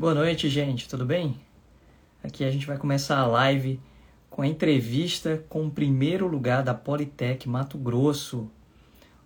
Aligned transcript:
Boa 0.00 0.14
noite, 0.14 0.48
gente, 0.48 0.88
tudo 0.88 1.04
bem? 1.04 1.38
Aqui 2.24 2.42
a 2.42 2.50
gente 2.50 2.66
vai 2.66 2.78
começar 2.78 3.18
a 3.18 3.26
live 3.26 3.78
com 4.30 4.40
a 4.40 4.46
entrevista 4.46 5.44
com 5.46 5.66
o 5.66 5.70
primeiro 5.70 6.26
lugar 6.26 6.62
da 6.62 6.72
Politec 6.72 7.46
Mato 7.46 7.76
Grosso, 7.76 8.50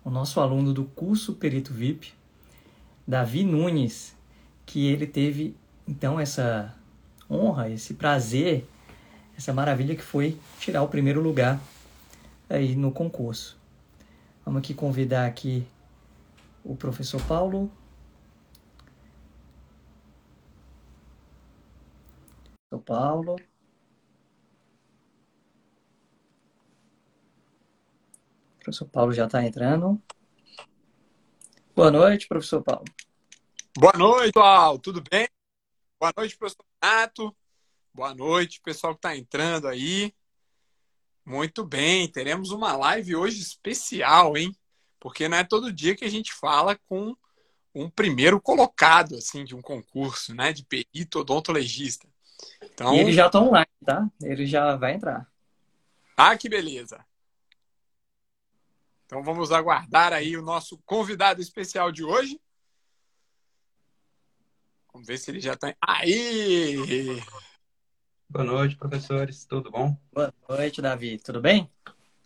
o 0.03 0.09
nosso 0.09 0.41
aluno 0.41 0.73
do 0.73 0.83
curso 0.83 1.35
Perito 1.35 1.73
VIP, 1.73 2.11
Davi 3.07 3.45
Nunes, 3.45 4.17
que 4.65 4.85
ele 4.87 5.07
teve 5.07 5.55
então 5.87 6.19
essa 6.19 6.75
honra, 7.31 7.69
esse 7.69 7.93
prazer, 7.93 8.67
essa 9.37 9.53
maravilha 9.53 9.95
que 9.95 10.03
foi 10.03 10.37
tirar 10.59 10.83
o 10.83 10.89
primeiro 10.89 11.21
lugar 11.21 11.57
aí 12.49 12.75
no 12.75 12.91
concurso. 12.91 13.57
Vamos 14.43 14.59
aqui 14.59 14.73
convidar 14.73 15.25
aqui 15.25 15.65
o 16.65 16.75
professor 16.75 17.21
Paulo. 17.21 17.71
Paulo. 22.85 23.35
O 28.55 28.59
professor 28.59 28.87
Paulo 28.87 29.11
já 29.11 29.25
está 29.25 29.43
entrando. 29.43 30.01
Boa 31.75 31.91
noite, 31.91 32.27
professor 32.27 32.63
Paulo. 32.63 32.85
Boa 33.77 33.93
noite, 33.97 34.31
pessoal. 34.31 34.79
Tudo 34.79 35.03
bem? 35.09 35.27
Boa 35.99 36.13
noite, 36.15 36.37
professor 36.37 36.65
Renato. 36.81 37.35
Boa 37.93 38.13
noite, 38.13 38.61
pessoal 38.61 38.93
que 38.93 38.99
está 38.99 39.15
entrando 39.15 39.67
aí. 39.67 40.13
Muito 41.25 41.65
bem, 41.65 42.07
teremos 42.07 42.51
uma 42.51 42.77
live 42.77 43.15
hoje 43.15 43.41
especial, 43.41 44.37
hein? 44.37 44.55
Porque 44.99 45.27
não 45.27 45.37
é 45.37 45.43
todo 45.43 45.73
dia 45.73 45.95
que 45.95 46.05
a 46.05 46.09
gente 46.09 46.31
fala 46.33 46.77
com 46.87 47.15
um 47.73 47.89
primeiro 47.89 48.39
colocado, 48.39 49.15
assim, 49.15 49.43
de 49.43 49.55
um 49.55 49.61
concurso, 49.61 50.33
né? 50.35 50.53
De 50.53 50.63
perito 50.63 51.19
odontologista. 51.19 52.07
Então... 52.61 52.93
E 52.93 52.99
eles 52.99 53.15
já 53.15 53.25
estão 53.25 53.47
online, 53.47 53.67
tá? 53.83 54.09
Ele 54.21 54.45
já 54.45 54.75
vai 54.75 54.93
entrar. 54.93 55.29
Ah, 56.17 56.37
que 56.37 56.49
beleza. 56.49 57.05
Então 59.05 59.23
vamos 59.23 59.51
aguardar 59.51 60.13
aí 60.13 60.35
o 60.35 60.41
nosso 60.41 60.77
convidado 60.85 61.41
especial 61.41 61.91
de 61.91 62.03
hoje. 62.03 62.39
Vamos 64.91 65.07
ver 65.07 65.17
se 65.17 65.29
ele 65.29 65.39
já 65.39 65.53
está. 65.53 65.75
Aí! 65.81 67.21
Boa 68.29 68.45
noite, 68.45 68.75
professores. 68.75 69.45
Tudo 69.45 69.69
bom? 69.69 69.95
Boa 70.11 70.33
noite, 70.49 70.81
Davi. 70.81 71.19
Tudo 71.19 71.39
bem? 71.39 71.69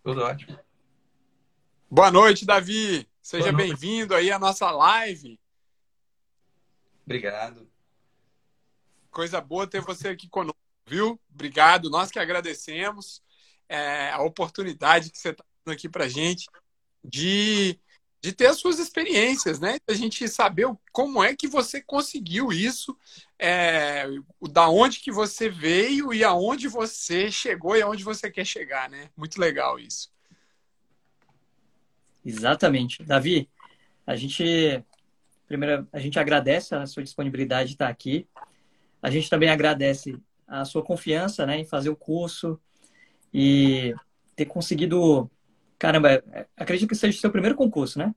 Tudo 0.04 0.22
ótimo. 0.22 0.58
Boa 1.90 2.12
noite, 2.12 2.46
Davi. 2.46 3.10
Seja 3.22 3.52
bem-vindo 3.52 4.16
aí 4.16 4.32
à 4.32 4.40
nossa 4.40 4.72
live. 4.72 5.40
Obrigado. 7.06 7.70
Coisa 9.20 9.42
boa 9.42 9.68
ter 9.68 9.82
você 9.82 10.08
aqui 10.08 10.30
conosco, 10.30 10.58
viu? 10.88 11.20
Obrigado. 11.30 11.90
Nós 11.90 12.10
que 12.10 12.18
agradecemos 12.18 13.22
é, 13.68 14.12
a 14.12 14.22
oportunidade 14.22 15.12
que 15.12 15.18
você 15.18 15.32
está 15.32 15.44
dando 15.66 15.74
aqui 15.74 15.90
para 15.90 16.08
gente 16.08 16.46
de 17.04 17.78
de 18.22 18.32
ter 18.32 18.46
as 18.46 18.58
suas 18.58 18.80
experiências, 18.80 19.60
né? 19.60 19.78
A 19.90 19.94
gente 19.94 20.26
saber 20.30 20.68
como 20.94 21.22
é 21.22 21.36
que 21.36 21.50
você 21.50 21.82
conseguiu 21.82 22.50
isso, 22.54 22.98
é, 23.38 24.06
da 24.54 24.70
onde 24.70 25.02
que 25.02 25.12
você 25.12 25.50
veio 25.50 26.14
e 26.14 26.24
aonde 26.24 26.70
você 26.70 27.30
chegou 27.30 27.76
e 27.76 27.82
aonde 27.82 28.06
você 28.06 28.32
quer 28.32 28.46
chegar, 28.46 28.90
né? 28.90 29.10
Muito 29.18 29.38
legal 29.38 29.78
isso. 29.78 30.10
Exatamente. 32.26 33.04
Davi, 33.04 33.50
a 34.08 34.16
gente 34.16 34.82
primeiro 35.46 35.86
a 35.92 36.00
gente 36.00 36.18
agradece 36.18 36.74
a 36.74 36.86
sua 36.86 37.04
disponibilidade 37.04 37.68
de 37.68 37.76
estar 37.76 37.90
aqui. 37.90 38.26
A 39.02 39.10
gente 39.10 39.30
também 39.30 39.50
agradece 39.50 40.18
a 40.48 40.66
sua 40.66 40.84
confiança, 40.84 41.46
né, 41.46 41.58
em 41.58 41.66
fazer 41.66 41.90
o 41.90 41.96
curso 41.96 42.60
e 43.34 43.94
ter 44.36 44.46
conseguido 44.46 45.30
Caramba, 45.80 46.22
acredito 46.58 46.90
que 46.90 46.96
seja 46.96 47.18
o 47.18 47.22
seu 47.22 47.32
primeiro 47.32 47.56
concurso, 47.56 47.98
né? 47.98 48.14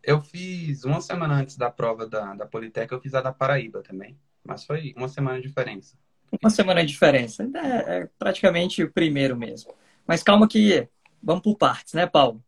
Eu 0.00 0.20
fiz 0.20 0.84
uma 0.84 1.00
semana 1.00 1.34
antes 1.34 1.56
da 1.56 1.68
prova 1.68 2.06
da, 2.06 2.34
da 2.34 2.46
Politec, 2.46 2.90
eu 2.92 3.00
fiz 3.00 3.12
a 3.12 3.20
da 3.20 3.32
Paraíba 3.32 3.82
também. 3.82 4.16
Mas 4.44 4.64
foi 4.64 4.94
uma 4.96 5.08
semana 5.08 5.40
de 5.40 5.48
diferença. 5.48 5.98
Uma 6.40 6.48
semana 6.48 6.80
de 6.82 6.92
diferença. 6.92 7.42
É, 7.42 7.98
é 7.98 8.08
praticamente 8.18 8.84
o 8.84 8.92
primeiro 8.92 9.36
mesmo. 9.36 9.74
Mas 10.06 10.22
calma 10.22 10.46
que 10.46 10.88
vamos 11.20 11.42
por 11.42 11.56
partes, 11.56 11.92
né, 11.94 12.06
Paulo? 12.06 12.42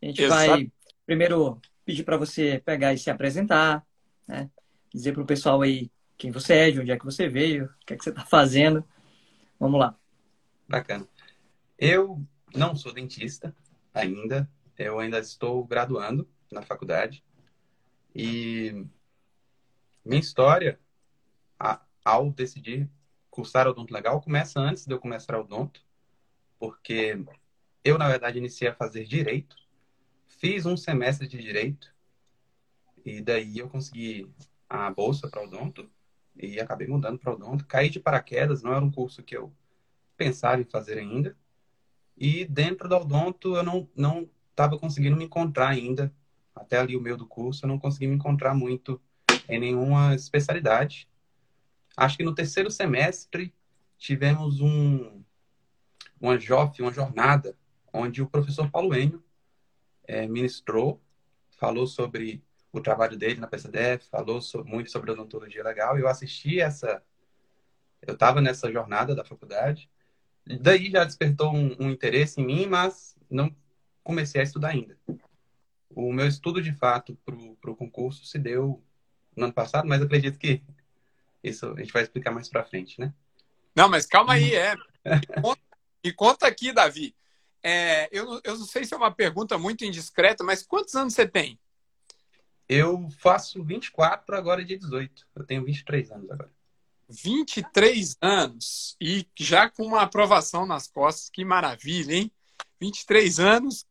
A 0.00 0.06
gente 0.06 0.22
Exato. 0.22 0.50
vai 0.50 0.72
primeiro 1.04 1.60
pedir 1.84 2.04
para 2.04 2.16
você 2.16 2.62
pegar 2.64 2.94
e 2.94 2.98
se 2.98 3.10
apresentar, 3.10 3.84
né? 4.26 4.48
Dizer 4.92 5.12
para 5.12 5.22
o 5.22 5.26
pessoal 5.26 5.62
aí 5.62 5.90
quem 6.16 6.30
você 6.30 6.54
é, 6.54 6.70
de 6.70 6.80
onde 6.80 6.90
é 6.90 6.98
que 6.98 7.04
você 7.04 7.28
veio, 7.28 7.66
o 7.66 7.86
que 7.86 7.94
é 7.94 7.96
que 7.96 8.04
você 8.04 8.10
está 8.10 8.24
fazendo. 8.24 8.84
Vamos 9.58 9.80
lá. 9.80 9.96
Bacana. 10.68 11.08
Eu 11.78 12.24
não 12.54 12.74
sou 12.76 12.92
dentista 12.92 13.54
ainda. 13.92 14.48
Eu 14.78 14.98
ainda 14.98 15.18
estou 15.18 15.64
graduando 15.64 16.28
na 16.50 16.62
faculdade. 16.62 17.24
E 18.14 18.86
minha 20.04 20.20
história, 20.20 20.78
ao 22.04 22.30
decidir 22.30 22.88
cursar 23.30 23.66
odonto 23.66 23.92
legal, 23.92 24.20
começa 24.20 24.60
antes 24.60 24.86
de 24.86 24.94
eu 24.94 25.00
começar 25.00 25.38
odonto. 25.38 25.84
Porque 26.58 27.24
eu, 27.82 27.98
na 27.98 28.08
verdade, 28.08 28.38
iniciei 28.38 28.70
a 28.70 28.74
fazer 28.74 29.04
direito. 29.04 29.56
Fiz 30.26 30.64
um 30.66 30.76
semestre 30.76 31.26
de 31.26 31.38
direito. 31.38 31.92
E 33.04 33.20
daí 33.20 33.58
eu 33.58 33.68
consegui 33.68 34.30
a 34.68 34.90
bolsa 34.90 35.28
para 35.28 35.42
odonto. 35.42 35.90
E 36.36 36.60
acabei 36.60 36.86
mudando 36.86 37.18
para 37.18 37.32
odonto. 37.32 37.66
Caí 37.66 37.88
de 37.88 38.00
paraquedas, 38.00 38.62
não 38.62 38.72
era 38.72 38.84
um 38.84 38.90
curso 38.90 39.22
que 39.22 39.36
eu 39.36 39.52
pensava 40.16 40.60
em 40.60 40.64
fazer 40.64 40.98
ainda. 40.98 41.36
E 42.16 42.44
dentro 42.44 42.88
do 42.88 42.96
odonto 42.96 43.56
eu 43.56 43.62
não 43.62 43.88
não 43.94 44.28
estava 44.50 44.78
conseguindo 44.78 45.16
me 45.16 45.24
encontrar 45.24 45.68
ainda. 45.68 46.12
Até 46.54 46.78
ali 46.78 46.96
o 46.96 47.00
meio 47.00 47.16
do 47.16 47.26
curso 47.26 47.64
eu 47.64 47.68
não 47.68 47.78
consegui 47.78 48.06
me 48.06 48.14
encontrar 48.14 48.54
muito 48.54 49.00
em 49.48 49.58
nenhuma 49.58 50.14
especialidade. 50.14 51.08
Acho 51.96 52.16
que 52.16 52.24
no 52.24 52.34
terceiro 52.34 52.70
semestre 52.70 53.54
tivemos 53.98 54.60
um 54.60 55.22
uma 56.20 56.38
JOF, 56.38 56.80
uma 56.80 56.92
jornada, 56.92 57.56
onde 57.92 58.22
o 58.22 58.26
professor 58.26 58.70
Paulo 58.70 58.94
Enio 58.94 59.22
é, 60.04 60.26
ministrou, 60.26 61.02
falou 61.50 61.86
sobre 61.86 62.42
o 62.78 62.82
trabalho 62.82 63.16
dele 63.16 63.40
na 63.40 63.46
PCDF, 63.46 64.08
falou 64.08 64.40
so, 64.40 64.64
muito 64.64 64.90
sobre 64.90 65.10
odontologia 65.10 65.62
legal. 65.62 65.98
Eu 65.98 66.08
assisti 66.08 66.60
essa, 66.60 67.02
eu 68.02 68.14
estava 68.14 68.40
nessa 68.40 68.70
jornada 68.72 69.14
da 69.14 69.24
faculdade 69.24 69.88
Daí 70.46 70.90
já 70.90 71.04
despertou 71.04 71.54
um, 71.54 71.74
um 71.80 71.90
interesse 71.90 72.40
em 72.40 72.44
mim, 72.44 72.66
mas 72.66 73.16
não 73.30 73.54
comecei 74.02 74.40
a 74.40 74.44
estudar 74.44 74.68
ainda. 74.68 74.96
O 75.90 76.12
meu 76.12 76.26
estudo, 76.26 76.60
de 76.60 76.72
fato, 76.72 77.16
para 77.24 77.70
o 77.70 77.76
concurso 77.76 78.26
se 78.26 78.38
deu 78.38 78.82
no 79.34 79.44
ano 79.44 79.52
passado, 79.52 79.88
mas 79.88 80.02
acredito 80.02 80.38
que 80.38 80.62
isso 81.42 81.66
a 81.66 81.80
gente 81.80 81.92
vai 81.92 82.02
explicar 82.02 82.30
mais 82.30 82.48
para 82.48 82.64
frente, 82.64 83.00
né? 83.00 83.12
Não, 83.74 83.88
mas 83.88 84.06
calma 84.06 84.34
aí, 84.34 84.54
é. 84.54 84.74
Me 85.04 85.42
conta, 85.42 85.62
me 86.04 86.12
conta 86.12 86.46
aqui, 86.46 86.72
Davi. 86.72 87.14
É, 87.62 88.08
eu, 88.12 88.40
eu 88.44 88.58
não 88.58 88.66
sei 88.66 88.84
se 88.84 88.92
é 88.92 88.96
uma 88.96 89.10
pergunta 89.10 89.58
muito 89.58 89.84
indiscreta, 89.84 90.44
mas 90.44 90.62
quantos 90.62 90.94
anos 90.94 91.14
você 91.14 91.26
tem? 91.26 91.58
Eu 92.68 93.08
faço 93.18 93.62
24 93.62 94.36
agora, 94.36 94.64
dia 94.64 94.78
18. 94.78 95.26
Eu 95.34 95.44
tenho 95.44 95.64
23 95.64 96.10
anos 96.10 96.30
agora. 96.30 96.50
23 97.08 98.16
anos 98.20 98.96
e 99.00 99.26
já 99.38 99.68
com 99.68 99.84
uma 99.84 100.02
aprovação 100.02 100.66
nas 100.66 100.86
costas, 100.86 101.28
que 101.28 101.44
maravilha, 101.44 102.14
hein? 102.14 102.32
23 102.80 103.38
anos, 103.38 103.86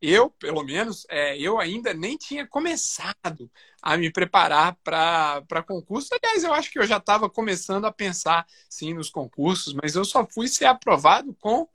eu, 0.00 0.28
pelo 0.30 0.62
menos, 0.62 1.06
é, 1.08 1.38
eu 1.38 1.58
ainda 1.58 1.94
nem 1.94 2.16
tinha 2.16 2.46
começado 2.46 3.50
a 3.80 3.96
me 3.96 4.10
preparar 4.10 4.76
para 4.82 5.62
concurso. 5.66 6.10
Aliás, 6.12 6.44
eu 6.44 6.52
acho 6.52 6.70
que 6.70 6.78
eu 6.78 6.86
já 6.86 6.98
estava 6.98 7.28
começando 7.30 7.86
a 7.86 7.92
pensar, 7.92 8.46
sim, 8.68 8.92
nos 8.92 9.08
concursos, 9.08 9.72
mas 9.72 9.94
eu 9.94 10.04
só 10.04 10.26
fui 10.26 10.48
ser 10.48 10.66
aprovado 10.66 11.34
com, 11.40 11.66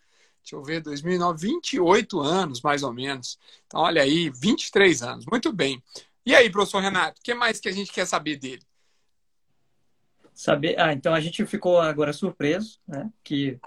deixa 0.44 0.56
eu 0.56 0.64
ver, 0.64 0.82
2009, 0.82 1.48
28 1.48 2.20
anos, 2.20 2.62
mais 2.62 2.84
ou 2.84 2.94
menos. 2.94 3.40
Então, 3.66 3.82
olha 3.82 4.04
aí, 4.04 4.30
23 4.30 5.02
anos. 5.02 5.26
Muito 5.26 5.52
bem. 5.52 5.82
E 6.30 6.36
aí, 6.36 6.48
professor 6.50 6.80
Renato, 6.80 7.20
o 7.20 7.24
que 7.24 7.34
mais 7.34 7.60
que 7.60 7.68
a 7.68 7.72
gente 7.72 7.92
quer 7.92 8.06
saber 8.06 8.36
dele? 8.36 8.62
saber. 10.32 10.80
Ah, 10.80 10.94
então 10.94 11.12
a 11.12 11.20
gente 11.20 11.44
ficou 11.48 11.82
agora 11.82 12.14
surpreso, 12.14 12.80
né? 12.88 13.12
Que 13.24 13.60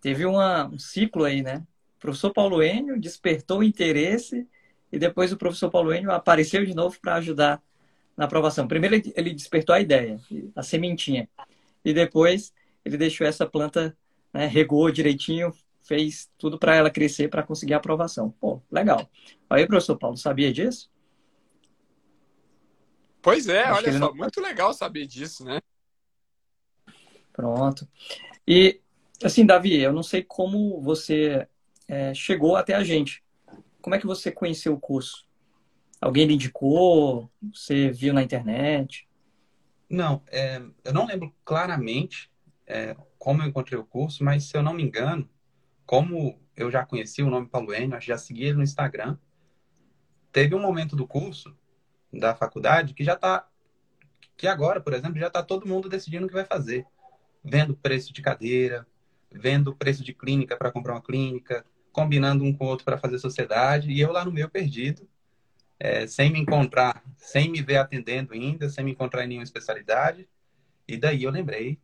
teve 0.00 0.24
uma, 0.24 0.66
um 0.68 0.78
ciclo 0.78 1.24
aí, 1.24 1.42
né? 1.42 1.66
O 1.96 2.00
professor 2.00 2.32
Paulo 2.32 2.62
Enio 2.62 3.00
despertou 3.00 3.64
interesse 3.64 4.46
e 4.92 4.98
depois 4.98 5.32
o 5.32 5.36
professor 5.36 5.68
Paulo 5.70 5.92
Enio 5.92 6.12
apareceu 6.12 6.64
de 6.64 6.72
novo 6.72 6.96
para 7.00 7.16
ajudar 7.16 7.60
na 8.16 8.26
aprovação. 8.26 8.68
Primeiro 8.68 9.02
ele 9.16 9.34
despertou 9.34 9.74
a 9.74 9.80
ideia, 9.80 10.20
a 10.54 10.62
sementinha, 10.62 11.28
e 11.84 11.92
depois 11.92 12.54
ele 12.84 12.96
deixou 12.96 13.26
essa 13.26 13.44
planta, 13.44 13.94
né, 14.32 14.46
regou 14.46 14.88
direitinho, 14.88 15.52
fez 15.82 16.30
tudo 16.38 16.60
para 16.60 16.76
ela 16.76 16.90
crescer 16.90 17.28
para 17.28 17.42
conseguir 17.42 17.74
a 17.74 17.78
aprovação. 17.78 18.30
Pô, 18.40 18.62
legal. 18.70 19.10
Aí, 19.50 19.66
professor 19.66 19.98
Paulo, 19.98 20.16
sabia 20.16 20.52
disso? 20.52 20.93
Pois 23.24 23.48
é, 23.48 23.62
Acho 23.62 23.78
olha 23.78 23.92
só, 23.94 23.98
não... 24.00 24.14
muito 24.14 24.38
legal 24.38 24.74
saber 24.74 25.06
disso, 25.06 25.46
né? 25.46 25.58
Pronto. 27.32 27.88
E, 28.46 28.82
assim, 29.24 29.46
Davi, 29.46 29.80
eu 29.80 29.94
não 29.94 30.02
sei 30.02 30.22
como 30.22 30.78
você 30.82 31.48
é, 31.88 32.12
chegou 32.12 32.54
até 32.54 32.74
a 32.74 32.84
gente. 32.84 33.24
Como 33.80 33.94
é 33.94 33.98
que 33.98 34.06
você 34.06 34.30
conheceu 34.30 34.74
o 34.74 34.80
curso? 34.80 35.26
Alguém 35.98 36.26
lhe 36.26 36.34
indicou? 36.34 37.30
Você 37.54 37.90
viu 37.90 38.12
na 38.12 38.22
internet? 38.22 39.08
Não, 39.88 40.22
é, 40.26 40.62
eu 40.84 40.92
não 40.92 41.06
lembro 41.06 41.34
claramente 41.46 42.30
é, 42.66 42.94
como 43.18 43.42
eu 43.42 43.48
encontrei 43.48 43.78
o 43.78 43.86
curso, 43.86 44.22
mas 44.22 44.44
se 44.44 44.54
eu 44.54 44.62
não 44.62 44.74
me 44.74 44.82
engano, 44.82 45.26
como 45.86 46.38
eu 46.54 46.70
já 46.70 46.84
conheci 46.84 47.22
o 47.22 47.30
nome 47.30 47.48
Paulo 47.48 47.72
Enio, 47.72 47.98
já 48.02 48.18
segui 48.18 48.44
ele 48.44 48.58
no 48.58 48.62
Instagram, 48.62 49.16
teve 50.30 50.54
um 50.54 50.60
momento 50.60 50.94
do 50.94 51.06
curso 51.06 51.56
da 52.18 52.34
faculdade 52.34 52.94
que 52.94 53.04
já 53.04 53.14
está, 53.14 53.46
que 54.36 54.46
agora, 54.46 54.80
por 54.80 54.92
exemplo, 54.92 55.18
já 55.18 55.26
está 55.26 55.42
todo 55.42 55.66
mundo 55.66 55.88
decidindo 55.88 56.26
o 56.26 56.28
que 56.28 56.34
vai 56.34 56.44
fazer, 56.44 56.86
vendo 57.42 57.76
preço 57.76 58.12
de 58.12 58.22
cadeira, 58.22 58.86
vendo 59.30 59.74
preço 59.74 60.02
de 60.04 60.14
clínica 60.14 60.56
para 60.56 60.70
comprar 60.70 60.94
uma 60.94 61.02
clínica, 61.02 61.64
combinando 61.92 62.44
um 62.44 62.52
com 62.52 62.64
o 62.64 62.68
outro 62.68 62.84
para 62.84 62.98
fazer 62.98 63.18
sociedade, 63.18 63.90
e 63.90 64.00
eu 64.00 64.12
lá 64.12 64.24
no 64.24 64.32
meu 64.32 64.48
perdido, 64.48 65.08
é, 65.78 66.06
sem 66.06 66.30
me 66.30 66.38
encontrar, 66.38 67.02
sem 67.16 67.50
me 67.50 67.60
ver 67.60 67.76
atendendo 67.76 68.32
ainda, 68.32 68.68
sem 68.68 68.84
me 68.84 68.92
encontrar 68.92 69.24
em 69.24 69.28
nenhuma 69.28 69.44
especialidade. 69.44 70.28
E 70.86 70.96
daí 70.96 71.24
eu 71.24 71.30
lembrei 71.30 71.78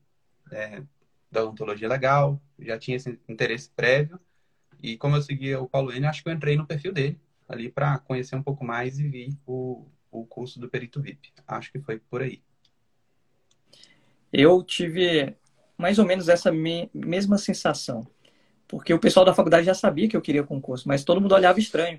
é, 0.50 0.82
da 1.30 1.42
odontologia 1.42 1.88
legal, 1.88 2.40
já 2.58 2.78
tinha 2.78 2.96
esse 2.96 3.18
interesse 3.28 3.70
prévio. 3.70 4.18
E 4.82 4.96
como 4.96 5.16
eu 5.16 5.22
seguia 5.22 5.60
o 5.60 5.68
Paulo 5.68 5.92
N, 5.92 6.06
acho 6.06 6.22
que 6.22 6.28
eu 6.28 6.32
entrei 6.32 6.56
no 6.56 6.66
perfil 6.66 6.92
dele 6.92 7.20
ali 7.48 7.68
para 7.68 7.98
conhecer 7.98 8.36
um 8.36 8.42
pouco 8.42 8.64
mais 8.64 8.98
e 8.98 9.08
vi 9.08 9.36
o, 9.44 9.86
o 10.10 10.24
curso 10.24 10.58
do 10.58 10.68
Perito 10.68 11.00
VIP. 11.00 11.32
Acho 11.46 11.72
que 11.72 11.80
foi 11.80 11.98
por 11.98 12.22
aí. 12.22 12.42
Eu 14.32 14.62
tive 14.62 15.36
mais 15.76 15.98
ou 15.98 16.04
menos 16.04 16.28
essa 16.28 16.52
me 16.52 16.90
mesma 16.92 17.38
sensação. 17.38 18.06
Porque 18.68 18.94
o 18.94 18.98
pessoal 18.98 19.24
da 19.24 19.34
faculdade 19.34 19.66
já 19.66 19.74
sabia 19.74 20.08
que 20.08 20.16
eu 20.16 20.22
queria 20.22 20.44
concurso, 20.44 20.86
mas 20.86 21.02
todo 21.02 21.20
mundo 21.20 21.34
olhava 21.34 21.58
estranho 21.58 21.98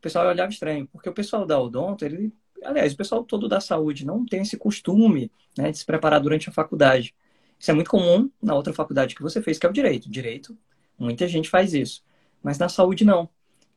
o 0.00 0.02
pessoal 0.02 0.26
olhava 0.26 0.50
estranho, 0.50 0.88
porque 0.90 1.10
o 1.10 1.12
pessoal 1.12 1.44
da 1.44 1.60
odonto, 1.60 2.06
ele, 2.06 2.32
aliás, 2.64 2.94
o 2.94 2.96
pessoal 2.96 3.22
todo 3.22 3.46
da 3.46 3.60
saúde 3.60 4.06
não 4.06 4.24
tem 4.24 4.40
esse 4.40 4.56
costume 4.56 5.30
né, 5.56 5.70
de 5.70 5.76
se 5.76 5.84
preparar 5.84 6.18
durante 6.22 6.48
a 6.48 6.52
faculdade. 6.52 7.14
Isso 7.58 7.70
é 7.70 7.74
muito 7.74 7.90
comum 7.90 8.30
na 8.42 8.54
outra 8.54 8.72
faculdade 8.72 9.14
que 9.14 9.20
você 9.20 9.42
fez, 9.42 9.58
que 9.58 9.66
é 9.66 9.68
o 9.68 9.72
direito. 9.72 10.10
Direito, 10.10 10.56
muita 10.98 11.28
gente 11.28 11.50
faz 11.50 11.74
isso, 11.74 12.02
mas 12.42 12.58
na 12.58 12.70
saúde 12.70 13.04
não. 13.04 13.28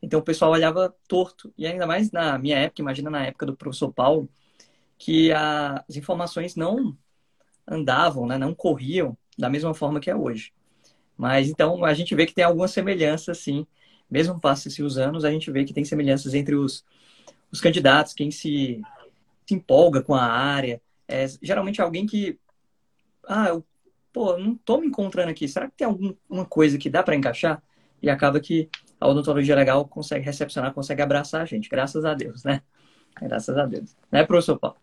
Então 0.04 0.20
o 0.20 0.24
pessoal 0.24 0.52
olhava 0.52 0.94
torto. 1.08 1.54
E 1.58 1.66
ainda 1.66 1.88
mais 1.88 2.12
na 2.12 2.38
minha 2.38 2.58
época, 2.58 2.82
imagina 2.82 3.10
na 3.10 3.26
época 3.26 3.46
do 3.46 3.56
professor 3.56 3.92
Paulo, 3.94 4.30
que 4.98 5.32
a, 5.32 5.84
as 5.90 5.96
informações 5.96 6.58
não 6.58 6.96
andavam, 7.66 8.28
né, 8.28 8.38
não 8.38 8.54
corriam 8.54 9.18
da 9.38 9.50
mesma 9.50 9.74
forma 9.74 10.02
que 10.02 10.10
é 10.10 10.16
hoje. 10.16 10.52
Mas 11.18 11.48
então 11.48 11.86
a 11.86 11.94
gente 11.94 12.14
vê 12.14 12.26
que 12.26 12.34
tem 12.34 12.44
alguma 12.44 12.68
semelhança, 12.68 13.34
sim, 13.34 13.66
mesmo 14.12 14.40
passe-se 14.42 14.84
os 14.84 14.98
anos, 14.98 15.24
a 15.24 15.32
gente 15.32 15.50
vê 15.50 15.64
que 15.64 15.74
tem 15.74 15.86
semelhanças 15.86 16.34
entre 16.34 16.54
os, 16.54 16.84
os 17.50 17.62
candidatos, 17.62 18.14
quem 18.14 18.30
se, 18.30 18.82
se 19.48 19.54
empolga 19.56 20.04
com 20.04 20.14
a 20.14 20.26
área. 20.26 20.82
É, 21.08 21.26
geralmente 21.42 21.82
alguém 21.82 22.06
que, 22.06 22.38
ah, 23.26 23.48
eu, 23.48 23.66
pô, 24.12 24.38
não 24.38 24.54
tô 24.54 24.80
me 24.80 24.88
encontrando 24.88 25.32
aqui, 25.32 25.48
será 25.48 25.70
que 25.70 25.78
tem 25.78 25.88
alguma 25.88 26.46
coisa 26.46 26.78
que 26.78 26.90
dá 26.90 27.02
para 27.02 27.16
encaixar? 27.16 27.64
E 28.02 28.10
acaba 28.10 28.38
que 28.42 28.70
a 29.04 29.08
odontologia 29.08 29.56
legal 29.56 29.86
consegue 29.86 30.26
recepcionar, 30.26 30.74
consegue 30.74 31.02
abraçar 31.02 31.42
a 31.42 31.46
gente, 31.46 31.68
graças 31.68 32.06
a 32.06 32.14
Deus, 32.14 32.44
né? 32.44 32.62
Graças 33.22 33.58
a 33.58 33.66
Deus. 33.66 33.96
Né, 34.10 34.24
professor 34.24 34.58
Paulo? 34.58 34.78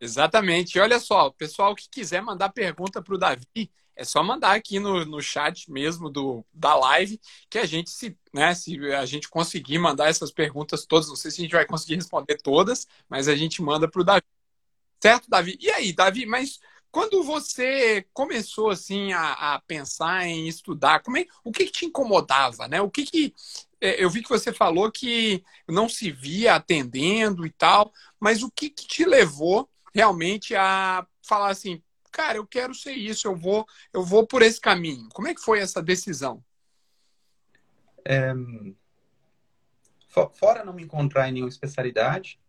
Exatamente. 0.00 0.76
E 0.76 0.80
olha 0.80 0.98
só, 0.98 1.26
o 1.26 1.32
pessoal 1.32 1.74
que 1.74 1.88
quiser 1.90 2.22
mandar 2.22 2.48
pergunta 2.48 3.02
para 3.02 3.14
o 3.14 3.18
Davi, 3.18 3.70
é 3.94 4.02
só 4.02 4.22
mandar 4.22 4.56
aqui 4.56 4.80
no, 4.80 5.04
no 5.04 5.20
chat 5.20 5.70
mesmo 5.70 6.08
do, 6.08 6.42
da 6.54 6.74
live 6.74 7.20
que 7.50 7.58
a 7.58 7.66
gente 7.66 7.90
se, 7.90 8.16
né, 8.32 8.54
se 8.54 8.78
a 8.94 9.04
gente 9.04 9.28
conseguir 9.28 9.78
mandar 9.78 10.08
essas 10.08 10.32
perguntas 10.32 10.86
todas, 10.86 11.08
não 11.08 11.16
sei 11.16 11.30
se 11.30 11.42
a 11.42 11.44
gente 11.44 11.52
vai 11.52 11.66
conseguir 11.66 11.96
responder 11.96 12.38
todas, 12.38 12.86
mas 13.10 13.28
a 13.28 13.36
gente 13.36 13.60
manda 13.60 13.86
para 13.86 14.00
o 14.00 14.04
Davi. 14.04 14.22
Certo, 15.02 15.28
Davi? 15.28 15.58
E 15.60 15.70
aí, 15.70 15.92
Davi, 15.92 16.24
mas 16.24 16.60
quando 16.90 17.22
você 17.22 18.06
começou 18.12 18.70
assim 18.70 19.12
a, 19.12 19.54
a 19.54 19.60
pensar 19.60 20.26
em 20.26 20.48
estudar, 20.48 21.02
como 21.02 21.18
é, 21.18 21.26
o 21.44 21.52
que, 21.52 21.66
que, 21.66 21.72
te 21.72 21.86
incomodava, 21.86 22.66
né? 22.66 22.80
O 22.80 22.90
que, 22.90 23.04
que 23.04 23.34
é, 23.80 24.02
eu 24.02 24.10
vi 24.10 24.22
que 24.22 24.28
você 24.28 24.52
falou 24.52 24.90
que 24.90 25.44
não 25.68 25.88
se 25.88 26.10
via 26.10 26.54
atendendo 26.54 27.46
e 27.46 27.50
tal, 27.50 27.92
mas 28.18 28.42
o 28.42 28.50
que, 28.50 28.70
que 28.70 28.86
te 28.86 29.04
levou 29.04 29.68
realmente 29.94 30.54
a 30.54 31.06
falar 31.22 31.50
assim, 31.50 31.82
cara, 32.10 32.38
eu 32.38 32.46
quero 32.46 32.74
ser 32.74 32.92
isso, 32.92 33.28
eu 33.28 33.36
vou, 33.36 33.66
eu 33.92 34.04
vou 34.04 34.26
por 34.26 34.42
esse 34.42 34.60
caminho. 34.60 35.08
Como 35.12 35.28
é 35.28 35.34
que 35.34 35.40
foi 35.40 35.60
essa 35.60 35.82
decisão? 35.82 36.44
É, 38.04 38.32
fora 40.34 40.64
não 40.64 40.72
me 40.72 40.82
encontrar 40.82 41.28
em 41.28 41.32
nenhuma 41.32 41.50
especialidade, 41.50 42.40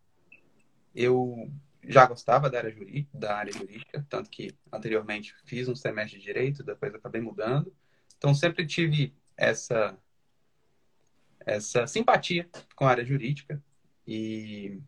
eu 0.94 1.50
já 1.84 2.06
gostava 2.06 2.48
da 2.48 2.58
área, 2.58 2.70
jurídica, 2.70 3.08
da 3.12 3.36
área 3.36 3.52
jurídica, 3.52 4.06
tanto 4.08 4.30
que 4.30 4.54
anteriormente 4.72 5.34
fiz 5.44 5.68
um 5.68 5.74
semestre 5.74 6.18
de 6.18 6.24
direito, 6.24 6.62
depois 6.62 6.94
acabei 6.94 7.20
mudando. 7.20 7.74
Então 8.16 8.34
sempre 8.34 8.66
tive 8.66 9.14
essa 9.36 9.96
essa 11.44 11.88
simpatia 11.88 12.48
com 12.76 12.86
a 12.86 12.90
área 12.90 13.04
jurídica 13.04 13.62
e 14.06 14.80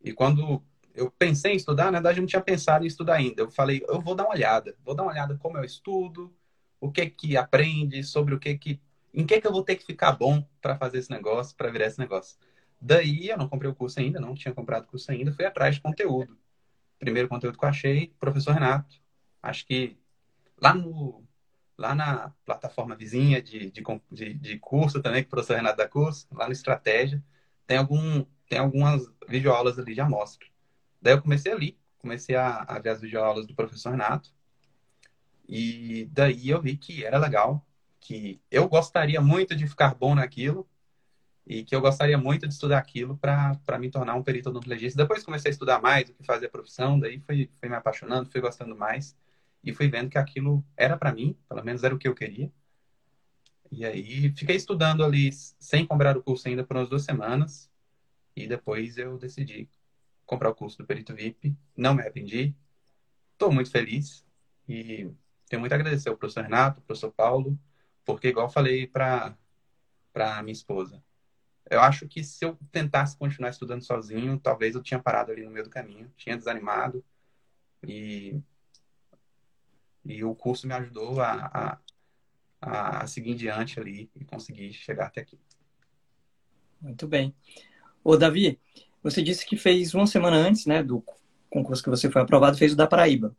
e 0.00 0.12
quando 0.12 0.62
eu 0.94 1.10
pensei 1.10 1.52
em 1.52 1.56
estudar, 1.56 1.86
na 1.86 1.98
verdade 1.98 2.18
eu 2.18 2.22
não 2.22 2.28
tinha 2.28 2.42
pensado 2.42 2.84
em 2.84 2.86
estudar 2.86 3.14
ainda. 3.14 3.42
Eu 3.42 3.50
falei, 3.50 3.82
eu 3.88 4.00
vou 4.00 4.14
dar 4.14 4.24
uma 4.24 4.34
olhada, 4.34 4.76
vou 4.84 4.94
dar 4.94 5.02
uma 5.02 5.12
olhada 5.12 5.36
como 5.38 5.58
eu 5.58 5.64
estudo, 5.64 6.32
o 6.80 6.92
que 6.92 7.08
que 7.08 7.36
aprende, 7.36 8.04
sobre 8.04 8.34
o 8.34 8.38
que 8.38 8.56
que, 8.56 8.80
em 9.12 9.26
que 9.26 9.40
que 9.40 9.46
eu 9.46 9.52
vou 9.52 9.64
ter 9.64 9.76
que 9.76 9.84
ficar 9.84 10.12
bom 10.12 10.46
para 10.60 10.76
fazer 10.76 10.98
esse 10.98 11.10
negócio, 11.10 11.56
para 11.56 11.70
virar 11.70 11.86
esse 11.86 11.98
negócio. 11.98 12.38
Daí 12.80 13.28
eu 13.28 13.38
não 13.38 13.48
comprei 13.48 13.70
o 13.70 13.74
curso 13.74 14.00
ainda, 14.00 14.20
não 14.20 14.34
tinha 14.34 14.54
comprado 14.54 14.84
o 14.84 14.88
curso 14.88 15.10
ainda, 15.10 15.32
fui 15.32 15.44
atrás 15.44 15.76
de 15.76 15.80
conteúdo. 15.80 16.38
Primeiro 16.98 17.28
conteúdo 17.28 17.58
que 17.58 17.64
eu 17.64 17.68
achei, 17.68 18.14
professor 18.20 18.52
Renato. 18.52 18.96
Acho 19.42 19.66
que 19.66 19.98
lá 20.60 20.74
no 20.74 21.24
lá 21.76 21.94
na 21.94 22.32
plataforma 22.44 22.94
vizinha 22.94 23.42
de, 23.42 23.70
de, 23.70 23.82
de, 24.10 24.34
de 24.34 24.58
curso 24.58 25.02
também, 25.02 25.22
que 25.22 25.26
o 25.26 25.30
professor 25.30 25.56
Renato 25.56 25.76
dá 25.76 25.88
curso, 25.88 26.26
lá 26.32 26.46
no 26.46 26.52
Estratégia, 26.52 27.22
tem, 27.66 27.76
algum, 27.76 28.24
tem 28.48 28.58
algumas 28.58 29.02
videoaulas 29.28 29.78
ali 29.78 29.94
de 29.94 30.00
amostra. 30.00 30.46
Daí 31.00 31.14
eu 31.14 31.22
comecei 31.22 31.52
ali, 31.52 31.78
comecei 31.98 32.36
a, 32.36 32.58
a 32.62 32.78
ver 32.78 32.90
as 32.90 33.00
videoaulas 33.00 33.46
do 33.46 33.54
professor 33.54 33.90
Renato. 33.90 34.30
E 35.48 36.08
daí 36.12 36.48
eu 36.48 36.60
vi 36.60 36.76
que 36.76 37.04
era 37.04 37.18
legal, 37.18 37.64
que 38.00 38.40
eu 38.50 38.68
gostaria 38.68 39.20
muito 39.20 39.54
de 39.54 39.66
ficar 39.66 39.94
bom 39.94 40.14
naquilo 40.14 40.66
e 41.46 41.62
que 41.64 41.74
eu 41.74 41.80
gostaria 41.80 42.16
muito 42.16 42.46
de 42.48 42.54
estudar 42.54 42.78
aquilo 42.78 43.16
para 43.18 43.78
me 43.78 43.90
tornar 43.90 44.14
um 44.14 44.22
perito 44.22 44.48
odontologista. 44.48 45.02
Depois 45.02 45.22
comecei 45.22 45.50
a 45.50 45.52
estudar 45.52 45.80
mais 45.80 46.08
o 46.08 46.14
que 46.14 46.24
fazer 46.24 46.46
a 46.46 46.50
profissão, 46.50 46.98
daí 46.98 47.20
fui, 47.20 47.50
fui 47.60 47.68
me 47.68 47.76
apaixonando, 47.76 48.30
fui 48.30 48.40
gostando 48.40 48.76
mais 48.76 49.16
e 49.62 49.72
fui 49.72 49.88
vendo 49.88 50.10
que 50.10 50.18
aquilo 50.18 50.64
era 50.76 50.96
para 50.96 51.12
mim, 51.12 51.36
pelo 51.48 51.64
menos 51.64 51.84
era 51.84 51.94
o 51.94 51.98
que 51.98 52.08
eu 52.08 52.14
queria. 52.14 52.50
E 53.70 53.84
aí 53.84 54.32
fiquei 54.36 54.56
estudando 54.56 55.04
ali 55.04 55.30
sem 55.32 55.86
comprar 55.86 56.16
o 56.16 56.22
curso 56.22 56.48
ainda 56.48 56.64
por 56.64 56.76
umas 56.76 56.88
duas 56.88 57.02
semanas 57.02 57.70
e 58.36 58.46
depois 58.46 58.96
eu 58.96 59.18
decidi 59.18 59.68
comprar 60.24 60.50
o 60.50 60.54
curso 60.54 60.78
do 60.78 60.86
Perito 60.86 61.14
VIP. 61.14 61.56
Não 61.76 61.94
me 61.94 62.00
arrependi. 62.00 62.54
Estou 63.32 63.52
muito 63.52 63.70
feliz 63.70 64.24
e 64.68 65.10
tenho 65.48 65.60
muito 65.60 65.72
a 65.72 65.74
agradecer 65.76 66.08
ao 66.08 66.16
professor 66.16 66.42
Renato, 66.42 66.80
ao 66.80 66.86
professor 66.86 67.12
Paulo, 67.12 67.58
porque, 68.04 68.28
igual 68.28 68.48
falei 68.48 68.86
para 68.86 69.36
minha 70.42 70.52
esposa, 70.52 71.02
eu 71.70 71.80
acho 71.80 72.06
que 72.06 72.22
se 72.22 72.44
eu 72.44 72.58
tentasse 72.70 73.16
continuar 73.16 73.50
estudando 73.50 73.82
sozinho, 73.82 74.38
talvez 74.38 74.74
eu 74.74 74.82
tinha 74.82 75.00
parado 75.00 75.32
ali 75.32 75.44
no 75.44 75.50
meio 75.50 75.64
do 75.64 75.70
caminho, 75.70 76.12
tinha 76.16 76.36
desanimado 76.36 77.04
e, 77.82 78.40
e 80.04 80.22
o 80.24 80.34
curso 80.34 80.66
me 80.66 80.74
ajudou 80.74 81.20
a, 81.20 81.78
a, 82.60 83.02
a 83.02 83.06
seguir 83.06 83.32
em 83.32 83.36
diante 83.36 83.80
ali 83.80 84.10
e 84.14 84.24
conseguir 84.24 84.72
chegar 84.72 85.06
até 85.06 85.22
aqui. 85.22 85.38
Muito 86.80 87.08
bem. 87.08 87.34
Ô, 88.02 88.16
Davi, 88.16 88.60
você 89.02 89.22
disse 89.22 89.46
que 89.46 89.56
fez 89.56 89.94
uma 89.94 90.06
semana 90.06 90.36
antes, 90.36 90.66
né, 90.66 90.82
do 90.82 91.02
concurso 91.48 91.82
que 91.82 91.90
você 91.90 92.10
foi 92.10 92.20
aprovado, 92.20 92.58
fez 92.58 92.72
o 92.72 92.76
da 92.76 92.86
Paraíba. 92.86 93.34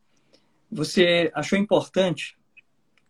Você 0.72 1.32
achou 1.36 1.60
importante 1.60 2.38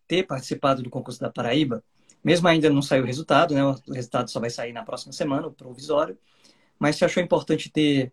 ter 0.07 0.23
participado 0.23 0.83
do 0.83 0.89
concurso 0.89 1.19
da 1.19 1.29
Paraíba? 1.29 1.83
Mesmo 2.25 2.47
ainda 2.47 2.71
não 2.71 2.81
saiu 2.81 3.03
o 3.03 3.05
resultado, 3.05 3.53
né? 3.53 3.63
O 3.63 3.93
resultado 3.93 4.31
só 4.31 4.39
vai 4.39 4.49
sair 4.49 4.73
na 4.73 4.83
próxima 4.83 5.13
semana, 5.13 5.45
o 5.45 5.53
provisório. 5.53 6.17
Mas 6.79 6.95
você 6.95 7.05
achou 7.05 7.21
importante 7.21 7.69
ter, 7.69 8.11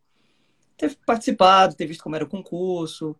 ter 0.76 0.94
participado, 1.06 1.74
ter 1.74 1.86
visto 1.86 2.02
como 2.02 2.14
era 2.14 2.22
o 2.22 2.28
concurso, 2.28 3.16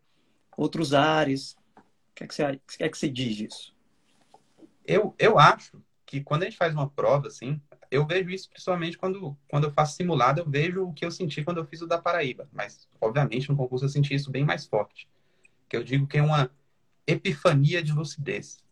outros 0.55 0.93
ares? 0.93 1.57
O 1.75 2.13
que 2.13 2.23
é 2.23 2.27
que 2.27 2.35
você, 2.35 2.61
que 2.77 2.83
é 2.83 2.89
que 2.89 2.95
você 2.95 3.09
diz 3.09 3.35
disso? 3.35 3.75
Eu, 4.85 5.15
eu 5.17 5.39
acho 5.39 5.81
que 6.05 6.21
quando 6.21 6.43
a 6.43 6.45
gente 6.45 6.57
faz 6.57 6.71
uma 6.75 6.87
prova, 6.87 7.25
assim, 7.25 7.59
eu 7.89 8.05
vejo 8.05 8.29
isso 8.29 8.47
principalmente 8.47 8.95
quando, 8.95 9.35
quando 9.47 9.63
eu 9.63 9.71
faço 9.71 9.95
simulado, 9.95 10.41
eu 10.41 10.47
vejo 10.47 10.83
o 10.83 10.93
que 10.93 11.03
eu 11.03 11.09
senti 11.09 11.43
quando 11.43 11.57
eu 11.57 11.65
fiz 11.65 11.81
o 11.81 11.87
da 11.87 11.97
Paraíba. 11.97 12.47
Mas, 12.53 12.87
obviamente, 13.01 13.49
no 13.49 13.57
concurso 13.57 13.85
eu 13.85 13.89
senti 13.89 14.13
isso 14.13 14.29
bem 14.29 14.45
mais 14.45 14.67
forte. 14.67 15.09
Que 15.67 15.75
eu 15.75 15.83
digo 15.83 16.05
que 16.05 16.19
é 16.19 16.21
uma 16.21 16.51
epifania 17.07 17.81
de 17.81 17.91
lucidez. 17.91 18.62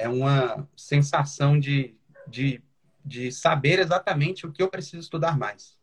É 0.00 0.08
uma 0.08 0.68
sensação 0.76 1.58
de, 1.58 1.96
de, 2.26 2.62
de 3.04 3.32
saber 3.32 3.80
exatamente 3.80 4.46
o 4.46 4.52
que 4.52 4.62
eu 4.62 4.68
preciso 4.68 5.00
estudar 5.00 5.36
mais. 5.36 5.76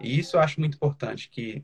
E 0.00 0.18
isso 0.18 0.36
eu 0.36 0.40
acho 0.40 0.58
muito 0.58 0.76
importante, 0.76 1.28
que 1.28 1.62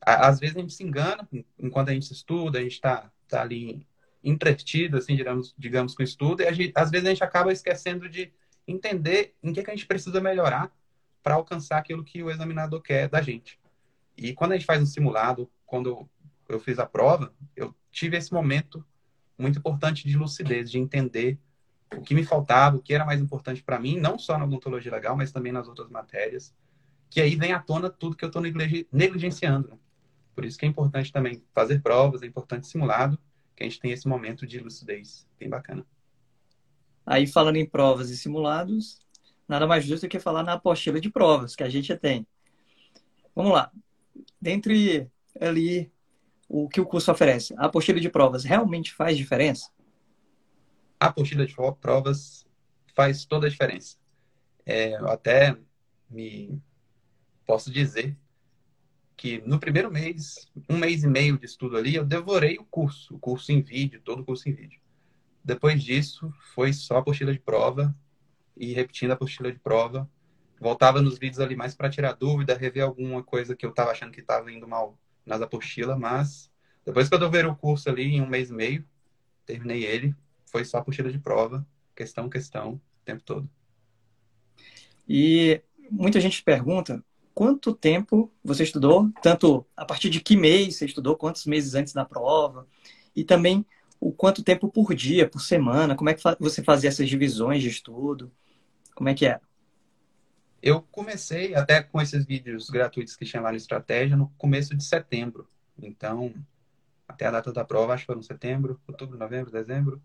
às 0.00 0.38
vezes 0.38 0.56
a 0.56 0.60
gente 0.60 0.72
se 0.72 0.84
engana 0.84 1.28
enquanto 1.58 1.88
a 1.88 1.92
gente 1.92 2.12
estuda, 2.12 2.58
a 2.58 2.62
gente 2.62 2.74
está 2.74 3.10
tá 3.28 3.42
ali 3.42 3.84
entretido, 4.22 4.98
assim, 4.98 5.16
digamos, 5.16 5.52
digamos 5.58 5.94
com 5.96 6.02
o 6.02 6.04
estudo, 6.04 6.42
e 6.42 6.54
gente, 6.54 6.72
às 6.76 6.90
vezes 6.92 7.06
a 7.06 7.10
gente 7.10 7.24
acaba 7.24 7.52
esquecendo 7.52 8.08
de 8.08 8.32
entender 8.68 9.34
em 9.42 9.52
que, 9.52 9.64
que 9.64 9.70
a 9.70 9.74
gente 9.74 9.86
precisa 9.86 10.20
melhorar 10.20 10.70
para 11.24 11.34
alcançar 11.34 11.78
aquilo 11.78 12.04
que 12.04 12.22
o 12.22 12.30
examinador 12.30 12.80
quer 12.80 13.08
da 13.08 13.20
gente. 13.20 13.58
E 14.16 14.32
quando 14.32 14.52
a 14.52 14.54
gente 14.54 14.66
faz 14.66 14.80
um 14.80 14.86
simulado, 14.86 15.50
quando 15.66 16.08
eu 16.48 16.60
fiz 16.60 16.78
a 16.78 16.86
prova, 16.86 17.34
eu 17.56 17.74
tive 17.90 18.16
esse 18.16 18.32
momento 18.32 18.84
muito 19.40 19.58
importante 19.58 20.06
de 20.06 20.16
lucidez, 20.16 20.70
de 20.70 20.78
entender 20.78 21.38
o 21.96 22.02
que 22.02 22.14
me 22.14 22.24
faltava, 22.24 22.76
o 22.76 22.82
que 22.82 22.94
era 22.94 23.04
mais 23.04 23.20
importante 23.20 23.62
para 23.62 23.80
mim, 23.80 23.98
não 23.98 24.18
só 24.18 24.38
na 24.38 24.44
odontologia 24.44 24.92
legal, 24.92 25.16
mas 25.16 25.32
também 25.32 25.52
nas 25.52 25.66
outras 25.66 25.88
matérias, 25.90 26.54
que 27.08 27.20
aí 27.20 27.34
vem 27.34 27.52
à 27.52 27.58
tona 27.58 27.90
tudo 27.90 28.16
que 28.16 28.24
eu 28.24 28.28
estou 28.28 28.40
negligenciando. 28.92 29.68
Né? 29.68 29.78
Por 30.34 30.44
isso 30.44 30.56
que 30.56 30.64
é 30.64 30.68
importante 30.68 31.12
também 31.12 31.42
fazer 31.52 31.82
provas, 31.82 32.22
é 32.22 32.26
importante 32.26 32.68
simulado, 32.68 33.18
que 33.56 33.64
a 33.64 33.66
gente 33.66 33.80
tem 33.80 33.90
esse 33.90 34.06
momento 34.06 34.46
de 34.46 34.58
lucidez 34.60 35.26
bem 35.38 35.48
bacana. 35.48 35.84
Aí, 37.04 37.26
falando 37.26 37.56
em 37.56 37.66
provas 37.66 38.08
e 38.10 38.16
simulados, 38.16 39.04
nada 39.48 39.66
mais 39.66 39.84
justo 39.84 40.06
do 40.06 40.10
que 40.10 40.20
falar 40.20 40.44
na 40.44 40.52
apostila 40.52 41.00
de 41.00 41.10
provas 41.10 41.56
que 41.56 41.64
a 41.64 41.68
gente 41.68 41.94
tem. 41.96 42.26
Vamos 43.34 43.52
lá. 43.52 43.72
Dentre 44.40 45.10
ali 45.40 45.92
o 46.52 46.68
que 46.68 46.80
o 46.80 46.84
curso 46.84 47.12
oferece, 47.12 47.54
a 47.56 47.66
apostila 47.66 48.00
de 48.00 48.10
provas 48.10 48.42
realmente 48.42 48.92
faz 48.92 49.16
diferença? 49.16 49.70
A 50.98 51.06
apostila 51.06 51.46
de 51.46 51.54
provas 51.80 52.44
faz 52.92 53.24
toda 53.24 53.46
a 53.46 53.50
diferença. 53.50 53.96
É, 54.66 54.94
eu 54.96 55.08
até 55.08 55.56
me 56.10 56.60
posso 57.46 57.70
dizer 57.70 58.16
que 59.16 59.40
no 59.46 59.60
primeiro 59.60 59.92
mês, 59.92 60.50
um 60.68 60.76
mês 60.76 61.04
e 61.04 61.06
meio 61.06 61.38
de 61.38 61.46
estudo 61.46 61.76
ali, 61.76 61.94
eu 61.94 62.04
devorei 62.04 62.58
o 62.58 62.64
curso, 62.64 63.14
o 63.14 63.18
curso 63.18 63.52
em 63.52 63.62
vídeo, 63.62 64.02
todo 64.02 64.22
o 64.22 64.24
curso 64.24 64.48
em 64.48 64.52
vídeo. 64.52 64.80
Depois 65.44 65.80
disso, 65.80 66.34
foi 66.52 66.72
só 66.72 66.96
apostila 66.96 67.32
de 67.32 67.38
prova 67.38 67.94
e 68.56 68.72
repetindo 68.72 69.12
a 69.12 69.14
apostila 69.14 69.52
de 69.52 69.58
prova. 69.60 70.10
Voltava 70.60 71.00
nos 71.00 71.16
vídeos 71.16 71.38
ali 71.38 71.54
mais 71.54 71.76
para 71.76 71.88
tirar 71.88 72.14
dúvida, 72.14 72.56
rever 72.56 72.82
alguma 72.82 73.22
coisa 73.22 73.54
que 73.54 73.64
eu 73.64 73.70
estava 73.70 73.92
achando 73.92 74.10
que 74.10 74.20
estava 74.20 74.50
indo 74.50 74.66
mal 74.66 74.98
nas 75.24 75.40
apostilas, 75.42 75.98
mas 75.98 76.50
depois 76.84 77.08
que 77.08 77.14
eu 77.14 77.18
devorei 77.18 77.44
o 77.50 77.56
curso 77.56 77.88
ali 77.88 78.04
em 78.04 78.22
um 78.22 78.26
mês 78.26 78.50
e 78.50 78.52
meio, 78.52 78.84
terminei 79.44 79.84
ele, 79.84 80.14
foi 80.46 80.64
só 80.64 80.78
apostila 80.78 81.10
de 81.10 81.18
prova, 81.18 81.66
questão, 81.94 82.28
questão, 82.28 82.74
o 82.74 83.04
tempo 83.04 83.22
todo. 83.22 83.48
E 85.08 85.60
muita 85.90 86.20
gente 86.20 86.42
pergunta 86.42 87.04
quanto 87.34 87.74
tempo 87.74 88.32
você 88.44 88.62
estudou, 88.64 89.10
tanto 89.22 89.66
a 89.76 89.84
partir 89.84 90.10
de 90.10 90.20
que 90.20 90.36
mês 90.36 90.76
você 90.76 90.86
estudou, 90.86 91.16
quantos 91.16 91.46
meses 91.46 91.74
antes 91.74 91.92
da 91.92 92.04
prova, 92.04 92.66
e 93.14 93.24
também 93.24 93.64
o 93.98 94.12
quanto 94.12 94.42
tempo 94.42 94.68
por 94.68 94.94
dia, 94.94 95.28
por 95.28 95.40
semana, 95.40 95.94
como 95.94 96.10
é 96.10 96.14
que 96.14 96.22
você 96.38 96.62
fazia 96.62 96.88
essas 96.88 97.08
divisões 97.08 97.62
de 97.62 97.68
estudo, 97.68 98.32
como 98.94 99.08
é 99.08 99.14
que 99.14 99.26
é? 99.26 99.40
Eu 100.62 100.82
comecei 100.82 101.54
até 101.54 101.82
com 101.82 102.00
esses 102.00 102.24
vídeos 102.26 102.68
gratuitos 102.68 103.16
que 103.16 103.24
tinha 103.24 103.42
lá 103.42 103.50
no 103.50 103.56
Estratégia 103.56 104.16
no 104.16 104.28
começo 104.36 104.76
de 104.76 104.84
setembro. 104.84 105.48
Então, 105.78 106.34
até 107.08 107.26
a 107.26 107.30
data 107.30 107.52
da 107.52 107.64
prova, 107.64 107.94
acho 107.94 108.02
que 108.02 108.06
foram 108.06 108.22
setembro, 108.22 108.80
outubro, 108.86 109.18
novembro, 109.18 109.50
dezembro, 109.50 110.02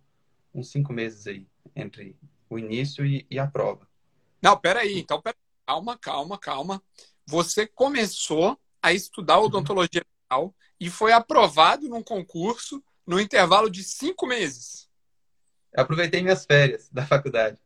uns 0.54 0.70
cinco 0.70 0.94
meses 0.94 1.28
aí, 1.28 1.46
entre 1.76 2.16
o 2.50 2.58
início 2.58 3.06
e, 3.06 3.26
e 3.30 3.38
a 3.38 3.46
prova. 3.46 3.88
Não, 4.42 4.58
peraí, 4.58 5.00
então, 5.00 5.22
pera, 5.22 5.36
calma, 5.66 5.98
calma, 5.98 6.38
calma 6.38 6.82
você 7.26 7.66
começou 7.66 8.60
a 8.82 8.94
estudar 8.94 9.40
uhum. 9.40 9.46
odontologia 9.46 10.06
dental 10.06 10.56
e 10.80 10.90
foi 10.90 11.12
aprovado 11.12 11.90
num 11.90 12.04
concurso 12.04 12.84
no 13.06 13.20
intervalo 13.20 13.70
de 13.70 13.84
cinco 13.84 14.28
meses. 14.28 14.88
Eu 15.74 15.84
aproveitei 15.84 16.22
minhas 16.22 16.46
férias 16.46 16.90
da 16.90 17.06
faculdade. 17.06 17.60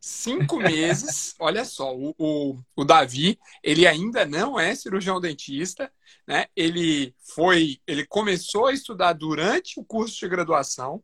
Cinco 0.00 0.58
meses, 0.58 1.34
olha 1.40 1.64
só, 1.64 1.94
o, 1.94 2.14
o, 2.16 2.58
o, 2.76 2.84
Davi, 2.84 3.38
ele 3.62 3.86
ainda 3.86 4.24
não 4.24 4.58
é 4.58 4.74
cirurgião 4.74 5.20
dentista, 5.20 5.92
né? 6.26 6.46
Ele 6.54 7.14
foi, 7.20 7.80
ele 7.86 8.06
começou 8.06 8.66
a 8.66 8.72
estudar 8.72 9.12
durante 9.14 9.80
o 9.80 9.84
curso 9.84 10.20
de 10.20 10.28
graduação 10.28 11.02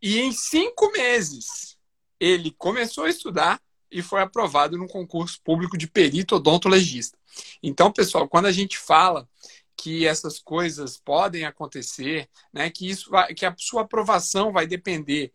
e 0.00 0.18
em 0.18 0.32
cinco 0.32 0.90
meses 0.90 1.78
ele 2.18 2.50
começou 2.58 3.04
a 3.04 3.10
estudar 3.10 3.60
e 3.90 4.02
foi 4.02 4.20
aprovado 4.20 4.76
num 4.76 4.88
concurso 4.88 5.40
público 5.44 5.78
de 5.78 5.86
perito 5.86 6.36
odontologista. 6.36 7.16
Então, 7.62 7.92
pessoal, 7.92 8.28
quando 8.28 8.46
a 8.46 8.52
gente 8.52 8.76
fala 8.76 9.28
que 9.76 10.06
essas 10.06 10.38
coisas 10.38 10.96
podem 10.96 11.44
acontecer, 11.44 12.28
né, 12.52 12.70
que 12.70 12.88
isso 12.88 13.10
vai, 13.10 13.34
que 13.34 13.44
a 13.44 13.54
sua 13.58 13.82
aprovação 13.82 14.52
vai 14.52 14.66
depender 14.66 15.32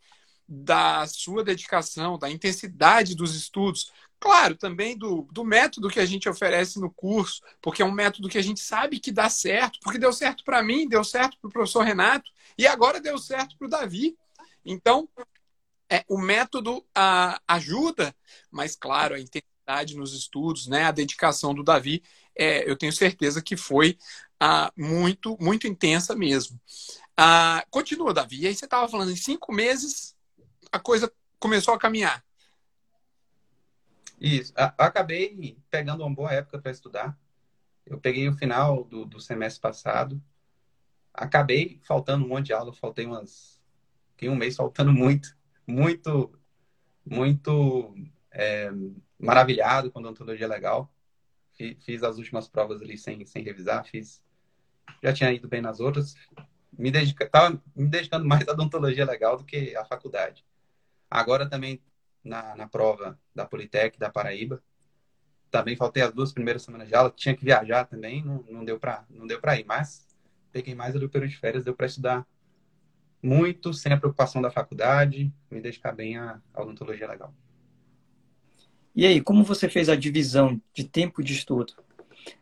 da 0.48 1.06
sua 1.08 1.44
dedicação, 1.44 2.18
da 2.18 2.30
intensidade 2.30 3.16
dos 3.16 3.36
estudos, 3.36 3.92
claro, 4.20 4.56
também 4.56 4.98
do, 4.98 5.27
do 5.32 5.44
método 5.44 5.89
que 5.89 6.00
a 6.00 6.06
gente 6.06 6.30
oferece 6.30 6.80
no 6.80 6.89
curso, 6.89 7.42
porque 7.62 7.82
é 7.82 7.86
um 7.86 7.92
método 7.92 8.30
que 8.30 8.38
a 8.38 8.42
gente 8.42 8.60
sabe 8.60 9.00
que 9.00 9.12
dá 9.12 9.30
certo, 9.30 9.80
porque 9.82 10.00
deu 10.00 10.13
certo 10.13 10.44
para 10.44 10.63
mim, 10.63 10.88
deu 10.88 11.04
certo 11.04 11.38
para 11.39 11.48
o 11.50 11.51
professor 11.51 11.84
Renato 11.84 12.32
e 12.58 12.66
agora 12.66 13.01
deu 13.01 13.18
certo 13.18 13.58
para 13.58 13.68
o 13.68 13.70
Davi. 13.70 14.18
Então, 14.66 15.08
é, 15.89 16.04
o 16.08 16.18
método 16.18 16.86
a, 16.96 17.42
ajuda, 17.48 18.16
mas 18.50 18.75
claro, 18.75 19.16
a 19.16 19.20
intensidade 19.20 19.96
nos 19.96 20.13
estudos, 20.13 20.68
né, 20.68 20.84
a 20.84 20.92
dedicação 20.92 21.54
do 21.54 21.63
Davi, 21.63 22.04
é, 22.36 22.70
eu 22.70 22.77
tenho 22.77 22.94
certeza 22.94 23.42
que 23.42 23.58
foi 23.58 23.98
a, 24.39 24.72
muito, 24.77 25.38
muito 25.39 25.68
intensa 25.68 26.16
mesmo. 26.16 26.60
A, 27.18 27.66
continua, 27.70 28.13
Davi. 28.13 28.48
Aí 28.48 28.56
você 28.56 28.66
estava 28.66 28.88
falando, 28.88 29.12
em 29.12 29.16
cinco 29.16 29.51
meses 29.51 30.17
a 30.72 30.80
coisa 30.80 31.12
começou 31.40 31.74
a 31.74 31.80
caminhar. 31.80 32.24
Isso. 34.20 34.52
acabei 34.56 35.58
pegando 35.70 36.04
uma 36.04 36.14
boa 36.14 36.32
época 36.32 36.60
para 36.60 36.72
estudar. 36.72 37.18
Eu 37.86 38.00
peguei 38.00 38.28
o 38.28 38.34
final 38.34 38.84
do, 38.84 39.06
do 39.06 39.20
semestre 39.20 39.62
passado. 39.62 40.22
Acabei 41.14 41.80
faltando 41.84 42.26
um 42.26 42.28
monte 42.28 42.48
de 42.48 42.54
aula, 42.54 42.74
faltei 42.74 43.06
umas. 43.06 43.62
Fiquei 44.12 44.30
um 44.30 44.36
mês 44.36 44.56
faltando 44.56 44.92
muito 44.92 45.38
muito, 45.68 46.32
muito 47.06 47.94
é, 48.32 48.72
maravilhado 49.20 49.92
com 49.92 50.00
a 50.00 50.02
odontologia 50.02 50.48
legal. 50.48 50.90
Fiz 51.80 52.04
as 52.04 52.18
últimas 52.18 52.48
provas 52.48 52.82
ali 52.82 52.98
sem, 52.98 53.26
sem 53.26 53.44
revisar, 53.44 53.84
fiz. 53.86 54.24
Já 55.04 55.12
tinha 55.12 55.34
ido 55.34 55.48
bem 55.48 55.62
nas 55.62 55.80
outras. 55.80 56.16
Me 56.72 56.92
dedica, 56.92 57.28
tava 57.28 57.62
me 57.76 57.88
dedicando 57.88 58.26
mais 58.26 58.48
à 58.48 58.54
odontologia 58.54 59.06
legal 59.06 59.38
do 59.38 59.44
que 59.44 59.76
à 59.76 59.84
faculdade. 59.84 60.46
Agora 61.10 61.50
também 61.50 61.82
na, 62.24 62.56
na 62.56 62.68
prova 62.68 63.20
da 63.34 63.46
Politec 63.46 63.98
da 63.98 64.10
Paraíba, 64.10 64.62
também 65.50 65.76
faltei 65.76 66.04
as 66.04 66.14
duas 66.14 66.34
primeiras 66.34 66.64
semanas 66.64 66.88
de 66.88 66.96
aula, 66.96 67.12
tinha 67.16 67.36
que 67.36 67.46
viajar 67.46 67.86
também, 67.86 68.24
não, 68.24 68.44
não 68.50 68.66
deu 68.66 68.80
para 68.80 69.60
ir, 69.60 69.66
mas 69.66 70.06
peguei 70.52 70.76
mais 70.76 70.96
ali 70.96 71.06
o 71.06 71.10
período 71.10 71.32
de 71.32 71.38
férias, 71.38 71.64
deu 71.64 71.76
para 71.76 71.86
estudar 71.86 72.28
muito 73.22 73.74
sem 73.74 73.92
a 73.92 73.98
preocupação 73.98 74.42
da 74.42 74.52
faculdade, 74.52 75.32
me 75.50 75.62
dedicar 75.62 75.92
bem 75.92 76.18
à, 76.18 76.40
odontologia 76.56 77.08
legal. 77.08 77.34
E 78.96 79.06
aí, 79.06 79.22
como 79.22 79.44
você 79.44 79.70
fez 79.70 79.90
a 79.90 79.96
divisão 79.96 80.60
de 80.74 80.84
tempo 80.84 81.24
de 81.24 81.34
estudo? 81.34 81.74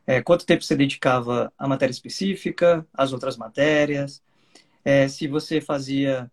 É, 0.08 0.22
quanto 0.22 0.46
tempo 0.46 0.64
você 0.64 0.76
dedicava 0.76 1.52
à 1.58 1.68
matéria 1.68 1.92
específica, 1.92 2.86
às 2.94 3.12
outras 3.14 3.38
matérias? 3.38 4.24
É, 4.84 5.08
se 5.08 5.28
você 5.28 5.60
fazia 5.60 6.32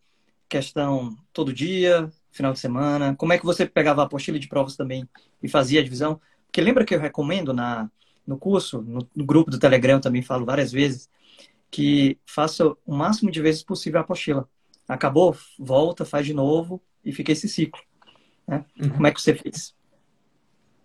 questão 0.48 1.16
todo 1.32 1.52
dia, 1.52 2.10
final 2.32 2.52
de 2.52 2.58
semana? 2.58 3.14
Como 3.14 3.32
é 3.32 3.38
que 3.38 3.44
você 3.44 3.66
pegava 3.66 4.02
a 4.02 4.04
apostila 4.06 4.38
de 4.38 4.48
provas 4.48 4.76
também 4.76 5.08
e 5.42 5.48
fazia 5.48 5.80
a 5.80 5.84
divisão? 5.84 6.20
Porque 6.46 6.60
lembra 6.60 6.84
que 6.84 6.94
eu 6.94 7.00
recomendo 7.00 7.52
na, 7.52 7.90
no 8.26 8.36
curso, 8.36 8.82
no, 8.82 9.08
no 9.14 9.24
grupo 9.24 9.50
do 9.50 9.58
Telegram, 9.58 10.00
também 10.00 10.22
falo 10.22 10.44
várias 10.44 10.72
vezes, 10.72 11.08
que 11.70 12.18
faça 12.26 12.66
o 12.84 12.94
máximo 12.94 13.30
de 13.30 13.40
vezes 13.40 13.62
possível 13.62 14.00
a 14.00 14.02
apostila. 14.02 14.48
Acabou, 14.88 15.36
volta, 15.58 16.04
faz 16.04 16.26
de 16.26 16.34
novo 16.34 16.82
e 17.04 17.12
fica 17.12 17.32
esse 17.32 17.48
ciclo. 17.48 17.80
Né? 18.46 18.64
Uhum. 18.80 18.90
Como 18.90 19.06
é 19.06 19.12
que 19.12 19.20
você 19.20 19.34
fez? 19.34 19.74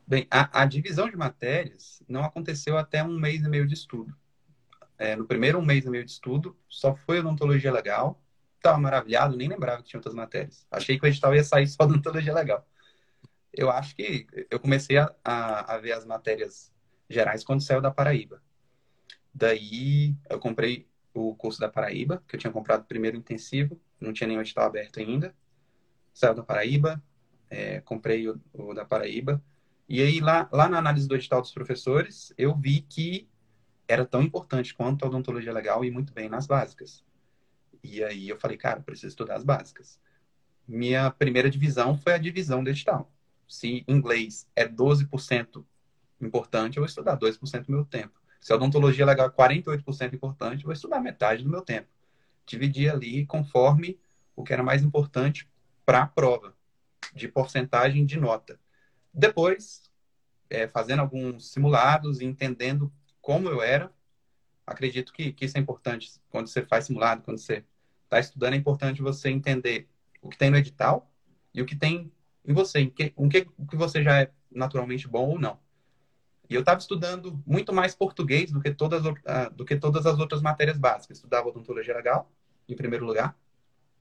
Bem, 0.07 0.25
a, 0.31 0.61
a, 0.61 0.65
divisão 0.65 1.09
de 1.09 1.17
matérias 1.17 2.01
não 2.07 2.23
aconteceu 2.23 2.77
até 2.77 3.03
um 3.03 3.19
mês 3.19 3.43
e 3.43 3.49
meio 3.49 3.67
de 3.67 3.73
estudo. 3.73 4.15
É, 4.97 5.15
no 5.15 5.25
primeiro 5.25 5.59
um 5.59 5.65
mês 5.65 5.85
e 5.85 5.89
meio 5.89 6.05
de 6.05 6.11
estudo, 6.11 6.55
só 6.69 6.95
foi 6.95 7.19
odontologia 7.19 7.71
legal. 7.71 8.21
Estava 8.57 8.77
maravilhado, 8.77 9.37
nem 9.37 9.47
lembrava 9.47 9.81
que 9.81 9.89
tinha 9.89 9.99
outras 9.99 10.15
matérias. 10.15 10.65
Achei 10.69 10.99
que 10.99 11.05
o 11.05 11.07
edital 11.07 11.33
ia 11.35 11.43
sair 11.43 11.67
só 11.67 11.83
odontologia 11.85 12.33
legal. 12.33 12.67
eu 13.53 13.71
acho 13.71 13.95
que 13.95 14.27
eu 14.51 14.59
comecei 14.59 14.97
a, 14.97 15.13
a, 15.23 15.75
a 15.75 15.77
ver 15.79 15.93
as 15.93 16.05
matérias 16.05 16.71
gerais 17.09 17.43
quando 17.43 17.61
saiu 17.61 17.81
da 17.81 17.91
Paraíba. 17.91 18.41
Daí 19.33 20.15
eu 20.29 20.39
comprei 20.39 20.87
o 21.13 21.35
curso 21.35 21.59
da 21.59 21.69
Paraíba, 21.69 22.23
que 22.27 22.35
eu 22.35 22.39
tinha 22.39 22.51
comprado 22.51 22.85
primeiro 22.85 23.17
intensivo, 23.17 23.79
não 23.99 24.13
tinha 24.13 24.27
nenhum 24.27 24.41
edital 24.41 24.65
aberto 24.65 24.99
ainda. 24.99 25.35
Saiu 26.13 26.35
da 26.35 26.43
Paraíba, 26.43 27.01
é, 27.49 27.79
comprei 27.81 28.27
o, 28.27 28.39
o, 28.53 28.73
da 28.73 28.85
Paraíba. 28.85 29.41
E 29.87 30.01
aí, 30.01 30.19
lá, 30.19 30.49
lá 30.51 30.67
na 30.67 30.77
análise 30.77 31.07
do 31.07 31.15
edital 31.15 31.41
dos 31.41 31.51
professores, 31.51 32.33
eu 32.37 32.55
vi 32.55 32.81
que 32.81 33.29
era 33.87 34.05
tão 34.05 34.21
importante 34.21 34.73
quanto 34.73 35.05
a 35.05 35.07
odontologia 35.07 35.53
legal 35.53 35.85
e 35.85 35.91
muito 35.91 36.13
bem 36.13 36.27
nas 36.27 36.45
básicas. 36.45 37.03
E 37.89 38.03
aí 38.03 38.27
eu 38.27 38.37
falei, 38.37 38.57
cara, 38.57 38.81
preciso 38.81 39.07
estudar 39.07 39.37
as 39.37 39.45
básicas. 39.45 39.97
Minha 40.67 41.09
primeira 41.09 41.49
divisão 41.49 41.97
foi 41.97 42.13
a 42.13 42.17
divisão 42.17 42.61
do 42.61 42.69
edital. 42.69 43.09
Se 43.47 43.85
inglês 43.87 44.45
é 44.53 44.67
12% 44.67 45.63
importante, 46.19 46.75
eu 46.75 46.81
vou 46.81 46.87
estudar 46.87 47.17
2% 47.17 47.65
do 47.65 47.71
meu 47.71 47.85
tempo. 47.85 48.19
Se 48.41 48.51
a 48.51 48.57
odontologia 48.57 49.05
legal 49.05 49.27
é 49.27 49.29
48% 49.29 50.13
importante, 50.13 50.59
eu 50.59 50.65
vou 50.65 50.73
estudar 50.73 50.99
metade 50.99 51.43
do 51.43 51.49
meu 51.49 51.61
tempo. 51.61 51.87
Dividi 52.45 52.89
ali 52.89 53.25
conforme 53.25 53.97
o 54.35 54.43
que 54.43 54.51
era 54.51 54.61
mais 54.61 54.83
importante 54.83 55.49
para 55.85 56.03
a 56.03 56.07
prova, 56.07 56.53
de 57.13 57.29
porcentagem 57.29 58.05
de 58.05 58.19
nota. 58.19 58.59
Depois, 59.13 59.89
é, 60.49 60.67
fazendo 60.67 60.99
alguns 60.99 61.51
simulados 61.51 62.19
e 62.19 62.25
entendendo 62.25 62.91
como 63.21 63.47
eu 63.47 63.61
era, 63.61 63.89
acredito 64.65 65.13
que, 65.13 65.31
que 65.31 65.45
isso 65.45 65.57
é 65.57 65.61
importante. 65.61 66.11
Quando 66.29 66.47
você 66.47 66.61
faz 66.61 66.85
simulado, 66.85 67.23
quando 67.23 67.37
você 67.37 67.63
está 68.07 68.19
estudando, 68.19 68.53
é 68.53 68.57
importante 68.57 69.01
você 69.01 69.29
entender 69.29 69.87
o 70.21 70.29
que 70.29 70.37
tem 70.37 70.49
no 70.49 70.57
edital 70.57 71.11
e 71.53 71.61
o 71.61 71.65
que 71.65 71.75
tem 71.75 72.11
em 72.45 72.53
você, 72.53 72.79
em 72.79 72.89
que, 72.89 73.13
em 73.17 73.29
que, 73.29 73.45
que 73.45 73.75
você 73.75 74.01
já 74.01 74.21
é 74.21 74.31
naturalmente 74.49 75.07
bom 75.07 75.29
ou 75.29 75.39
não. 75.39 75.59
E 76.49 76.55
eu 76.55 76.61
estava 76.61 76.79
estudando 76.79 77.41
muito 77.45 77.73
mais 77.73 77.93
português 77.93 78.51
do 78.51 78.61
que, 78.61 78.71
todas, 78.71 79.05
uh, 79.05 79.15
do 79.53 79.65
que 79.65 79.75
todas 79.75 80.05
as 80.05 80.17
outras 80.17 80.41
matérias 80.41 80.77
básicas. 80.77 81.17
Estudava 81.17 81.49
odontologia 81.49 81.93
legal, 81.93 82.31
em 82.69 82.75
primeiro 82.75 83.05
lugar, 83.05 83.37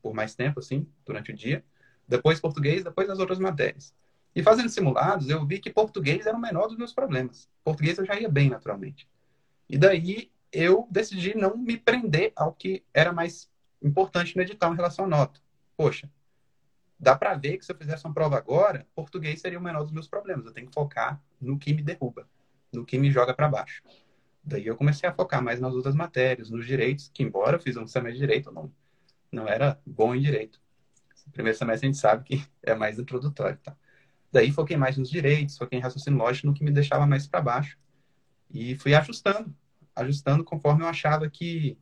por 0.00 0.14
mais 0.14 0.36
tempo, 0.36 0.60
assim, 0.60 0.86
durante 1.04 1.32
o 1.32 1.34
dia. 1.34 1.64
Depois 2.06 2.38
português, 2.38 2.84
depois 2.84 3.10
as 3.10 3.18
outras 3.18 3.40
matérias. 3.40 3.92
E 4.32 4.42
fazendo 4.44 4.68
simulados, 4.68 5.28
eu 5.28 5.44
vi 5.44 5.58
que 5.58 5.70
português 5.70 6.24
era 6.24 6.36
o 6.36 6.40
menor 6.40 6.68
dos 6.68 6.76
meus 6.76 6.92
problemas. 6.92 7.48
Português 7.64 7.98
eu 7.98 8.04
já 8.04 8.20
ia 8.20 8.28
bem, 8.28 8.48
naturalmente. 8.48 9.08
E 9.68 9.76
daí 9.76 10.30
eu 10.52 10.86
decidi 10.88 11.36
não 11.36 11.56
me 11.56 11.76
prender 11.76 12.32
ao 12.36 12.52
que 12.52 12.84
era 12.94 13.12
mais 13.12 13.50
importante 13.86 14.36
no 14.36 14.42
edital 14.42 14.72
em 14.72 14.76
relação 14.76 15.04
à 15.04 15.08
nota. 15.08 15.40
Poxa, 15.76 16.10
dá 16.98 17.16
para 17.16 17.34
ver 17.34 17.58
que 17.58 17.64
se 17.64 17.72
eu 17.72 17.76
fizesse 17.76 18.04
uma 18.04 18.14
prova 18.14 18.36
agora, 18.36 18.86
português 18.94 19.40
seria 19.40 19.58
o 19.58 19.62
menor 19.62 19.82
dos 19.82 19.92
meus 19.92 20.08
problemas. 20.08 20.46
Eu 20.46 20.52
tenho 20.52 20.66
que 20.66 20.74
focar 20.74 21.22
no 21.40 21.58
que 21.58 21.72
me 21.72 21.82
derruba 21.82 22.26
no 22.76 22.84
que 22.84 22.98
me 22.98 23.10
joga 23.10 23.34
para 23.34 23.48
baixo. 23.48 23.82
Daí 24.44 24.66
eu 24.66 24.76
comecei 24.76 25.08
a 25.08 25.12
focar 25.12 25.42
mais 25.42 25.60
nas 25.60 25.74
outras 25.74 25.94
matérias, 25.94 26.50
nos 26.50 26.66
direitos, 26.66 27.10
que 27.12 27.22
embora 27.22 27.56
eu 27.56 27.60
fiz 27.60 27.76
um 27.76 27.86
semestre 27.86 28.20
de 28.20 28.26
direito, 28.26 28.52
não, 28.52 28.72
não 29.32 29.48
era 29.48 29.80
bom 29.84 30.14
em 30.14 30.20
direito. 30.20 30.60
No 31.26 31.32
primeiro 31.32 31.58
semestre 31.58 31.86
a 31.86 31.90
gente 31.90 31.98
sabe 31.98 32.24
que 32.24 32.46
é 32.62 32.74
mais 32.74 32.98
introdutório, 32.98 33.58
tá? 33.58 33.76
Daí 34.30 34.52
foquei 34.52 34.76
mais 34.76 34.96
nos 34.96 35.10
direitos, 35.10 35.56
foquei 35.56 35.78
em 35.78 35.82
raciocínio 35.82 36.18
lógico, 36.18 36.46
no 36.46 36.54
que 36.54 36.62
me 36.62 36.70
deixava 36.70 37.06
mais 37.06 37.26
para 37.26 37.40
baixo. 37.40 37.78
E 38.50 38.76
fui 38.76 38.94
ajustando, 38.94 39.54
ajustando 39.94 40.44
conforme 40.44 40.84
eu 40.84 40.88
achava 40.88 41.28
que, 41.28 41.76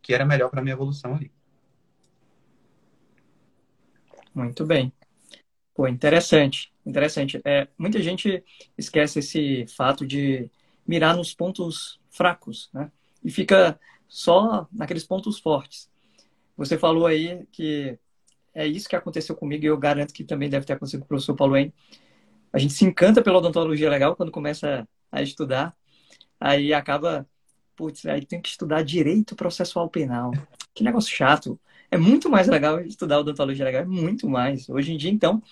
que 0.00 0.14
era 0.14 0.24
melhor 0.24 0.50
para 0.50 0.62
minha 0.62 0.74
evolução 0.74 1.14
ali. 1.14 1.32
Muito 4.36 4.66
bem. 4.66 4.92
Pô, 5.74 5.88
interessante, 5.88 6.70
interessante. 6.84 7.40
É, 7.42 7.66
muita 7.78 8.02
gente 8.02 8.44
esquece 8.76 9.20
esse 9.20 9.66
fato 9.66 10.06
de 10.06 10.50
mirar 10.86 11.16
nos 11.16 11.32
pontos 11.32 11.98
fracos, 12.10 12.68
né? 12.70 12.92
E 13.24 13.30
fica 13.30 13.80
só 14.06 14.68
naqueles 14.70 15.04
pontos 15.04 15.38
fortes. 15.38 15.90
Você 16.54 16.76
falou 16.76 17.06
aí 17.06 17.46
que 17.50 17.98
é 18.54 18.66
isso 18.66 18.90
que 18.90 18.94
aconteceu 18.94 19.34
comigo 19.34 19.64
e 19.64 19.68
eu 19.68 19.78
garanto 19.78 20.12
que 20.12 20.22
também 20.22 20.50
deve 20.50 20.66
ter 20.66 20.74
acontecido 20.74 21.00
com 21.00 21.06
o 21.06 21.08
professor 21.08 21.34
Paulo 21.34 21.56
Henrique. 21.56 21.74
A 22.52 22.58
gente 22.58 22.74
se 22.74 22.84
encanta 22.84 23.22
pela 23.22 23.38
odontologia 23.38 23.88
legal 23.88 24.14
quando 24.14 24.30
começa 24.30 24.86
a 25.10 25.22
estudar, 25.22 25.74
aí 26.38 26.74
acaba, 26.74 27.26
putz, 27.74 28.04
aí 28.04 28.24
tem 28.26 28.42
que 28.42 28.50
estudar 28.50 28.82
direito 28.82 29.34
processual 29.34 29.88
penal. 29.88 30.30
Que 30.74 30.84
negócio 30.84 31.14
chato 31.14 31.58
é 31.90 31.96
muito 31.96 32.28
mais 32.28 32.48
legal 32.48 32.80
estudar 32.80 33.20
odontologia 33.20 33.64
legal, 33.64 33.82
é 33.82 33.86
muito 33.86 34.28
mais. 34.28 34.68
Hoje 34.68 34.92
em 34.92 34.96
dia, 34.96 35.10
então, 35.10 35.42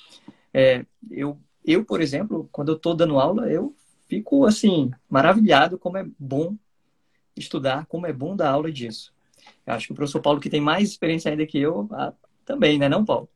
é, 0.53 0.85
eu, 1.11 1.39
eu, 1.65 1.85
por 1.85 2.01
exemplo, 2.01 2.49
quando 2.53 2.71
eu 2.71 2.77
estou 2.77 2.95
dando 2.95 3.19
aula, 3.19 3.51
eu 3.51 3.75
fico, 4.09 4.45
assim, 4.45 4.91
maravilhado 5.09 5.79
como 5.79 5.97
é 5.97 6.07
bom 6.19 6.57
estudar, 7.37 7.87
como 7.87 8.07
é 8.07 8.13
bom 8.13 8.37
dar 8.37 8.51
aula 8.51 8.71
disso. 8.71 9.13
Eu 9.67 9.75
acho 9.75 9.87
que 9.87 9.93
o 9.93 9.97
professor 9.97 10.21
Paulo, 10.21 10.41
que 10.41 10.51
tem 10.51 10.61
mais 10.61 10.91
experiência 10.91 11.31
ainda 11.31 11.47
que 11.47 11.59
eu, 11.59 11.89
ah, 11.93 12.13
também, 12.45 12.79
né, 12.79 12.89
não, 12.89 13.05
Paulo? 13.05 13.29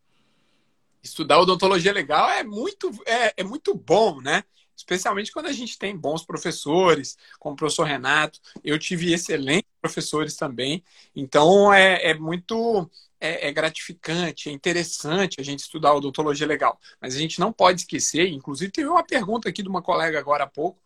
Estudar 1.03 1.41
odontologia 1.41 1.93
legal 1.93 2.29
é 2.31 2.45
muito, 2.45 2.91
é, 3.07 3.35
é 3.37 3.45
muito 3.45 3.75
bom, 3.75 4.21
né? 4.21 4.45
Especialmente 4.79 5.33
quando 5.33 5.47
a 5.47 5.53
gente 5.53 5.77
tem 5.77 5.97
bons 5.97 6.25
professores, 6.25 7.17
como 7.39 7.55
o 7.55 7.57
professor 7.57 7.85
Renato. 7.85 8.41
Eu 8.63 8.79
tive 8.79 9.13
excelentes 9.13 9.71
professores 9.81 10.37
também. 10.37 10.83
Então 11.15 11.73
é, 11.75 12.11
é 12.11 12.15
muito 12.15 12.89
é, 13.21 13.49
é, 13.49 13.53
gratificante, 13.53 14.49
é 14.49 14.53
interessante 14.53 15.41
a 15.41 15.45
gente 15.45 15.61
estudar 15.61 15.95
odontologia 15.95 16.47
legal. 16.47 16.79
Mas 17.01 17.15
a 17.15 17.19
gente 17.19 17.41
não 17.41 17.53
pode 17.53 17.81
esquecer, 17.81 18.29
inclusive 18.29 18.71
teve 18.71 18.89
uma 18.89 19.05
pergunta 19.05 19.49
aqui 19.49 19.63
de 19.63 19.69
uma 19.69 19.83
colega 19.83 20.19
agora 20.19 20.45
há 20.45 20.49
pouco, 20.49 20.81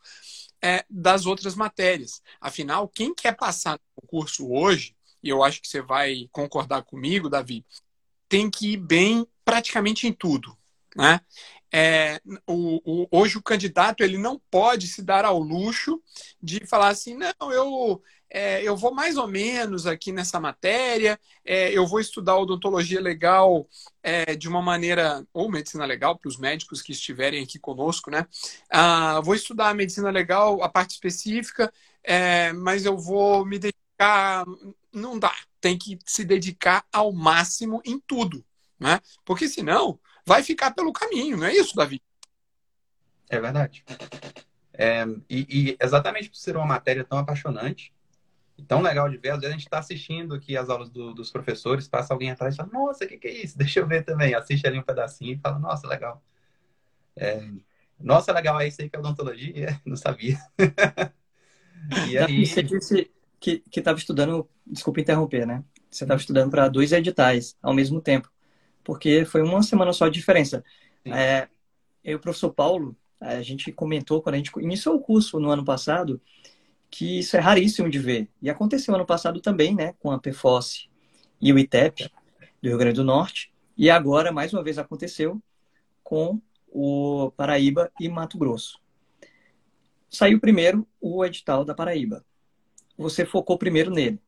é, 0.62 0.84
das 0.88 1.26
outras 1.26 1.54
matérias. 1.54 2.22
Afinal, 2.40 2.88
quem 2.88 3.14
quer 3.14 3.36
passar 3.36 3.78
no 4.00 4.08
curso 4.08 4.50
hoje, 4.50 4.96
e 5.22 5.28
eu 5.28 5.42
acho 5.44 5.60
que 5.60 5.68
você 5.68 5.82
vai 5.82 6.28
concordar 6.32 6.82
comigo, 6.82 7.28
Davi, 7.28 7.64
tem 8.28 8.50
que 8.50 8.72
ir 8.72 8.76
bem 8.78 9.26
praticamente 9.44 10.06
em 10.06 10.12
tudo. 10.12 10.56
Né? 10.96 11.20
é, 11.72 12.20
o, 12.46 12.80
o, 12.84 13.08
hoje 13.10 13.38
o 13.38 13.42
candidato 13.42 14.02
ele 14.02 14.18
não 14.18 14.38
pode 14.50 14.86
se 14.86 15.02
dar 15.02 15.24
ao 15.24 15.38
luxo 15.38 16.02
de 16.40 16.66
falar 16.66 16.88
assim, 16.88 17.14
não, 17.14 17.50
eu, 17.50 18.02
é, 18.28 18.62
eu 18.62 18.76
vou 18.76 18.92
mais 18.94 19.16
ou 19.16 19.26
menos 19.26 19.86
aqui 19.86 20.12
nessa 20.12 20.38
matéria, 20.38 21.18
é, 21.42 21.70
eu 21.72 21.86
vou 21.86 21.98
estudar 21.98 22.36
odontologia 22.36 23.00
legal 23.00 23.66
é, 24.02 24.36
de 24.36 24.48
uma 24.48 24.60
maneira, 24.60 25.26
ou 25.32 25.50
medicina 25.50 25.86
legal, 25.86 26.18
para 26.18 26.28
os 26.28 26.36
médicos 26.36 26.82
que 26.82 26.92
estiverem 26.92 27.42
aqui 27.42 27.58
conosco, 27.58 28.10
né? 28.10 28.26
Ah, 28.70 29.20
vou 29.22 29.34
estudar 29.34 29.70
a 29.70 29.74
medicina 29.74 30.10
legal, 30.10 30.62
a 30.62 30.68
parte 30.68 30.90
específica, 30.90 31.72
é, 32.04 32.52
mas 32.52 32.84
eu 32.84 32.98
vou 32.98 33.46
me 33.46 33.58
dedicar. 33.58 34.44
Não 34.92 35.18
dá, 35.18 35.34
tem 35.60 35.78
que 35.78 35.98
se 36.04 36.24
dedicar 36.24 36.84
ao 36.92 37.12
máximo 37.12 37.80
em 37.84 37.98
tudo, 38.06 38.44
né? 38.78 39.00
Porque 39.24 39.48
senão 39.48 39.98
vai 40.26 40.42
ficar 40.42 40.72
pelo 40.72 40.92
caminho, 40.92 41.36
não 41.36 41.46
é 41.46 41.54
isso, 41.54 41.74
Davi? 41.74 42.00
É 43.28 43.40
verdade. 43.40 43.84
É, 44.74 45.04
e, 45.28 45.46
e, 45.70 45.76
exatamente 45.80 46.28
por 46.28 46.36
ser 46.36 46.56
uma 46.56 46.66
matéria 46.66 47.04
tão 47.04 47.18
apaixonante, 47.18 47.92
tão 48.66 48.80
legal 48.80 49.08
de 49.08 49.16
ver, 49.16 49.30
às 49.30 49.40
vezes 49.40 49.50
a 49.50 49.56
gente 49.56 49.66
está 49.66 49.78
assistindo 49.78 50.34
aqui 50.34 50.56
as 50.56 50.68
aulas 50.70 50.90
do, 50.90 51.12
dos 51.12 51.30
professores, 51.30 51.88
passa 51.88 52.12
alguém 52.12 52.30
atrás 52.30 52.54
e 52.54 52.56
fala, 52.56 52.70
nossa, 52.72 53.04
o 53.04 53.08
que, 53.08 53.18
que 53.18 53.28
é 53.28 53.44
isso? 53.44 53.56
Deixa 53.58 53.80
eu 53.80 53.86
ver 53.86 54.04
também. 54.04 54.34
Assiste 54.34 54.66
ali 54.66 54.78
um 54.78 54.82
pedacinho 54.82 55.34
e 55.34 55.38
fala, 55.38 55.58
nossa, 55.58 55.86
legal. 55.86 56.22
É, 57.16 57.48
nossa, 57.98 58.32
legal, 58.32 58.60
é 58.60 58.68
isso 58.68 58.80
aí 58.80 58.88
que 58.88 58.96
é 58.96 58.98
odontologia? 58.98 59.80
Não 59.84 59.96
sabia. 59.96 60.38
e 62.08 62.16
aí... 62.16 62.46
Você 62.46 62.62
disse 62.62 63.10
que 63.40 63.62
estava 63.74 63.98
estudando, 63.98 64.48
desculpa 64.66 65.00
interromper, 65.00 65.46
né? 65.46 65.64
Você 65.90 66.04
estava 66.04 66.20
estudando 66.20 66.50
para 66.50 66.68
dois 66.68 66.92
editais 66.92 67.56
ao 67.60 67.74
mesmo 67.74 68.00
tempo 68.00 68.31
porque 68.84 69.24
foi 69.24 69.42
uma 69.42 69.62
semana 69.62 69.92
só 69.92 70.08
de 70.08 70.14
diferença. 70.14 70.64
É, 71.04 71.48
eu 72.04 72.12
e 72.12 72.14
o 72.14 72.20
professor 72.20 72.52
Paulo, 72.52 72.96
a 73.20 73.40
gente 73.42 73.72
comentou 73.72 74.20
quando 74.20 74.34
a 74.34 74.38
gente 74.38 74.50
iniciou 74.58 74.96
o 74.96 75.00
curso 75.00 75.38
no 75.38 75.50
ano 75.50 75.64
passado 75.64 76.20
que 76.90 77.20
isso 77.20 77.36
é 77.36 77.40
raríssimo 77.40 77.88
de 77.88 77.98
ver. 77.98 78.28
E 78.40 78.50
aconteceu 78.50 78.94
ano 78.94 79.06
passado 79.06 79.40
também, 79.40 79.74
né, 79.74 79.94
com 79.98 80.10
a 80.10 80.18
PFOS 80.18 80.88
e 81.40 81.52
o 81.52 81.58
ITEP 81.58 82.10
do 82.60 82.68
Rio 82.68 82.78
Grande 82.78 82.96
do 82.96 83.04
Norte. 83.04 83.50
E 83.76 83.88
agora, 83.88 84.30
mais 84.30 84.52
uma 84.52 84.62
vez, 84.62 84.76
aconteceu 84.76 85.42
com 86.02 86.40
o 86.68 87.32
Paraíba 87.36 87.90
e 87.98 88.08
Mato 88.08 88.36
Grosso. 88.36 88.78
Saiu 90.10 90.38
primeiro 90.38 90.86
o 91.00 91.24
edital 91.24 91.64
da 91.64 91.74
Paraíba. 91.74 92.24
Você 92.98 93.24
focou 93.24 93.56
primeiro 93.56 93.90
nele. 93.90 94.20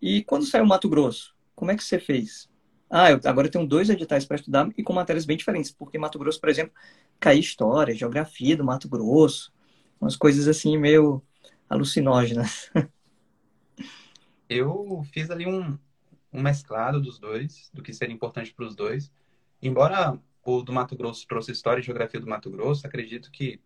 E 0.00 0.22
quando 0.22 0.44
saiu 0.44 0.64
o 0.64 0.68
Mato 0.68 0.90
Grosso, 0.90 1.34
como 1.54 1.70
é 1.70 1.76
que 1.76 1.82
você 1.82 1.98
fez? 1.98 2.50
Ah, 2.88 3.10
eu, 3.10 3.20
agora 3.24 3.48
eu 3.48 3.50
tenho 3.50 3.66
dois 3.66 3.90
editais 3.90 4.24
para 4.24 4.36
estudar 4.36 4.68
e 4.76 4.82
com 4.82 4.92
matérias 4.92 5.24
bem 5.26 5.36
diferentes, 5.36 5.72
porque 5.72 5.98
Mato 5.98 6.18
Grosso, 6.18 6.40
por 6.40 6.48
exemplo, 6.48 6.72
cai 7.18 7.38
história, 7.38 7.94
geografia 7.94 8.56
do 8.56 8.64
Mato 8.64 8.88
Grosso, 8.88 9.52
umas 10.00 10.16
coisas 10.16 10.46
assim 10.46 10.78
meio 10.78 11.20
alucinógenas. 11.68 12.70
Eu 14.48 15.04
fiz 15.12 15.28
ali 15.28 15.46
um, 15.46 15.76
um 16.32 16.40
mesclado 16.40 17.00
dos 17.00 17.18
dois, 17.18 17.68
do 17.74 17.82
que 17.82 17.92
seria 17.92 18.14
importante 18.14 18.54
para 18.54 18.64
os 18.64 18.76
dois. 18.76 19.10
Embora 19.60 20.16
o 20.44 20.62
do 20.62 20.72
Mato 20.72 20.96
Grosso 20.96 21.26
trouxe 21.26 21.50
História 21.50 21.80
e 21.80 21.84
Geografia 21.84 22.20
do 22.20 22.28
Mato 22.28 22.48
Grosso, 22.50 22.86
acredito 22.86 23.32
que 23.32 23.60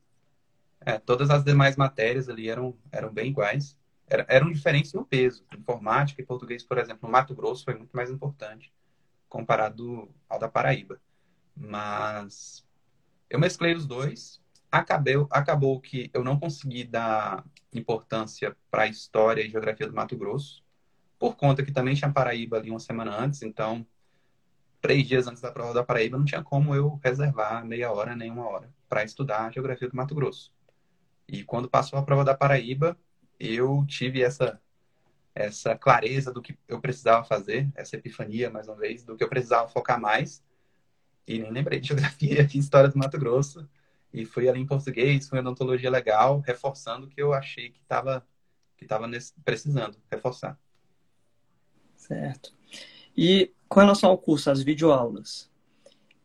é, 0.81 0.99
todas 0.99 1.29
as 1.29 1.45
demais 1.45 1.77
matérias 1.77 2.31
ali 2.31 2.49
eram, 2.49 2.75
eram 2.91 3.13
bem 3.13 3.31
iguais. 3.31 3.77
Era, 4.07 4.25
eram 4.31 4.51
diferentes 4.51 4.95
no 4.95 5.05
peso. 5.05 5.45
Informática 5.55 6.23
e 6.23 6.25
português, 6.25 6.65
por 6.65 6.79
exemplo, 6.79 7.01
no 7.03 7.13
Mato 7.13 7.35
Grosso 7.35 7.65
foi 7.65 7.75
muito 7.75 7.95
mais 7.95 8.11
importante 8.11 8.73
comparado 9.31 10.11
ao 10.29 10.39
da 10.39 10.49
Paraíba. 10.49 11.01
Mas 11.57 12.67
eu 13.31 13.39
mesclei 13.39 13.73
os 13.73 13.87
dois. 13.87 14.43
Acabei, 14.71 15.15
acabou 15.31 15.81
que 15.81 16.11
eu 16.13 16.23
não 16.23 16.39
consegui 16.39 16.85
dar 16.85 17.45
importância 17.73 18.55
para 18.71 18.83
a 18.83 18.87
história 18.87 19.43
e 19.43 19.49
geografia 19.49 19.87
do 19.87 19.95
Mato 19.95 20.17
Grosso, 20.17 20.63
por 21.19 21.37
conta 21.37 21.65
que 21.65 21.73
também 21.73 21.95
tinha 21.95 22.13
Paraíba 22.13 22.59
ali 22.59 22.71
uma 22.71 22.79
semana 22.79 23.17
antes, 23.17 23.43
então 23.43 23.87
três 24.81 25.07
dias 25.07 25.27
antes 25.27 25.43
da 25.43 25.51
prova 25.51 25.75
da 25.75 25.85
Paraíba 25.85 26.17
não 26.17 26.25
tinha 26.25 26.43
como 26.43 26.75
eu 26.75 27.01
reservar 27.03 27.65
meia 27.65 27.93
hora 27.93 28.17
nem 28.17 28.31
uma 28.31 28.47
hora 28.47 28.73
para 28.89 29.05
estudar 29.05 29.47
a 29.47 29.51
geografia 29.51 29.89
do 29.89 29.97
Mato 29.97 30.15
Grosso. 30.15 30.53
E 31.29 31.45
quando 31.45 31.69
passou 31.69 31.99
a 31.99 32.03
prova 32.03 32.25
da 32.25 32.35
Paraíba, 32.35 32.97
eu 33.39 33.85
tive 33.87 34.23
essa 34.23 34.61
essa 35.35 35.77
clareza 35.77 36.33
do 36.33 36.43
que 36.43 36.57
eu 36.69 36.81
precisava 36.81 37.25
fazer, 37.25 37.69
essa 37.75 37.97
epifania, 37.97 38.51
mais 38.51 38.69
uma 38.69 38.77
vez, 38.77 39.05
do 39.05 39.17
que 39.17 39.25
eu 39.25 39.29
precisava 39.29 39.69
focar 39.69 40.01
mais. 40.01 40.43
E 41.27 41.39
nem 41.39 41.51
lembrei 41.51 41.81
de 41.81 41.89
geografia 41.89 42.49
e 42.53 42.59
história 42.59 42.89
do 42.89 42.99
Mato 42.99 43.19
Grosso. 43.19 43.69
E 44.13 44.25
fui 44.25 44.49
ali 44.49 44.61
em 44.61 44.67
português, 44.67 45.29
fui 45.29 45.39
em 45.39 45.41
odontologia 45.41 45.91
legal, 45.91 46.41
reforçando 46.41 47.07
o 47.07 47.09
que 47.09 47.23
eu 47.23 47.33
achei 47.33 47.71
que 47.71 47.81
estava 47.81 48.27
que 48.77 48.87
tava 48.87 49.07
precisando 49.45 49.99
reforçar. 50.11 50.59
Certo. 51.95 52.55
E 53.15 53.53
com 53.69 53.81
relação 53.81 54.09
ao 54.09 54.17
curso, 54.17 54.51
as 54.51 54.63
videoaulas, 54.63 55.51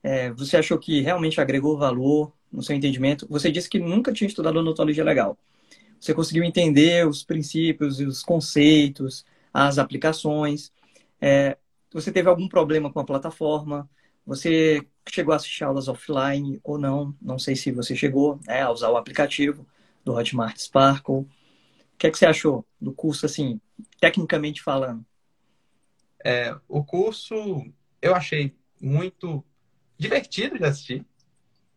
é, 0.01 0.31
você 0.31 0.55
achou 0.55 0.79
que 0.79 1.01
realmente 1.01 1.41
agregou 1.41 1.77
valor 1.77 2.31
no 2.49 2.63
seu 2.63 2.73
entendimento? 2.73 3.27
Você 3.29 3.51
disse 3.51 3.69
que 3.69 3.77
nunca 3.77 4.13
tinha 4.13 4.27
estudado 4.27 4.57
odontologia 4.57 5.03
legal. 5.03 5.37
Você 6.05 6.13
conseguiu 6.13 6.43
entender 6.43 7.07
os 7.07 7.23
princípios, 7.23 7.99
os 7.99 8.21
conceitos, 8.21 9.25
as 9.51 9.79
aplicações. 9.79 10.71
É, 11.19 11.57
você 11.91 12.11
teve 12.11 12.29
algum 12.29 12.47
problema 12.47 12.93
com 12.93 12.99
a 12.99 13.03
plataforma? 13.03 13.89
Você 14.23 14.85
chegou 15.09 15.33
a 15.33 15.37
assistir 15.37 15.63
aulas 15.63 15.87
offline 15.87 16.59
ou 16.63 16.77
não? 16.77 17.15
Não 17.19 17.39
sei 17.39 17.55
se 17.55 17.71
você 17.71 17.95
chegou 17.95 18.39
né, 18.45 18.61
a 18.61 18.69
usar 18.69 18.91
o 18.91 18.97
aplicativo 18.97 19.65
do 20.03 20.13
Hotmart 20.13 20.55
Sparkle. 20.59 21.21
O 21.21 21.27
que, 21.97 22.05
é 22.05 22.11
que 22.11 22.19
você 22.19 22.27
achou 22.27 22.63
do 22.79 22.93
curso, 22.93 23.25
assim, 23.25 23.59
tecnicamente 23.99 24.61
falando? 24.61 25.03
É, 26.23 26.55
o 26.67 26.83
curso 26.83 27.65
eu 27.99 28.13
achei 28.13 28.55
muito 28.79 29.43
divertido 29.97 30.59
de 30.59 30.65
assistir. 30.65 31.03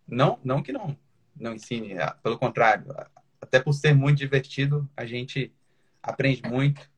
Não, 0.07 0.39
não 0.45 0.63
que 0.63 0.71
não, 0.71 0.95
não 1.35 1.55
ensine, 1.55 1.95
pelo 2.23 2.39
contrário, 2.39 2.95
até 3.49 3.59
por 3.59 3.73
ser 3.73 3.95
muito 3.95 4.19
divertido, 4.19 4.89
a 4.97 5.07
gente 5.07 5.53
aprende 6.03 6.43
muito. 6.43 6.89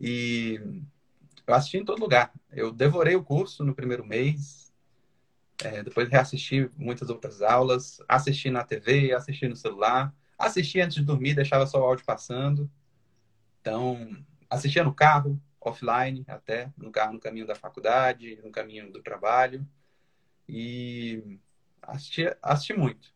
E 0.00 0.58
eu 1.46 1.54
assisti 1.54 1.76
em 1.76 1.84
todo 1.84 2.00
lugar. 2.00 2.32
Eu 2.50 2.72
devorei 2.72 3.14
o 3.14 3.22
curso 3.22 3.62
no 3.62 3.74
primeiro 3.74 4.04
mês, 4.04 4.72
é, 5.62 5.82
depois 5.82 6.08
reassisti 6.08 6.68
muitas 6.76 7.10
outras 7.10 7.42
aulas, 7.42 8.02
assisti 8.08 8.50
na 8.50 8.64
TV, 8.64 9.12
assisti 9.12 9.46
no 9.46 9.54
celular, 9.54 10.12
assisti 10.38 10.80
antes 10.80 10.96
de 10.96 11.04
dormir, 11.04 11.34
deixava 11.34 11.66
só 11.66 11.80
o 11.80 11.84
áudio 11.84 12.04
passando. 12.04 12.68
Então, 13.60 14.16
assistia 14.48 14.82
no 14.82 14.94
carro, 14.94 15.40
offline 15.60 16.24
até, 16.26 16.72
no 16.76 16.90
carro 16.90 17.12
no 17.12 17.20
caminho 17.20 17.46
da 17.46 17.54
faculdade, 17.54 18.40
no 18.42 18.50
caminho 18.50 18.90
do 18.90 19.02
trabalho. 19.02 19.66
E 20.48 21.38
assisti, 21.82 22.24
assisti 22.42 22.74
muito. 22.74 23.13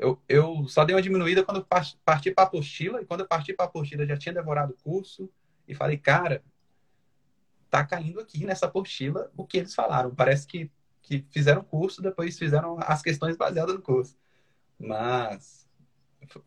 Eu, 0.00 0.18
eu 0.26 0.66
só 0.66 0.82
dei 0.82 0.96
uma 0.96 1.02
diminuída 1.02 1.44
quando 1.44 1.62
parti 1.62 2.30
para 2.30 2.44
a 2.44 2.46
apostila, 2.46 3.02
e 3.02 3.04
quando 3.04 3.20
eu 3.20 3.28
parti 3.28 3.52
para 3.52 3.66
a 3.66 3.68
apostila 3.68 4.06
já 4.06 4.16
tinha 4.16 4.32
devorado 4.32 4.72
o 4.72 4.82
curso, 4.82 5.30
e 5.68 5.74
falei, 5.74 5.98
cara, 5.98 6.42
tá 7.68 7.84
caindo 7.84 8.18
aqui 8.18 8.46
nessa 8.46 8.64
apostila 8.64 9.30
o 9.36 9.46
que 9.46 9.58
eles 9.58 9.74
falaram. 9.74 10.14
Parece 10.14 10.46
que, 10.46 10.70
que 11.02 11.22
fizeram 11.30 11.60
o 11.60 11.64
curso, 11.64 12.00
depois 12.00 12.38
fizeram 12.38 12.78
as 12.80 13.02
questões 13.02 13.36
baseadas 13.36 13.74
no 13.74 13.82
curso. 13.82 14.16
Mas 14.78 15.68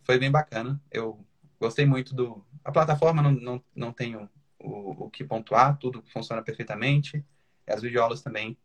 foi 0.03 0.17
bem 0.17 0.31
bacana. 0.31 0.81
Eu 0.89 1.23
gostei 1.59 1.85
muito 1.85 2.15
do. 2.15 2.43
A 2.63 2.71
plataforma 2.71 3.21
não, 3.21 3.31
não, 3.31 3.63
não 3.75 3.93
tenho 3.93 4.27
o, 4.57 5.05
o 5.05 5.09
que 5.11 5.23
pontuar, 5.23 5.77
tudo 5.77 6.03
funciona 6.11 6.41
perfeitamente. 6.41 7.23
As 7.67 7.83
videoaulas 7.83 8.23
também 8.23 8.57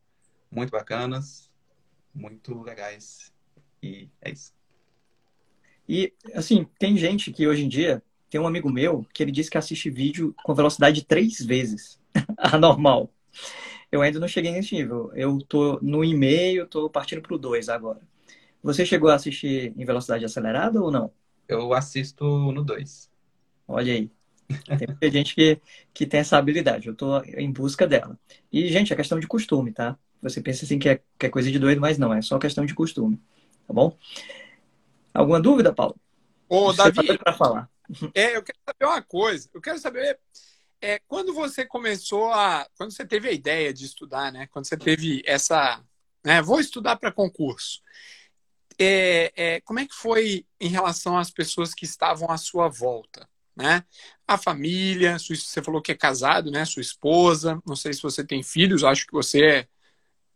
muito 0.51 0.71
bacanas, 0.71 1.51
muito 2.15 2.63
legais. 2.63 3.31
E 3.83 4.11
é 4.23 4.31
isso. 4.31 4.58
E, 5.89 6.13
assim, 6.35 6.67
tem 6.79 6.97
gente 6.97 7.33
que 7.33 7.47
hoje 7.47 7.65
em 7.65 7.69
dia, 7.69 8.03
tem 8.31 8.41
um 8.41 8.47
amigo 8.47 8.71
meu 8.71 9.07
que 9.15 9.23
ele 9.23 9.33
diz 9.33 9.49
que 9.49 9.59
assiste 9.59 9.91
vídeo 9.91 10.35
com 10.45 10.55
velocidade 10.55 11.05
três 11.05 11.41
vezes 11.41 11.99
a 12.37 12.59
normal. 12.59 13.11
Eu 13.91 14.03
ainda 14.03 14.21
não 14.21 14.29
cheguei 14.29 14.53
nesse 14.53 14.75
nível. 14.75 15.11
Eu 15.15 15.39
tô 15.39 15.79
no 15.83 16.05
e-mail, 16.05 16.67
tô 16.67 16.91
partindo 16.91 17.23
pro 17.23 17.39
2 17.39 17.69
agora. 17.69 18.01
Você 18.63 18.85
chegou 18.87 19.11
a 19.11 19.15
assistir 19.15 19.73
em 19.77 19.85
velocidade 19.85 20.25
acelerada 20.25 20.83
ou 20.83 20.91
não? 20.91 21.13
Eu 21.49 21.73
assisto 21.75 22.25
no 22.25 22.65
2. 22.65 23.11
Olha 23.67 23.93
aí. 23.95 24.11
Tem 25.01 25.11
gente 25.13 25.35
que, 25.35 25.61
que 25.95 26.07
tem 26.07 26.21
essa 26.21 26.39
habilidade. 26.39 26.89
Eu 26.89 26.95
tô 26.95 27.21
em 27.23 27.51
busca 27.53 27.87
dela. 27.87 28.19
E, 28.53 28.69
gente, 28.69 28.93
é 28.93 28.97
questão 28.97 29.21
de 29.21 29.27
costume, 29.27 29.73
tá? 29.73 29.99
Você 30.23 30.41
pensa 30.41 30.65
assim 30.65 30.79
que 30.79 30.89
é, 30.89 31.01
que 31.19 31.27
é 31.27 31.29
coisa 31.31 31.51
de 31.51 31.59
doido, 31.59 31.81
mas 31.81 31.99
não, 31.99 32.13
é 32.13 32.23
só 32.23 32.39
questão 32.39 32.67
de 32.67 32.75
costume. 32.75 33.21
Tá 33.67 33.75
bom? 33.75 33.97
Alguma 35.19 35.41
dúvida, 35.41 35.75
Paulo? 35.75 35.97
Ô, 36.49 36.73
Você 36.73 36.93
Davi, 36.93 37.19
para 37.19 37.33
falar. 37.33 37.69
É, 38.15 38.37
eu 38.37 38.43
quero 38.43 38.59
saber 38.65 38.85
uma 38.85 39.03
coisa. 39.03 39.51
Eu 39.53 39.61
quero 39.61 39.79
saber 39.79 40.17
é, 40.81 41.01
quando 41.09 41.35
você 41.35 41.65
começou 41.65 42.33
a, 42.33 42.69
quando 42.77 42.93
você 42.93 43.05
teve 43.05 43.29
a 43.29 43.33
ideia 43.33 43.75
de 43.75 43.85
estudar, 43.85 44.31
né? 44.33 44.47
Quando 44.53 44.67
você 44.67 44.77
teve 44.77 45.23
essa, 45.27 45.83
né? 46.25 46.41
Vou 46.41 46.61
estudar 46.61 46.97
para 46.97 47.11
concurso. 47.11 47.83
É, 48.79 49.33
é, 49.35 49.61
como 49.63 49.81
é 49.81 49.87
que 49.87 49.95
foi 49.95 50.47
em 50.61 50.69
relação 50.69 51.19
às 51.19 51.33
pessoas 51.33 51.75
que 51.75 51.85
estavam 51.85 52.31
à 52.31 52.37
sua 52.37 52.69
volta, 52.69 53.29
né? 53.57 53.85
A 54.25 54.39
família, 54.39 55.19
você 55.19 55.61
falou 55.61 55.83
que 55.83 55.91
é 55.91 55.97
casado, 55.97 56.49
né? 56.49 56.65
Sua 56.65 56.81
esposa, 56.83 57.61
não 57.67 57.75
sei 57.75 57.93
se 57.93 58.03
você 58.03 58.25
tem 58.25 58.41
filhos, 58.41 58.85
acho 58.85 59.05
que 59.05 59.13
você 59.13 59.45
é 59.45 59.69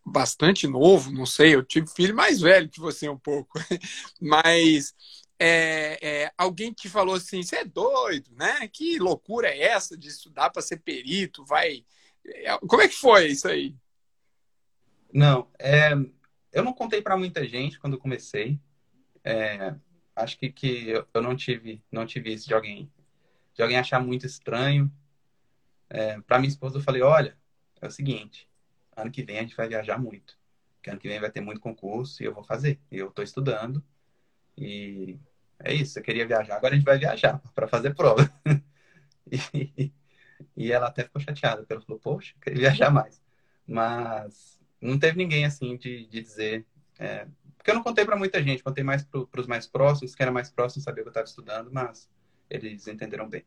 bastante 0.04 0.66
novo, 0.66 1.10
não 1.12 1.26
sei, 1.26 1.54
eu 1.54 1.62
tive 1.62 1.86
filho 1.88 2.14
mais 2.14 2.40
velho 2.40 2.68
que 2.68 2.80
você 2.80 3.08
um 3.08 3.18
pouco, 3.18 3.58
mas 4.20 4.94
é, 5.38 5.98
é, 6.00 6.32
alguém 6.36 6.72
te 6.72 6.88
falou 6.88 7.14
assim, 7.14 7.42
você 7.42 7.56
é 7.56 7.64
doido, 7.64 8.30
né? 8.36 8.68
Que 8.68 8.98
loucura 8.98 9.48
é 9.48 9.60
essa 9.60 9.96
de 9.96 10.08
estudar 10.08 10.50
para 10.50 10.62
ser 10.62 10.78
perito? 10.78 11.44
Vai, 11.44 11.84
é, 12.24 12.58
como 12.58 12.80
é 12.80 12.88
que 12.88 12.94
foi 12.94 13.28
isso 13.28 13.48
aí? 13.48 13.74
Não, 15.12 15.50
é, 15.58 15.92
eu 16.52 16.62
não 16.62 16.72
contei 16.72 17.02
para 17.02 17.16
muita 17.16 17.46
gente 17.46 17.78
quando 17.78 17.98
comecei. 17.98 18.60
É, 19.24 19.74
acho 20.14 20.38
que, 20.38 20.50
que 20.50 21.04
eu 21.12 21.22
não 21.22 21.34
tive, 21.34 21.82
não 21.90 22.06
tive 22.06 22.32
isso 22.32 22.46
de 22.46 22.54
alguém, 22.54 22.90
de 23.54 23.62
alguém 23.62 23.78
achar 23.78 24.00
muito 24.00 24.26
estranho. 24.26 24.92
É, 25.90 26.20
para 26.20 26.38
minha 26.38 26.50
esposa 26.50 26.78
eu 26.78 26.82
falei, 26.82 27.02
olha, 27.02 27.36
é 27.80 27.86
o 27.86 27.90
seguinte, 27.90 28.48
ano 28.96 29.10
que 29.10 29.22
vem 29.22 29.38
a 29.38 29.42
gente 29.42 29.56
vai 29.56 29.68
viajar 29.68 29.98
muito. 29.98 30.38
Porque 30.76 30.90
ano 30.90 30.98
que 30.98 31.08
vem 31.08 31.20
vai 31.20 31.30
ter 31.30 31.40
muito 31.40 31.60
concurso 31.60 32.22
e 32.22 32.26
eu 32.26 32.34
vou 32.34 32.42
fazer. 32.42 32.80
E 32.90 32.98
eu 32.98 33.08
estou 33.08 33.24
estudando. 33.24 33.82
E 34.56 35.18
é 35.64 35.72
isso, 35.72 35.98
eu 35.98 36.02
queria 36.02 36.26
viajar, 36.26 36.56
agora 36.56 36.74
a 36.74 36.76
gente 36.76 36.84
vai 36.84 36.98
viajar 36.98 37.40
para 37.54 37.68
fazer 37.68 37.94
prova. 37.94 38.30
e, 39.30 39.92
e, 40.56 40.72
ela 40.72 40.88
até 40.88 41.04
ficou 41.04 41.22
chateada, 41.22 41.58
porque 41.58 41.72
ela 41.72 41.82
falou, 41.82 42.00
poxa, 42.00 42.34
queria 42.40 42.60
viajar 42.60 42.90
mais. 42.90 43.22
Mas 43.66 44.60
não 44.80 44.98
teve 44.98 45.16
ninguém 45.16 45.44
assim 45.44 45.76
de, 45.76 46.06
de 46.06 46.20
dizer. 46.20 46.66
É, 46.98 47.26
porque 47.56 47.70
eu 47.70 47.74
não 47.76 47.82
contei 47.82 48.04
para 48.04 48.16
muita 48.16 48.42
gente, 48.42 48.62
contei 48.62 48.82
mais 48.82 49.04
para 49.04 49.40
os 49.40 49.46
mais 49.46 49.66
próximos, 49.68 50.14
que 50.14 50.22
era 50.22 50.32
mais 50.32 50.50
próximo, 50.50 50.82
sabia 50.82 51.04
que 51.04 51.08
eu 51.08 51.12
estava 51.12 51.26
estudando, 51.26 51.70
mas 51.72 52.10
eles 52.50 52.88
entenderam 52.88 53.28
bem. 53.28 53.44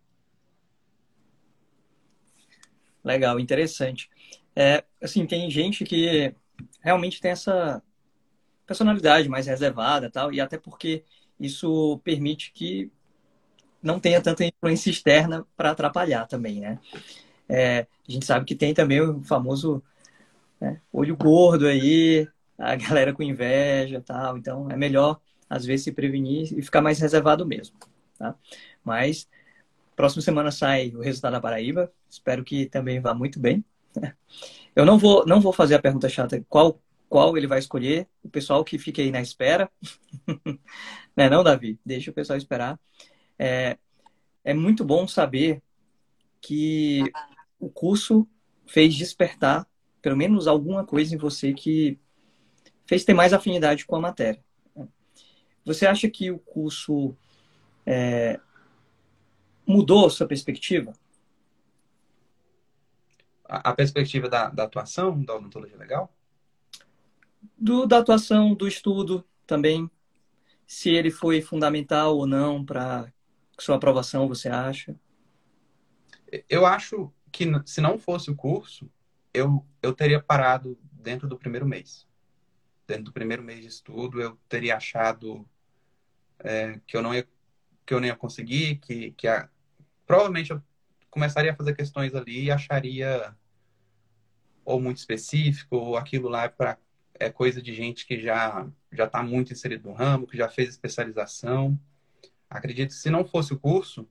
Legal, 3.04 3.40
interessante. 3.40 4.10
É, 4.56 4.84
assim, 5.02 5.26
tem 5.26 5.50
gente 5.50 5.84
que 5.84 6.34
realmente 6.82 7.20
tem 7.20 7.32
essa 7.32 7.82
personalidade 8.66 9.30
mais 9.30 9.48
reservada 9.48 10.10
tal, 10.10 10.34
e 10.34 10.40
até 10.40 10.58
porque 10.58 11.04
isso 11.40 12.00
permite 12.04 12.52
que 12.54 12.92
não 13.82 14.00
tenha 14.00 14.22
tanta 14.22 14.46
influência 14.46 14.90
externa 14.90 15.46
para 15.56 15.72
atrapalhar 15.72 16.26
também, 16.26 16.60
né? 16.60 16.80
É, 17.48 17.86
a 18.08 18.12
gente 18.12 18.26
sabe 18.26 18.46
que 18.46 18.56
tem 18.56 18.74
também 18.74 19.02
o 19.02 19.22
famoso 19.24 19.84
né, 20.60 20.82
olho 20.92 21.16
gordo 21.16 21.68
aí, 21.68 22.28
a 22.58 22.76
galera 22.76 23.14
com 23.14 23.22
inveja 23.22 24.02
tal, 24.02 24.38
então 24.38 24.70
é 24.72 24.76
melhor 24.76 25.20
às 25.48 25.66
vezes 25.66 25.84
se 25.84 25.92
prevenir 25.92 26.58
e 26.58 26.62
ficar 26.64 26.82
mais 26.82 27.00
reservado 27.00 27.46
mesmo, 27.46 27.78
tá? 28.18 28.36
Mas 28.84 29.30
próxima 29.96 30.22
semana 30.24 30.52
sai 30.52 30.92
o 30.96 31.02
resultado 31.02 31.34
da 31.34 31.42
Paraíba, 31.42 31.92
espero 32.10 32.44
que 32.44 32.66
também 32.66 33.00
vá 33.00 33.14
muito 33.14 33.40
bem, 33.40 33.64
eu 34.76 34.86
não 34.86 34.98
vou, 34.98 35.26
não 35.26 35.42
vou 35.42 35.54
fazer 35.54 35.76
a 35.76 35.82
pergunta 35.82 36.10
chata 36.10 36.44
qual 36.50 36.82
qual 37.08 37.38
ele 37.38 37.48
vai 37.48 37.60
escolher. 37.60 38.08
O 38.24 38.30
pessoal 38.30 38.64
que 38.64 38.78
fica 38.78 39.02
aí 39.02 39.12
na 39.12 39.22
espera. 39.22 39.72
não 41.16 41.24
é 41.24 41.30
não, 41.30 41.44
Davi? 41.44 41.80
Deixa 41.86 42.12
o 42.12 42.14
pessoal 42.14 42.38
esperar. 42.38 42.80
É, 43.38 43.78
é 44.44 44.54
muito 44.54 44.84
bom 44.84 45.08
saber 45.08 45.62
que 46.42 47.04
o 47.60 47.70
curso 47.70 48.28
fez 48.68 48.96
despertar 48.96 49.68
pelo 50.02 50.18
menos 50.18 50.46
alguma 50.46 50.86
coisa 50.86 51.16
em 51.16 51.18
você 51.18 51.54
que 51.54 51.98
fez 52.86 53.04
ter 53.04 53.14
mais 53.14 53.34
afinidade 53.34 53.86
com 53.86 53.96
a 53.96 54.02
matéria. 54.02 54.44
Você 55.66 55.88
acha 55.88 56.08
que 56.08 56.30
o 56.30 56.38
curso 56.38 57.16
é, 57.86 58.40
mudou 59.66 60.08
sua 60.12 60.28
perspectiva? 60.28 60.94
A, 63.48 63.70
a 63.70 63.74
perspectiva 63.74 64.28
da, 64.28 64.50
da, 64.50 64.64
atuação 64.64 65.24
da 65.24 65.36
odontologia 65.36 65.78
legal? 65.78 66.14
Do, 67.58 67.86
da 67.86 68.00
atuação, 68.00 68.54
do 68.54 68.68
estudo 68.68 69.24
também. 69.46 69.90
Se 70.68 70.90
ele 70.90 71.12
foi 71.12 71.42
fundamental 71.42 72.18
ou 72.18 72.26
não 72.26 72.66
para 72.66 73.12
sua 73.60 73.76
aprovação, 73.76 74.28
você 74.28 74.50
acha? 74.50 74.96
Eu 76.50 76.66
acho 76.66 77.12
que 77.32 77.46
se 77.66 77.82
não 77.82 78.00
fosse 78.00 78.32
o 78.32 78.36
curso, 78.36 78.90
eu, 79.34 79.66
eu 79.82 79.94
teria 79.94 80.22
parado 80.22 80.78
dentro 80.92 81.28
do 81.28 81.38
primeiro 81.38 81.66
mês. 81.66 82.08
Dentro 82.88 83.06
do 83.06 83.14
primeiro 83.14 83.44
mês 83.44 83.62
de 83.62 83.68
estudo, 83.68 84.22
eu 84.22 84.38
teria 84.50 84.78
achado 84.78 85.48
é, 86.40 86.80
que 86.88 86.98
eu 86.98 87.02
não 87.02 87.14
ia 87.14 87.28
que 87.86 87.94
eu 87.94 88.00
não 88.00 88.08
ia 88.08 88.16
conseguir, 88.16 88.78
que, 88.78 89.12
que 89.12 89.28
a, 89.28 89.48
provavelmente 90.08 90.50
eu 90.50 90.62
começaria 91.16 91.54
a 91.54 91.56
fazer 91.56 91.74
questões 91.74 92.14
ali 92.14 92.44
e 92.44 92.52
acharia 92.52 93.34
ou 94.66 94.82
muito 94.82 94.98
específico, 94.98 95.78
ou 95.78 95.96
aquilo 95.96 96.28
lá 96.28 96.44
é, 96.44 96.50
pra, 96.50 96.78
é 97.14 97.30
coisa 97.30 97.62
de 97.62 97.74
gente 97.74 98.06
que 98.06 98.20
já 98.20 98.68
já 98.92 99.06
está 99.06 99.24
muito 99.24 99.54
inserido 99.54 99.88
no 99.88 99.96
ramo, 99.96 100.28
que 100.28 100.36
já 100.36 100.50
fez 100.50 100.70
especialização. 100.70 101.80
Acredito 102.50 102.90
que 102.90 102.96
se 102.96 103.10
não 103.10 103.24
fosse 103.24 103.54
o 103.54 103.60
curso, 103.60 104.06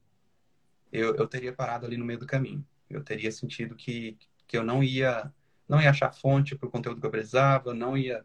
eu, 0.91 1.15
eu 1.17 1.27
teria 1.29 1.53
parado 1.53 1.85
ali 1.85 1.99
no 1.99 2.05
meio 2.07 2.19
do 2.19 2.27
caminho. 2.27 2.67
Eu 2.89 3.03
teria 3.03 3.31
sentido 3.31 3.75
que, 3.75 4.17
que 4.47 4.57
eu 4.57 4.65
não 4.65 4.83
ia 4.83 5.31
não 5.69 5.81
ia 5.81 5.91
achar 5.91 6.13
fonte 6.13 6.55
para 6.55 6.69
o 6.69 6.71
conteúdo 6.71 7.01
que 7.01 7.07
eu 7.07 7.11
precisava, 7.11 7.75
não 7.75 7.97
ia 7.97 8.25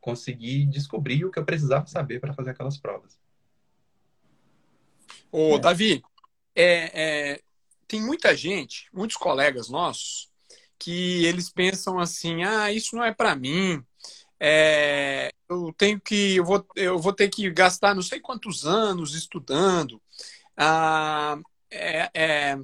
conseguir 0.00 0.66
descobrir 0.66 1.24
o 1.24 1.30
que 1.30 1.38
eu 1.38 1.44
precisava 1.44 1.86
saber 1.86 2.20
para 2.20 2.34
fazer 2.34 2.50
aquelas 2.50 2.78
provas. 2.78 3.18
Ô, 5.30 5.56
é. 5.56 5.58
Davi, 5.58 6.02
é, 6.54 7.32
é, 7.34 7.42
tem 7.86 8.00
muita 8.00 8.36
gente, 8.36 8.88
muitos 8.92 9.16
colegas 9.16 9.68
nossos, 9.68 10.30
que 10.78 11.24
eles 11.24 11.50
pensam 11.50 11.98
assim: 11.98 12.42
ah, 12.44 12.72
isso 12.72 12.96
não 12.96 13.04
é 13.04 13.12
para 13.12 13.36
mim. 13.36 13.84
É, 14.40 15.32
eu 15.48 15.72
tenho 15.76 16.00
que, 16.00 16.36
eu 16.36 16.44
vou, 16.44 16.66
eu 16.74 16.98
vou 16.98 17.12
ter 17.12 17.28
que 17.28 17.48
gastar 17.50 17.94
não 17.94 18.02
sei 18.02 18.20
quantos 18.20 18.66
anos 18.66 19.14
estudando. 19.14 20.02
Ah, 20.56 21.38
é, 21.70 22.10
é, 22.14 22.58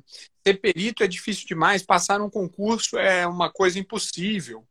ser 0.47 0.55
perito 0.61 1.03
é 1.03 1.09
difícil 1.09 1.47
demais, 1.47 1.83
passar 1.83 2.21
um 2.21 2.31
concurso 2.31 2.99
é 2.99 3.27
uma 3.27 3.51
coisa 3.51 3.79
impossível. 3.79 4.67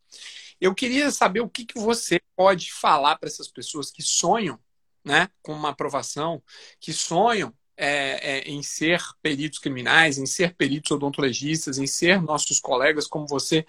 Eu 0.60 0.74
queria 0.74 1.12
saber 1.12 1.42
o 1.42 1.50
que, 1.50 1.66
que 1.66 1.80
você 1.80 2.20
pode 2.36 2.74
falar 2.74 3.18
para 3.18 3.30
essas 3.30 3.48
pessoas 3.48 3.92
que 3.92 4.02
sonham 4.02 4.60
né, 5.06 5.30
com 5.42 5.54
uma 5.54 5.70
aprovação, 5.70 6.44
que 6.80 6.92
sonham 6.92 7.54
é, 7.78 8.40
é, 8.40 8.50
em 8.50 8.64
ser 8.64 9.00
peritos 9.22 9.60
criminais, 9.60 10.18
em 10.18 10.26
ser 10.26 10.56
peritos 10.56 10.92
odontologistas, 10.92 11.78
em 11.78 11.86
ser 11.86 12.22
nossos 12.22 12.60
colegas, 12.60 13.08
como 13.08 13.28
você 13.28 13.66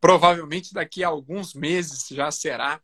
provavelmente 0.00 0.74
daqui 0.74 1.04
a 1.04 1.08
alguns 1.08 1.54
meses 1.54 2.08
já 2.08 2.30
será. 2.30 2.80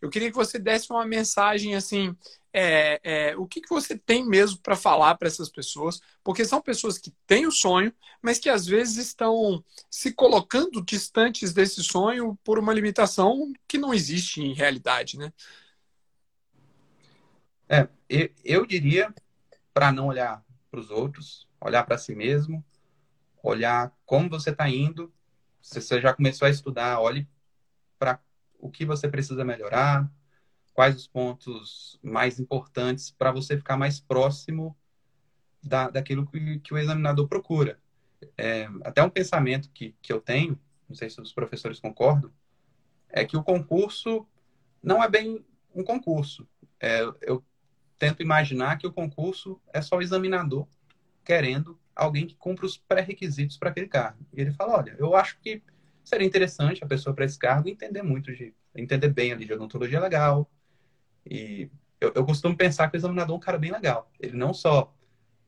Eu 0.00 0.08
queria 0.08 0.30
que 0.30 0.36
você 0.36 0.58
desse 0.58 0.90
uma 0.90 1.04
mensagem 1.04 1.74
assim, 1.74 2.16
é, 2.52 3.00
é, 3.02 3.36
o 3.36 3.46
que, 3.46 3.60
que 3.60 3.68
você 3.68 3.98
tem 3.98 4.24
mesmo 4.24 4.58
para 4.62 4.76
falar 4.76 5.16
para 5.16 5.28
essas 5.28 5.48
pessoas, 5.48 6.00
porque 6.22 6.44
são 6.44 6.60
pessoas 6.62 6.96
que 6.96 7.12
têm 7.26 7.46
o 7.46 7.52
sonho, 7.52 7.92
mas 8.22 8.38
que 8.38 8.48
às 8.48 8.66
vezes 8.66 9.08
estão 9.08 9.64
se 9.90 10.12
colocando 10.12 10.84
distantes 10.84 11.52
desse 11.52 11.82
sonho 11.82 12.38
por 12.44 12.58
uma 12.58 12.72
limitação 12.72 13.52
que 13.68 13.78
não 13.78 13.92
existe 13.92 14.40
em 14.40 14.54
realidade, 14.54 15.18
né? 15.18 15.32
É, 17.68 17.88
eu, 18.08 18.30
eu 18.44 18.66
diria 18.66 19.14
para 19.80 19.92
não 19.92 20.08
olhar 20.08 20.44
para 20.70 20.78
os 20.78 20.90
outros, 20.90 21.48
olhar 21.58 21.82
para 21.84 21.96
si 21.96 22.14
mesmo, 22.14 22.62
olhar 23.42 23.90
como 24.04 24.28
você 24.28 24.50
está 24.50 24.68
indo. 24.68 25.10
Se 25.62 25.80
você 25.80 26.02
já 26.02 26.12
começou 26.12 26.44
a 26.44 26.50
estudar, 26.50 27.00
olhe 27.00 27.26
para 27.98 28.20
o 28.58 28.70
que 28.70 28.84
você 28.84 29.08
precisa 29.08 29.42
melhorar, 29.42 30.06
quais 30.74 30.96
os 30.96 31.06
pontos 31.06 31.98
mais 32.02 32.38
importantes 32.38 33.10
para 33.10 33.32
você 33.32 33.56
ficar 33.56 33.78
mais 33.78 33.98
próximo 33.98 34.76
da, 35.62 35.88
daquilo 35.88 36.26
que, 36.26 36.58
que 36.58 36.74
o 36.74 36.78
examinador 36.78 37.26
procura. 37.26 37.80
É, 38.36 38.68
até 38.84 39.02
um 39.02 39.08
pensamento 39.08 39.70
que, 39.70 39.96
que 40.02 40.12
eu 40.12 40.20
tenho, 40.20 40.60
não 40.86 40.94
sei 40.94 41.08
se 41.08 41.18
os 41.22 41.32
professores 41.32 41.80
concordam, 41.80 42.30
é 43.08 43.24
que 43.24 43.34
o 43.34 43.42
concurso 43.42 44.28
não 44.82 45.02
é 45.02 45.08
bem 45.08 45.42
um 45.74 45.82
concurso. 45.82 46.46
É, 46.78 47.00
eu 47.22 47.42
tento 48.00 48.22
imaginar 48.22 48.78
que 48.78 48.86
o 48.86 48.92
concurso 48.92 49.60
é 49.74 49.82
só 49.82 49.98
o 49.98 50.02
examinador 50.02 50.66
querendo 51.22 51.78
alguém 51.94 52.26
que 52.26 52.34
cumpra 52.34 52.64
os 52.64 52.78
pré-requisitos 52.78 53.58
para 53.58 53.68
aquele 53.68 53.86
cargo. 53.86 54.26
E 54.32 54.40
ele 54.40 54.50
fala, 54.50 54.78
olha, 54.78 54.96
eu 54.98 55.14
acho 55.14 55.38
que 55.38 55.62
seria 56.02 56.26
interessante 56.26 56.82
a 56.82 56.86
pessoa 56.86 57.14
para 57.14 57.26
esse 57.26 57.38
cargo 57.38 57.68
entender 57.68 58.02
muito 58.02 58.34
de 58.34 58.54
entender 58.74 59.08
bem 59.08 59.32
ali 59.32 59.44
de 59.44 59.52
odontologia 59.52 60.00
legal. 60.00 60.50
E 61.30 61.68
eu, 62.00 62.10
eu 62.14 62.24
costumo 62.24 62.56
pensar 62.56 62.88
que 62.88 62.96
o 62.96 62.98
examinador 62.98 63.34
é 63.34 63.36
um 63.36 63.40
cara 63.40 63.58
bem 63.58 63.70
legal. 63.70 64.10
Ele 64.18 64.34
não 64.34 64.54
só 64.54 64.94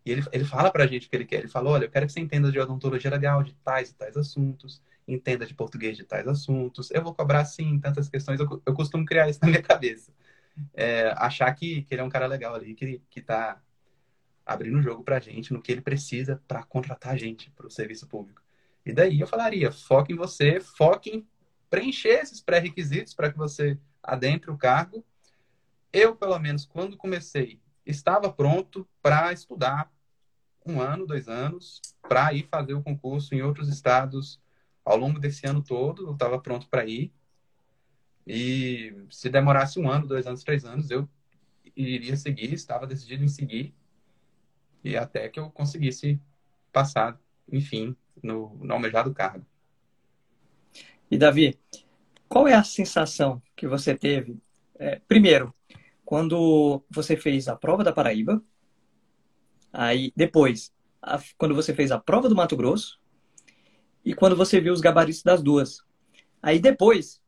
e 0.05 0.11
ele, 0.11 0.23
ele 0.31 0.45
fala 0.45 0.71
para 0.71 0.85
a 0.85 0.87
gente 0.87 1.07
o 1.07 1.11
que 1.11 1.17
ele 1.17 1.25
quer. 1.25 1.39
Ele 1.39 1.49
fala, 1.49 1.71
olha, 1.71 1.87
eu 1.87 1.91
quero 1.91 2.05
que 2.07 2.13
você 2.13 2.21
entenda 2.21 2.53
de 2.53 2.61
odontologia 2.61 3.11
legal, 3.11 3.43
de 3.43 3.55
tais 3.65 3.91
e 3.91 3.95
tais 3.95 4.15
assuntos, 4.15 4.83
entenda 5.09 5.47
de 5.47 5.55
português 5.55 5.97
de 5.97 6.05
tais 6.05 6.29
assuntos. 6.29 6.91
Eu 6.91 7.03
vou 7.03 7.15
cobrar, 7.15 7.47
sim, 7.47 7.81
tantas 7.81 8.11
questões. 8.11 8.39
Eu, 8.39 8.63
eu 8.67 8.75
costumo 8.75 9.07
criar 9.07 9.31
isso 9.31 9.39
na 9.41 9.49
minha 9.49 9.63
cabeça 9.63 10.13
é, 10.75 11.13
achar 11.17 11.53
que, 11.55 11.83
que 11.83 11.95
ele 11.95 12.03
é 12.03 12.05
um 12.05 12.11
cara 12.11 12.27
legal 12.27 12.55
ali, 12.55 12.75
que, 12.75 13.01
que 13.11 13.21
tá 13.21 13.61
abrindo 14.45 14.79
o 14.79 14.83
jogo 14.83 15.03
pra 15.03 15.21
gente, 15.21 15.53
no 15.53 15.63
que 15.63 15.73
ele 15.73 15.81
precisa 15.81 16.43
para 16.47 16.63
contratar 16.63 17.15
a 17.15 17.17
gente 17.17 17.51
para 17.51 17.67
o 17.67 17.71
serviço 17.71 18.07
público. 18.07 18.43
E 18.85 18.93
daí 18.93 19.21
eu 19.21 19.27
falaria, 19.27 19.71
foque 19.71 20.13
em 20.13 20.17
você, 20.17 20.61
foque 20.61 21.11
em 21.11 21.27
preencher 21.71 22.21
esses 22.21 22.41
pré-requisitos 22.41 23.15
para 23.15 23.31
que 23.31 23.39
você 23.39 23.79
adentre 24.03 24.51
o 24.51 24.59
cargo. 24.59 25.05
Eu, 25.93 26.17
pelo 26.17 26.39
menos, 26.39 26.65
quando 26.65 26.97
comecei, 26.97 27.61
estava 27.87 28.33
pronto 28.33 28.89
para 29.01 29.33
estudar 29.33 29.91
um 30.67 30.81
ano, 30.81 31.07
dois 31.07 31.29
anos, 31.29 31.81
para 32.09 32.33
ir 32.33 32.49
fazer 32.51 32.75
o 32.75 32.83
concurso 32.83 33.35
em 33.35 33.43
outros 33.43 33.69
estados 33.69 34.41
ao 34.85 34.97
longo 34.97 35.19
desse 35.19 35.47
ano 35.47 35.63
todo. 35.63 36.07
Eu 36.07 36.13
estava 36.13 36.41
pronto 36.41 36.69
para 36.69 36.85
ir. 36.85 37.13
E 38.27 38.95
se 39.11 39.29
demorasse 39.29 39.79
um 39.79 39.91
ano, 39.91 40.07
dois 40.07 40.27
anos, 40.27 40.45
três 40.45 40.65
anos, 40.65 40.91
eu 40.91 41.09
iria 41.77 42.17
seguir, 42.17 42.53
estava 42.53 42.87
decidido 42.87 43.25
em 43.25 43.29
seguir, 43.29 43.75
e 44.85 44.97
até 44.97 45.29
que 45.29 45.41
eu 45.41 45.51
conseguisse 45.51 46.21
passar, 46.73 47.19
enfim, 47.51 47.97
no, 48.23 48.55
no 48.57 48.73
almejado 48.75 49.13
cargo. 49.15 49.45
E 51.11 51.17
Davi, 51.17 51.59
qual 52.29 52.49
é 52.49 52.55
a 52.55 52.65
sensação 52.65 53.43
que 53.55 53.67
você 53.67 53.95
teve? 53.95 54.39
É, 54.79 55.01
primeiro, 55.07 55.55
quando 56.05 56.85
você 56.91 57.17
fez 57.17 57.49
a 57.49 57.57
prova 57.57 57.85
da 57.85 57.93
Paraíba, 57.93 58.43
aí 59.73 60.13
depois, 60.17 60.73
a, 61.01 61.21
quando 61.39 61.55
você 61.55 61.75
fez 61.75 61.93
a 61.93 61.99
prova 61.99 62.29
do 62.29 62.37
Mato 62.37 62.57
Grosso, 62.57 63.01
e 64.05 64.15
quando 64.15 64.37
você 64.37 64.61
viu 64.61 64.73
os 64.73 64.81
gabaritos 64.81 65.23
das 65.23 65.43
duas. 65.43 65.85
Aí 66.43 66.59
depois, 66.59 67.22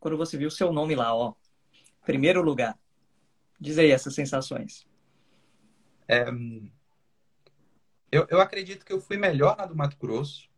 quando 0.00 0.16
você 0.16 0.36
viu 0.36 0.48
o 0.48 0.50
seu 0.50 0.72
nome 0.72 0.96
lá, 0.96 1.14
ó, 1.14 1.34
primeiro 2.04 2.42
lugar? 2.42 2.76
Diz 3.60 3.78
aí 3.78 3.90
essas 3.90 4.14
sensações. 4.14 4.86
É, 6.08 6.24
eu, 8.10 8.26
eu 8.28 8.40
acredito 8.40 8.84
que 8.84 8.92
eu 8.92 9.00
fui 9.00 9.16
melhor 9.16 9.56
na 9.56 9.66
do 9.66 9.76
Mato 9.76 9.96
Grosso, 9.96 10.48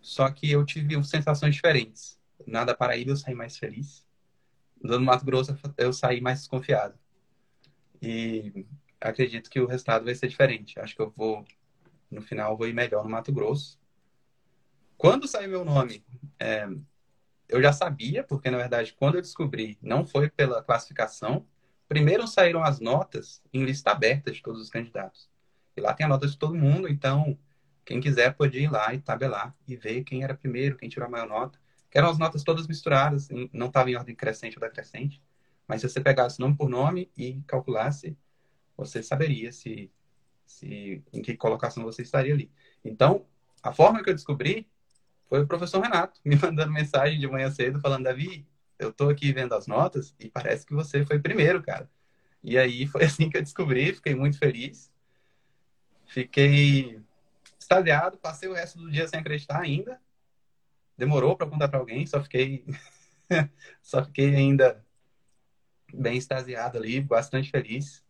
só 0.00 0.30
que 0.30 0.50
eu 0.50 0.64
tive 0.64 1.02
sensações 1.02 1.54
diferentes. 1.54 2.20
Na 2.46 2.64
da 2.64 2.76
Paraíba 2.76 3.12
eu 3.12 3.16
saí 3.16 3.34
mais 3.34 3.56
feliz. 3.56 4.06
No 4.80 5.00
Mato 5.00 5.24
Grosso 5.24 5.58
eu 5.78 5.92
saí 5.92 6.20
mais 6.20 6.40
desconfiado. 6.40 6.98
E 8.02 8.66
acredito 9.00 9.48
que 9.48 9.58
o 9.58 9.66
resultado 9.66 10.04
vai 10.04 10.14
ser 10.14 10.28
diferente. 10.28 10.78
Acho 10.78 10.94
que 10.94 11.00
eu 11.00 11.10
vou, 11.16 11.44
no 12.10 12.20
final, 12.20 12.56
vou 12.56 12.68
ir 12.68 12.74
melhor 12.74 13.02
no 13.02 13.10
Mato 13.10 13.32
Grosso. 13.32 13.80
Quando 14.96 15.26
sair 15.26 15.48
meu 15.48 15.64
nome, 15.64 16.04
é, 16.38 16.68
eu 17.48 17.62
já 17.62 17.72
sabia, 17.72 18.24
porque 18.24 18.50
na 18.50 18.58
verdade, 18.58 18.94
quando 18.94 19.16
eu 19.16 19.22
descobri, 19.22 19.78
não 19.82 20.06
foi 20.06 20.28
pela 20.30 20.62
classificação. 20.62 21.46
Primeiro 21.88 22.26
saíram 22.26 22.62
as 22.64 22.80
notas 22.80 23.42
em 23.52 23.64
lista 23.64 23.90
aberta 23.90 24.30
de 24.32 24.42
todos 24.42 24.60
os 24.60 24.70
candidatos. 24.70 25.28
E 25.76 25.80
lá 25.80 25.92
tem 25.94 26.06
a 26.06 26.08
nota 26.08 26.26
de 26.26 26.36
todo 26.38 26.54
mundo, 26.54 26.88
então 26.88 27.38
quem 27.84 28.00
quiser 28.00 28.34
pode 28.34 28.58
ir 28.58 28.70
lá 28.70 28.94
e 28.94 29.00
tabelar 29.00 29.54
e 29.66 29.76
ver 29.76 30.04
quem 30.04 30.22
era 30.24 30.34
primeiro, 30.34 30.76
quem 30.76 30.88
tirou 30.88 31.06
a 31.06 31.10
maior 31.10 31.28
nota. 31.28 31.58
que 31.90 31.98
eram 31.98 32.10
as 32.10 32.18
notas 32.18 32.42
todas 32.42 32.66
misturadas, 32.66 33.28
não 33.52 33.68
estava 33.68 33.90
em 33.90 33.96
ordem 33.96 34.14
crescente 34.16 34.56
ou 34.58 34.60
decrescente, 34.60 35.22
mas 35.66 35.80
se 35.80 35.88
você 35.88 36.00
pegasse 36.00 36.40
nome 36.40 36.56
por 36.56 36.68
nome 36.68 37.10
e 37.16 37.40
calculasse, 37.46 38.16
você 38.76 39.02
saberia 39.02 39.52
se, 39.52 39.90
se 40.46 41.02
em 41.12 41.22
que 41.22 41.36
colocação 41.36 41.84
você 41.84 42.02
estaria 42.02 42.34
ali. 42.34 42.50
Então, 42.84 43.26
a 43.62 43.72
forma 43.72 44.02
que 44.02 44.10
eu 44.10 44.14
descobri 44.14 44.68
foi 45.34 45.42
o 45.42 45.48
professor 45.48 45.80
Renato 45.82 46.20
me 46.24 46.36
mandando 46.40 46.70
mensagem 46.70 47.18
de 47.18 47.26
manhã 47.26 47.50
cedo 47.50 47.80
falando, 47.80 48.04
Davi, 48.04 48.46
eu 48.78 48.92
tô 48.92 49.08
aqui 49.08 49.32
vendo 49.32 49.52
as 49.52 49.66
notas 49.66 50.14
e 50.20 50.28
parece 50.28 50.64
que 50.64 50.72
você 50.72 51.04
foi 51.04 51.18
primeiro, 51.18 51.60
cara. 51.60 51.90
E 52.40 52.56
aí 52.56 52.86
foi 52.86 53.02
assim 53.06 53.28
que 53.28 53.36
eu 53.36 53.42
descobri, 53.42 53.92
fiquei 53.92 54.14
muito 54.14 54.38
feliz. 54.38 54.92
Fiquei 56.06 57.00
extasiado, 57.58 58.16
passei 58.16 58.48
o 58.48 58.52
resto 58.52 58.78
do 58.78 58.88
dia 58.88 59.08
sem 59.08 59.18
acreditar 59.18 59.60
ainda. 59.60 60.00
Demorou 60.96 61.36
para 61.36 61.48
contar 61.48 61.66
para 61.66 61.80
alguém, 61.80 62.06
só 62.06 62.22
fiquei 62.22 62.64
só 63.82 64.04
fiquei 64.04 64.36
ainda 64.36 64.86
bem 65.92 66.16
extasiado 66.16 66.78
ali, 66.78 67.00
bastante 67.00 67.50
feliz. 67.50 68.04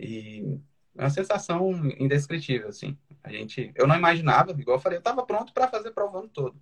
E 0.00 0.58
é 0.96 1.02
uma 1.02 1.10
sensação 1.10 1.72
indescritível, 1.98 2.68
assim. 2.68 2.96
A 3.22 3.30
gente, 3.30 3.72
eu 3.74 3.86
não 3.86 3.96
imaginava, 3.96 4.52
igual 4.52 4.76
eu 4.76 4.80
falei, 4.80 4.96
eu 4.96 5.00
estava 5.00 5.24
pronto 5.24 5.52
para 5.52 5.68
fazer 5.68 5.90
prova 5.92 6.16
o 6.16 6.20
ano 6.20 6.28
todo. 6.28 6.60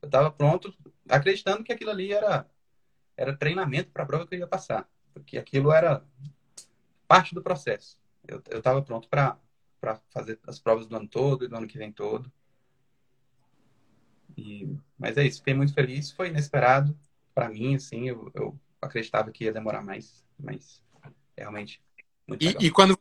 Eu 0.00 0.06
estava 0.06 0.30
pronto, 0.30 0.74
acreditando 1.08 1.62
que 1.62 1.72
aquilo 1.72 1.90
ali 1.90 2.12
era, 2.12 2.48
era 3.16 3.36
treinamento 3.36 3.90
para 3.90 4.04
a 4.04 4.06
prova 4.06 4.26
que 4.26 4.34
eu 4.34 4.38
ia 4.38 4.46
passar, 4.46 4.88
porque 5.12 5.36
aquilo 5.36 5.72
era 5.72 6.02
parte 7.06 7.34
do 7.34 7.42
processo. 7.42 7.98
Eu 8.26 8.40
estava 8.58 8.80
pronto 8.82 9.08
para 9.08 9.36
fazer 10.10 10.38
as 10.46 10.58
provas 10.58 10.86
do 10.86 10.96
ano 10.96 11.08
todo 11.08 11.44
e 11.44 11.48
do 11.48 11.56
ano 11.56 11.66
que 11.66 11.78
vem 11.78 11.92
todo. 11.92 12.32
E, 14.36 14.74
mas 14.98 15.18
é 15.18 15.24
isso, 15.24 15.38
fiquei 15.38 15.54
muito 15.54 15.74
feliz. 15.74 16.12
Foi 16.12 16.28
inesperado 16.28 16.96
para 17.34 17.48
mim, 17.48 17.74
assim. 17.74 18.08
Eu, 18.08 18.30
eu, 18.34 18.58
acreditava 18.80 19.30
que 19.30 19.44
ia 19.44 19.52
demorar 19.52 19.82
mais, 19.82 20.24
mas 20.38 20.82
realmente 21.36 21.82
e, 22.38 22.66
e 22.66 22.70
quando 22.70 22.98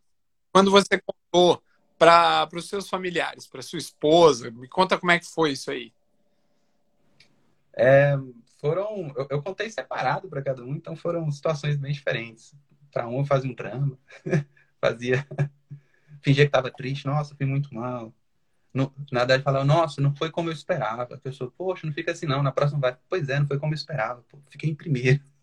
quando 0.60 0.72
você 0.72 1.02
contou 1.02 1.64
para 1.98 2.50
os 2.54 2.68
seus 2.68 2.90
familiares, 2.90 3.48
para 3.48 3.62
sua 3.62 3.80
esposa, 3.80 4.52
me 4.52 4.68
conta 4.68 4.98
como 4.98 5.12
é 5.12 5.20
que 5.20 5.26
foi 5.26 5.54
isso 5.54 5.72
aí. 5.72 5.94
É, 7.74 8.18
foram, 8.60 9.14
eu, 9.16 9.28
eu, 9.30 9.42
contei 9.42 9.70
separado 9.70 10.28
para 10.28 10.42
cada 10.42 10.62
um, 10.62 10.76
então 10.76 10.98
foram 10.98 11.32
situações 11.32 11.78
bem 11.78 11.94
diferentes. 11.94 12.54
Para 12.92 13.08
um 13.08 13.20
eu 13.20 13.26
fazia 13.26 13.50
um 13.50 13.54
drama, 13.54 13.98
fazia, 14.82 15.26
fingia 16.22 16.44
que 16.44 16.50
estava 16.50 16.70
triste, 16.70 17.06
nossa, 17.06 17.36
fui 17.36 17.46
muito 17.46 17.74
mal. 17.74 18.14
No, 18.74 18.94
na 19.12 19.20
verdade, 19.22 19.44
falava, 19.44 19.64
nossa, 19.64 20.02
não 20.02 20.14
foi 20.14 20.30
como 20.30 20.50
eu 20.50 20.54
esperava. 20.54 21.04
A 21.04 21.18
pessoa, 21.18 21.50
poxa, 21.58 21.88
não 21.88 21.94
fica 21.94 22.12
assim 22.12 22.26
não, 22.26 22.44
na 22.44 22.52
próxima 22.52 22.82
vai, 22.82 22.98
pois 23.08 23.30
é, 23.30 23.40
não 23.40 23.48
foi 23.48 23.58
como 23.58 23.72
eu 23.72 23.78
esperava, 23.78 24.24
Pô, 24.28 24.40
fiquei 24.50 24.70
em 24.70 24.76
primeiro. 24.76 25.22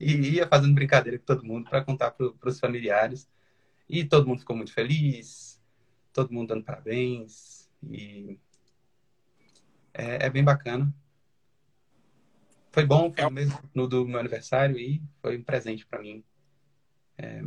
E 0.00 0.34
ia 0.34 0.46
fazendo 0.48 0.74
brincadeira 0.74 1.16
com 1.18 1.24
todo 1.24 1.44
mundo 1.44 1.70
para 1.70 1.84
contar 1.84 2.10
para 2.10 2.48
os 2.48 2.58
familiares. 2.58 3.28
E 3.88 4.04
todo 4.04 4.26
mundo 4.26 4.40
ficou 4.40 4.56
muito 4.56 4.72
feliz, 4.72 5.60
todo 6.12 6.32
mundo 6.32 6.48
dando 6.48 6.64
parabéns. 6.64 7.68
E 7.82 8.38
é, 9.92 10.26
é 10.26 10.30
bem 10.30 10.42
bacana. 10.42 10.92
Foi 12.72 12.84
bom, 12.84 13.12
foi 13.14 13.24
é. 13.24 13.30
mesmo 13.30 13.58
no 13.72 13.86
do 13.86 14.04
meu 14.04 14.18
aniversário 14.18 14.76
e 14.78 15.00
foi 15.22 15.38
um 15.38 15.42
presente 15.42 15.86
para 15.86 16.00
mim. 16.00 16.24
É... 17.16 17.40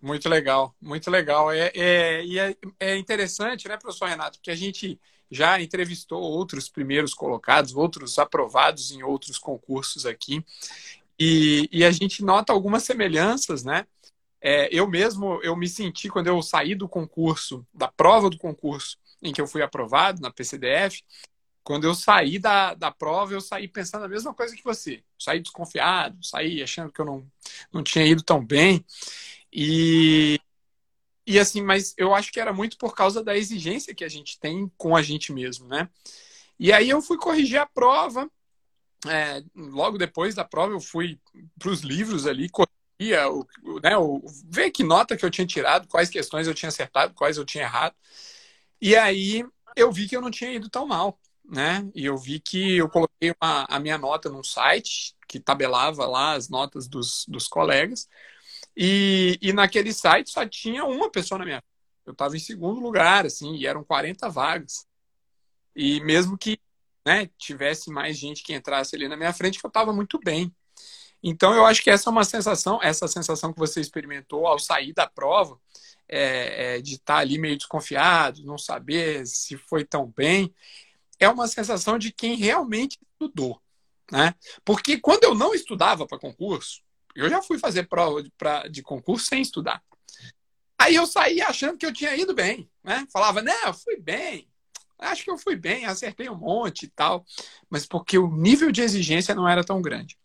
Muito 0.00 0.28
legal, 0.30 0.74
muito 0.80 1.10
legal. 1.10 1.52
É, 1.52 1.70
é, 1.74 2.38
é, 2.38 2.56
é 2.80 2.96
interessante, 2.96 3.68
né, 3.68 3.76
professor 3.76 4.08
Renato, 4.08 4.38
porque 4.38 4.50
a 4.50 4.56
gente 4.56 4.98
já 5.30 5.60
entrevistou 5.60 6.22
outros 6.22 6.70
primeiros 6.70 7.12
colocados, 7.12 7.74
outros 7.74 8.18
aprovados 8.18 8.90
em 8.92 9.02
outros 9.02 9.38
concursos 9.38 10.06
aqui, 10.06 10.44
e, 11.18 11.68
e 11.70 11.84
a 11.84 11.90
gente 11.90 12.24
nota 12.24 12.52
algumas 12.52 12.82
semelhanças, 12.82 13.62
né? 13.62 13.86
É, 14.40 14.68
eu 14.74 14.88
mesmo, 14.88 15.40
eu 15.42 15.54
me 15.54 15.68
senti, 15.68 16.08
quando 16.08 16.28
eu 16.28 16.40
saí 16.42 16.74
do 16.74 16.88
concurso, 16.88 17.66
da 17.74 17.88
prova 17.88 18.30
do 18.30 18.38
concurso, 18.38 18.98
em 19.22 19.32
que 19.32 19.40
eu 19.40 19.46
fui 19.46 19.62
aprovado 19.62 20.20
na 20.22 20.30
PCDF, 20.30 21.02
quando 21.62 21.84
eu 21.84 21.94
saí 21.94 22.38
da, 22.38 22.74
da 22.74 22.90
prova, 22.90 23.32
eu 23.32 23.40
saí 23.40 23.68
pensando 23.68 24.04
a 24.04 24.08
mesma 24.08 24.32
coisa 24.34 24.56
que 24.56 24.64
você. 24.64 25.04
Saí 25.18 25.40
desconfiado, 25.40 26.18
saí 26.24 26.62
achando 26.62 26.90
que 26.90 27.00
eu 27.00 27.04
não, 27.04 27.30
não 27.72 27.82
tinha 27.82 28.06
ido 28.06 28.22
tão 28.22 28.44
bem. 28.44 28.84
E, 29.52 30.40
e 31.26 31.38
assim, 31.38 31.62
mas 31.62 31.94
eu 31.98 32.14
acho 32.14 32.32
que 32.32 32.40
era 32.40 32.52
muito 32.52 32.78
por 32.78 32.94
causa 32.94 33.22
da 33.22 33.36
exigência 33.36 33.94
que 33.94 34.04
a 34.04 34.08
gente 34.08 34.40
tem 34.40 34.70
com 34.76 34.96
a 34.96 35.02
gente 35.02 35.32
mesmo, 35.32 35.68
né? 35.68 35.88
E 36.58 36.72
aí 36.72 36.90
eu 36.90 37.00
fui 37.02 37.18
corrigir 37.18 37.58
a 37.58 37.66
prova. 37.66 38.30
É, 39.06 39.42
logo 39.54 39.96
depois 39.96 40.34
da 40.34 40.44
prova, 40.44 40.72
eu 40.72 40.80
fui 40.80 41.18
para 41.58 41.70
os 41.70 41.80
livros 41.80 42.26
ali, 42.26 42.48
o, 43.26 43.80
né, 43.82 43.96
o, 43.96 44.22
ver 44.50 44.70
que 44.70 44.84
nota 44.84 45.16
que 45.16 45.24
eu 45.24 45.30
tinha 45.30 45.46
tirado, 45.46 45.88
quais 45.88 46.10
questões 46.10 46.46
eu 46.46 46.54
tinha 46.54 46.68
acertado, 46.68 47.14
quais 47.14 47.36
eu 47.36 47.44
tinha 47.44 47.64
errado. 47.64 47.94
E 48.80 48.96
aí 48.96 49.44
eu 49.76 49.90
vi 49.92 50.08
que 50.08 50.16
eu 50.16 50.20
não 50.20 50.30
tinha 50.30 50.52
ido 50.52 50.68
tão 50.68 50.86
mal, 50.86 51.18
né? 51.44 51.88
E 51.94 52.04
eu 52.04 52.16
vi 52.18 52.40
que 52.40 52.76
eu 52.76 52.88
coloquei 52.88 53.32
uma, 53.40 53.66
a 53.68 53.78
minha 53.78 53.98
nota 53.98 54.28
num 54.28 54.44
site 54.44 55.16
que 55.28 55.40
tabelava 55.40 56.06
lá 56.06 56.34
as 56.34 56.48
notas 56.48 56.88
dos, 56.88 57.24
dos 57.28 57.48
colegas. 57.48 58.08
E, 58.76 59.38
e 59.42 59.52
naquele 59.52 59.92
site 59.92 60.30
só 60.30 60.46
tinha 60.46 60.84
uma 60.84 61.10
pessoa 61.10 61.38
na 61.38 61.44
minha 61.44 61.62
eu 62.10 62.12
estava 62.12 62.36
em 62.36 62.40
segundo 62.40 62.80
lugar, 62.80 63.24
assim, 63.26 63.54
e 63.54 63.66
eram 63.66 63.84
40 63.84 64.28
vagas. 64.28 64.86
E 65.74 66.00
mesmo 66.00 66.36
que 66.36 66.58
né, 67.06 67.30
tivesse 67.38 67.90
mais 67.90 68.18
gente 68.18 68.42
que 68.42 68.52
entrasse 68.52 68.96
ali 68.96 69.08
na 69.08 69.16
minha 69.16 69.32
frente, 69.32 69.58
que 69.58 69.64
eu 69.64 69.68
estava 69.68 69.92
muito 69.92 70.18
bem. 70.18 70.54
Então, 71.22 71.54
eu 71.54 71.66
acho 71.66 71.82
que 71.82 71.90
essa 71.90 72.08
é 72.08 72.12
uma 72.12 72.24
sensação, 72.24 72.80
essa 72.82 73.06
sensação 73.06 73.52
que 73.52 73.58
você 73.58 73.80
experimentou 73.80 74.46
ao 74.46 74.58
sair 74.58 74.92
da 74.92 75.06
prova, 75.06 75.58
é, 76.08 76.76
é, 76.76 76.80
de 76.80 76.94
estar 76.94 77.18
ali 77.18 77.38
meio 77.38 77.56
desconfiado, 77.56 78.44
não 78.44 78.58
saber 78.58 79.26
se 79.26 79.56
foi 79.56 79.84
tão 79.84 80.06
bem, 80.06 80.52
é 81.18 81.28
uma 81.28 81.46
sensação 81.46 81.98
de 81.98 82.10
quem 82.10 82.34
realmente 82.34 82.98
estudou. 83.12 83.60
Né? 84.10 84.34
Porque 84.64 84.98
quando 84.98 85.24
eu 85.24 85.34
não 85.34 85.54
estudava 85.54 86.06
para 86.06 86.18
concurso, 86.18 86.82
eu 87.14 87.28
já 87.28 87.40
fui 87.42 87.58
fazer 87.58 87.88
prova 87.88 88.22
de, 88.22 88.30
pra, 88.30 88.66
de 88.66 88.82
concurso 88.82 89.26
sem 89.26 89.42
estudar. 89.42 89.82
Aí 90.78 90.94
eu 90.94 91.06
saía 91.06 91.46
achando 91.46 91.76
que 91.76 91.84
eu 91.84 91.92
tinha 91.92 92.16
ido 92.16 92.34
bem, 92.34 92.68
né? 92.82 93.06
Falava, 93.12 93.42
não, 93.42 93.66
eu 93.66 93.74
fui 93.74 94.00
bem, 94.00 94.48
acho 94.98 95.24
que 95.24 95.30
eu 95.30 95.36
fui 95.38 95.54
bem, 95.54 95.84
acertei 95.84 96.28
um 96.28 96.36
monte 96.36 96.84
e 96.84 96.88
tal, 96.88 97.24
mas 97.68 97.86
porque 97.86 98.18
o 98.18 98.34
nível 98.34 98.72
de 98.72 98.80
exigência 98.80 99.34
não 99.34 99.48
era 99.48 99.62
tão 99.62 99.82
grande. 99.82 100.18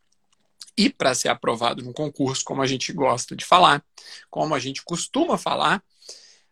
E 0.78 0.90
para 0.90 1.16
ser 1.16 1.30
aprovado 1.30 1.84
num 1.84 1.94
concurso, 1.94 2.44
como 2.44 2.62
a 2.62 2.68
gente 2.68 2.92
gosta 2.92 3.36
de 3.36 3.46
falar, 3.46 3.84
como 4.30 4.54
a 4.54 4.60
gente 4.60 4.84
costuma 4.84 5.38
falar, 5.38 5.84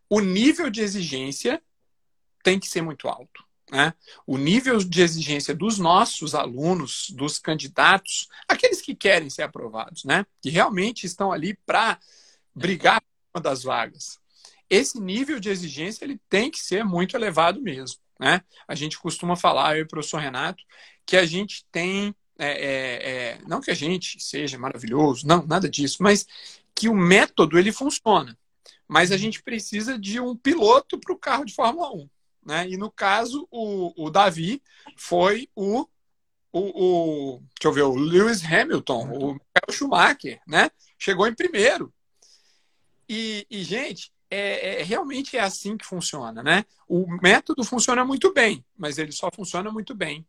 o 0.09 0.19
nível 0.19 0.69
de 0.69 0.81
exigência 0.81 1.61
tem 2.43 2.59
que 2.59 2.67
ser 2.67 2.81
muito 2.81 3.07
alto. 3.07 3.43
Né? 3.71 3.93
O 4.27 4.37
nível 4.37 4.77
de 4.77 5.01
exigência 5.01 5.55
dos 5.55 5.79
nossos 5.79 6.35
alunos, 6.35 7.09
dos 7.09 7.39
candidatos, 7.39 8.27
aqueles 8.47 8.81
que 8.81 8.93
querem 8.93 9.29
ser 9.29 9.41
aprovados, 9.41 10.03
né? 10.03 10.25
que 10.41 10.49
realmente 10.49 11.05
estão 11.05 11.31
ali 11.31 11.55
para 11.65 11.99
brigar 12.53 13.01
por 13.01 13.39
uma 13.39 13.41
das 13.41 13.63
vagas. 13.63 14.19
Esse 14.69 14.99
nível 14.99 15.39
de 15.39 15.49
exigência 15.49 16.05
ele 16.05 16.21
tem 16.29 16.51
que 16.51 16.59
ser 16.59 16.85
muito 16.85 17.17
elevado 17.17 17.61
mesmo. 17.61 17.99
Né? 18.19 18.41
A 18.67 18.75
gente 18.75 18.99
costuma 18.99 19.35
falar, 19.35 19.75
eu 19.75 19.79
e 19.79 19.83
o 19.83 19.87
professor 19.87 20.19
Renato, 20.19 20.63
que 21.05 21.17
a 21.17 21.25
gente 21.25 21.65
tem 21.71 22.15
é, 22.37 22.47
é, 22.47 23.09
é, 23.11 23.41
não 23.47 23.61
que 23.61 23.71
a 23.71 23.75
gente 23.75 24.21
seja 24.21 24.57
maravilhoso, 24.57 25.27
não, 25.27 25.45
nada 25.45 25.69
disso, 25.69 26.01
mas 26.01 26.25
que 26.75 26.89
o 26.89 26.95
método 26.95 27.57
ele 27.57 27.71
funciona. 27.71 28.37
Mas 28.87 29.11
a 29.11 29.17
gente 29.17 29.41
precisa 29.41 29.97
de 29.97 30.19
um 30.19 30.35
piloto 30.35 30.99
para 30.99 31.13
o 31.13 31.17
carro 31.17 31.45
de 31.45 31.53
Fórmula 31.53 31.91
1. 31.91 32.09
Né? 32.45 32.69
E 32.69 32.77
no 32.77 32.91
caso, 32.91 33.47
o, 33.49 33.93
o 33.95 34.09
Davi 34.09 34.61
foi 34.97 35.47
o, 35.55 35.87
o, 36.51 36.59
o, 36.59 37.39
deixa 37.39 37.65
eu 37.65 37.71
ver, 37.71 37.83
o 37.83 37.95
Lewis 37.95 38.43
Hamilton, 38.43 39.03
o 39.03 39.33
Michael 39.33 39.71
Schumacher, 39.71 40.41
né? 40.47 40.69
Chegou 40.99 41.25
em 41.25 41.33
primeiro. 41.33 41.93
E, 43.07 43.47
e 43.49 43.63
gente, 43.63 44.11
é, 44.29 44.81
é, 44.81 44.83
realmente 44.83 45.37
é 45.37 45.39
assim 45.39 45.77
que 45.77 45.85
funciona, 45.85 46.43
né? 46.43 46.65
O 46.87 47.07
método 47.21 47.63
funciona 47.63 48.03
muito 48.03 48.33
bem, 48.33 48.65
mas 48.77 48.97
ele 48.97 49.11
só 49.11 49.29
funciona 49.33 49.71
muito 49.71 49.95
bem 49.95 50.25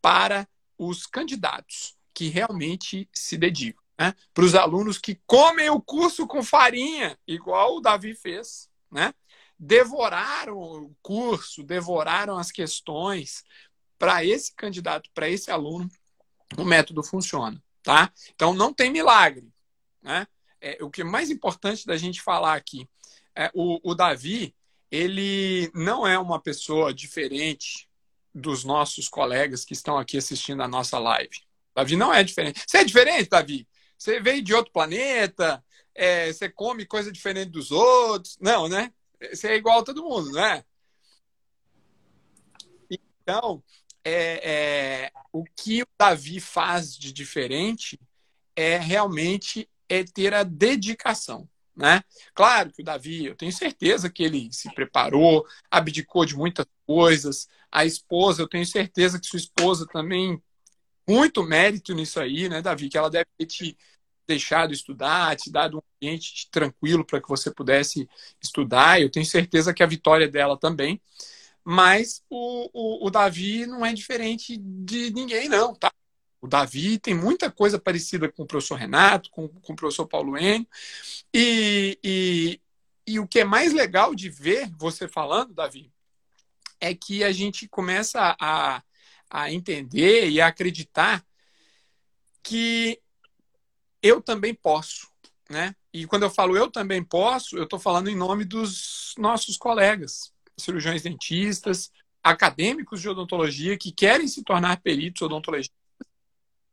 para 0.00 0.46
os 0.78 1.06
candidatos 1.06 1.96
que 2.12 2.28
realmente 2.28 3.08
se 3.12 3.36
dedicam. 3.36 3.82
Né? 3.98 4.14
Para 4.32 4.44
os 4.44 4.54
alunos 4.54 4.98
que 4.98 5.20
comem 5.26 5.70
o 5.70 5.80
curso 5.80 6.26
com 6.26 6.42
farinha, 6.42 7.18
igual 7.26 7.76
o 7.76 7.80
Davi 7.80 8.14
fez, 8.14 8.68
né? 8.90 9.12
devoraram 9.58 10.58
o 10.58 10.96
curso, 11.02 11.62
devoraram 11.62 12.38
as 12.38 12.50
questões. 12.50 13.44
Para 13.98 14.22
esse 14.24 14.54
candidato, 14.54 15.08
para 15.14 15.28
esse 15.28 15.50
aluno, 15.50 15.90
o 16.58 16.64
método 16.64 17.02
funciona. 17.02 17.62
Tá? 17.82 18.12
Então, 18.34 18.52
não 18.52 18.72
tem 18.72 18.90
milagre. 18.90 19.48
Né? 20.02 20.26
É, 20.60 20.78
o 20.82 20.90
que 20.90 21.00
é 21.00 21.04
mais 21.04 21.30
importante 21.30 21.86
da 21.86 21.96
gente 21.96 22.20
falar 22.20 22.54
aqui 22.54 22.88
é 23.34 23.50
o, 23.54 23.80
o 23.82 23.94
Davi, 23.94 24.54
ele 24.90 25.70
não 25.74 26.06
é 26.06 26.18
uma 26.18 26.40
pessoa 26.40 26.92
diferente 26.92 27.85
dos 28.36 28.64
nossos 28.64 29.08
colegas 29.08 29.64
que 29.64 29.72
estão 29.72 29.96
aqui 29.96 30.18
assistindo 30.18 30.62
a 30.62 30.68
nossa 30.68 30.98
live. 30.98 31.40
Davi 31.74 31.96
não 31.96 32.12
é 32.12 32.22
diferente. 32.22 32.62
Você 32.66 32.78
é 32.78 32.84
diferente, 32.84 33.30
Davi? 33.30 33.66
Você 33.96 34.20
veio 34.20 34.42
de 34.42 34.52
outro 34.52 34.72
planeta? 34.72 35.64
É, 35.94 36.30
você 36.30 36.48
come 36.50 36.84
coisa 36.84 37.10
diferente 37.10 37.50
dos 37.50 37.70
outros? 37.70 38.36
Não, 38.38 38.68
né? 38.68 38.92
Você 39.32 39.48
é 39.48 39.56
igual 39.56 39.80
a 39.80 39.82
todo 39.82 40.04
mundo, 40.04 40.32
né? 40.32 40.62
Então, 43.22 43.62
é, 44.04 44.50
é, 45.04 45.12
o 45.32 45.42
que 45.44 45.82
o 45.82 45.86
Davi 45.98 46.38
faz 46.38 46.94
de 46.94 47.12
diferente 47.12 47.98
é 48.54 48.76
realmente 48.76 49.68
é 49.88 50.04
ter 50.04 50.34
a 50.34 50.42
dedicação. 50.42 51.48
Né? 51.74 52.02
Claro 52.34 52.72
que 52.72 52.80
o 52.80 52.84
Davi, 52.84 53.26
eu 53.26 53.36
tenho 53.36 53.52
certeza 53.52 54.08
que 54.08 54.22
ele 54.22 54.50
se 54.50 54.72
preparou, 54.74 55.46
abdicou 55.70 56.24
de 56.24 56.34
muitas 56.34 56.64
coisas. 56.86 57.48
A 57.76 57.84
esposa, 57.84 58.40
eu 58.40 58.48
tenho 58.48 58.64
certeza 58.64 59.20
que 59.20 59.26
sua 59.26 59.38
esposa 59.38 59.86
também 59.86 60.42
muito 61.06 61.42
mérito 61.42 61.94
nisso 61.94 62.18
aí, 62.18 62.48
né, 62.48 62.62
Davi? 62.62 62.88
Que 62.88 62.96
ela 62.96 63.10
deve 63.10 63.26
ter 63.36 63.44
te 63.44 63.78
deixado 64.26 64.72
estudar, 64.72 65.36
te 65.36 65.50
dado 65.50 65.76
um 65.76 65.82
ambiente 65.96 66.48
tranquilo 66.50 67.04
para 67.04 67.20
que 67.20 67.28
você 67.28 67.50
pudesse 67.50 68.08
estudar. 68.42 68.98
Eu 68.98 69.10
tenho 69.10 69.26
certeza 69.26 69.74
que 69.74 69.82
a 69.82 69.86
vitória 69.86 70.26
dela 70.26 70.58
também. 70.58 71.00
Mas 71.62 72.22
o, 72.30 72.70
o, 72.72 73.06
o 73.06 73.10
Davi 73.10 73.66
não 73.66 73.84
é 73.84 73.92
diferente 73.92 74.56
de 74.56 75.12
ninguém, 75.12 75.46
não, 75.46 75.74
tá? 75.74 75.92
O 76.40 76.46
Davi 76.46 76.98
tem 76.98 77.14
muita 77.14 77.50
coisa 77.50 77.78
parecida 77.78 78.32
com 78.32 78.44
o 78.44 78.46
professor 78.46 78.76
Renato, 78.76 79.30
com, 79.30 79.48
com 79.48 79.72
o 79.74 79.76
professor 79.76 80.06
Paulo 80.06 80.38
Enio. 80.38 80.66
E, 81.34 81.98
e, 82.02 82.60
e 83.06 83.20
o 83.20 83.26
que 83.28 83.40
é 83.40 83.44
mais 83.44 83.74
legal 83.74 84.14
de 84.14 84.30
ver 84.30 84.70
você 84.78 85.06
falando, 85.06 85.52
Davi, 85.52 85.92
é 86.80 86.94
que 86.94 87.24
a 87.24 87.32
gente 87.32 87.68
começa 87.68 88.36
a, 88.40 88.82
a 89.30 89.52
entender 89.52 90.28
e 90.28 90.40
a 90.40 90.48
acreditar 90.48 91.24
que 92.42 93.00
eu 94.02 94.22
também 94.22 94.54
posso, 94.54 95.08
né? 95.50 95.74
E 95.92 96.06
quando 96.06 96.24
eu 96.24 96.30
falo 96.30 96.56
eu 96.56 96.70
também 96.70 97.02
posso, 97.02 97.56
eu 97.56 97.64
estou 97.64 97.78
falando 97.78 98.08
em 98.08 98.16
nome 98.16 98.44
dos 98.44 99.14
nossos 99.18 99.56
colegas, 99.56 100.32
cirurgiões 100.56 101.02
dentistas, 101.02 101.90
acadêmicos 102.22 103.00
de 103.00 103.08
odontologia 103.08 103.78
que 103.78 103.92
querem 103.92 104.28
se 104.28 104.42
tornar 104.42 104.80
peritos 104.80 105.22
odontologistas 105.22 105.76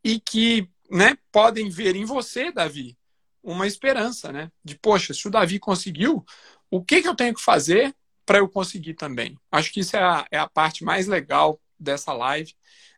e 0.04 0.20
que 0.20 0.70
né, 0.90 1.18
podem 1.32 1.70
ver 1.70 1.96
em 1.96 2.06
você, 2.06 2.52
Davi, 2.52 2.98
uma 3.42 3.66
esperança, 3.66 4.32
né? 4.32 4.52
De, 4.64 4.78
poxa, 4.78 5.14
se 5.14 5.28
o 5.28 5.32
Davi 5.32 5.60
conseguiu, 5.60 6.26
o 6.70 6.84
que, 6.84 7.02
que 7.02 7.08
eu 7.08 7.16
tenho 7.16 7.34
que 7.34 7.42
fazer 7.42 7.96
para 8.26 8.40
eu 8.40 8.48
conseguir 8.48 8.94
também? 8.94 9.38
Acho 9.52 9.72
que 9.72 9.82
isso 9.82 9.96
é 9.96 10.04
a, 10.04 10.26
é 10.32 10.38
a 10.38 10.50
parte 10.50 10.84
mais 10.84 11.08
legal 11.08 11.60
dessa 11.80 12.14
live, 12.14 12.54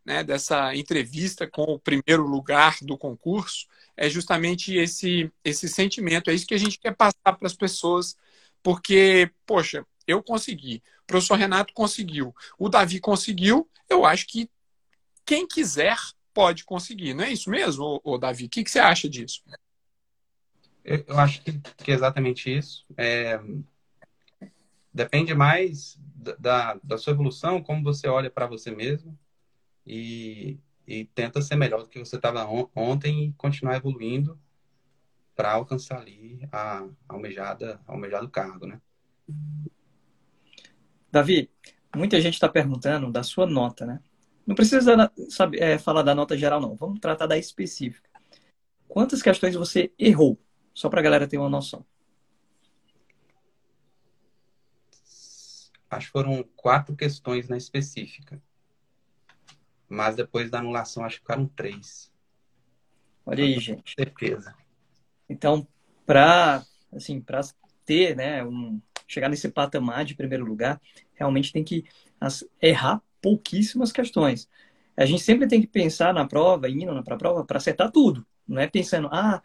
né, 0.06 0.24
dessa 0.24 0.76
entrevista 0.76 1.48
com 1.48 1.64
o 1.64 1.80
primeiro 1.80 2.28
lugar 2.28 2.78
do 2.82 2.98
concurso, 2.98 3.66
é 3.98 4.08
justamente 4.08 4.76
esse, 4.76 5.32
esse 5.44 5.68
sentimento. 5.68 6.30
É 6.30 6.34
isso 6.34 6.46
que 6.46 6.54
a 6.54 6.60
gente 6.60 6.80
quer 6.80 6.96
passar 6.96 7.34
para 7.34 7.48
as 7.48 7.56
pessoas, 7.56 8.16
porque, 8.62 9.32
poxa, 9.46 9.86
eu 10.08 10.22
consegui, 10.22 10.84
o 11.04 11.08
professor 11.08 11.36
Renato 11.36 11.74
conseguiu, 11.74 12.36
o 12.60 12.70
Davi 12.70 13.00
conseguiu, 13.00 13.70
eu 13.90 14.06
acho 14.06 14.28
que 14.28 14.50
quem 15.26 15.48
quiser 15.48 15.98
pode 16.34 16.64
conseguir. 16.66 17.14
Não 17.14 17.24
é 17.24 17.32
isso 17.32 17.50
mesmo, 17.50 18.00
ô, 18.04 18.18
Davi? 18.18 18.46
O 18.46 18.50
que, 18.50 18.64
que 18.64 18.70
você 18.70 18.80
acha 18.80 19.10
disso? 19.10 19.42
Eu 20.84 21.18
acho 21.18 21.42
que, 21.42 21.60
que 21.84 21.92
é 21.92 21.96
exatamente 21.96 22.56
isso. 22.56 22.86
É, 22.96 23.40
depende 24.96 25.36
mais 25.36 26.00
da, 26.40 26.80
da 26.82 26.98
sua 26.98 27.12
evolução, 27.12 27.62
como 27.62 27.84
você 27.84 28.08
olha 28.08 28.32
para 28.32 28.48
você 28.48 28.72
mesmo 28.72 29.20
e, 29.86 30.58
e 30.88 31.04
tenta 31.14 31.42
ser 31.42 31.58
melhor 31.58 31.84
do 31.84 31.90
que 31.90 32.00
você 32.00 32.16
estava 32.16 32.46
on, 32.46 32.70
ontem 32.74 33.26
e 33.26 33.34
continuar 33.34 33.76
evoluindo 33.76 34.40
para 35.36 35.52
alcançar 35.52 36.00
ali 36.00 36.48
a, 36.50 36.88
almejada, 37.10 37.82
almejado 37.86 38.30
cargo, 38.30 38.66
né? 38.66 38.80
Davi, 41.12 41.52
muita 41.94 42.22
gente 42.22 42.36
está 42.36 42.48
perguntando 42.48 43.12
da 43.12 43.22
sua 43.22 43.46
nota, 43.46 43.86
né? 43.86 44.00
Não 44.48 44.56
precisa 44.56 45.12
saber, 45.30 45.62
é, 45.62 45.78
falar 45.78 46.04
da 46.04 46.16
nota 46.16 46.38
geral, 46.38 46.62
não. 46.62 46.74
Vamos 46.76 47.02
tratar 47.02 47.28
da 47.28 47.38
específica. 47.38 48.10
Quantas 48.88 49.22
questões 49.22 49.56
você 49.56 49.92
errou? 50.00 50.40
Só 50.74 50.88
para 50.88 51.02
a 51.02 51.04
galera 51.04 51.28
ter 51.28 51.38
uma 51.38 51.50
noção. 51.50 51.86
Acho 55.90 56.08
que 56.08 56.12
foram 56.12 56.44
quatro 56.56 56.96
questões 56.96 57.48
na 57.48 57.58
específica. 57.58 58.42
Mas 59.88 60.16
depois 60.16 60.50
da 60.50 60.60
anulação, 60.60 61.06
acho 61.06 61.18
que 61.18 61.22
ficaram 61.22 61.48
três. 61.48 62.12
Olha 63.26 63.44
aí, 63.44 63.60
gente. 63.60 63.94
Certeza. 63.96 64.56
Então, 65.30 65.68
para 66.06 66.66
assim, 66.94 67.24
ter, 67.86 68.16
né, 68.16 68.44
um, 68.44 68.80
chegar 69.08 69.30
nesse 69.30 69.50
patamar 69.50 70.06
de 70.06 70.16
primeiro 70.16 70.46
lugar, 70.46 70.82
realmente 71.14 71.52
tem 71.52 71.64
que 71.64 71.86
as, 72.20 72.44
errar 72.62 73.02
pouquíssimas 73.22 73.92
questões. 73.92 74.50
A 74.98 75.06
gente 75.06 75.24
sempre 75.24 75.48
tem 75.48 75.62
que 75.62 75.68
pensar 75.68 76.14
na 76.14 76.26
prova, 76.26 76.70
indo 76.70 77.04
para 77.04 77.16
a 77.16 77.18
prova, 77.18 77.46
para 77.46 77.58
acertar 77.58 77.92
tudo. 77.92 78.26
Não 78.48 78.62
é 78.62 78.68
pensando, 78.68 79.10
ah, 79.12 79.42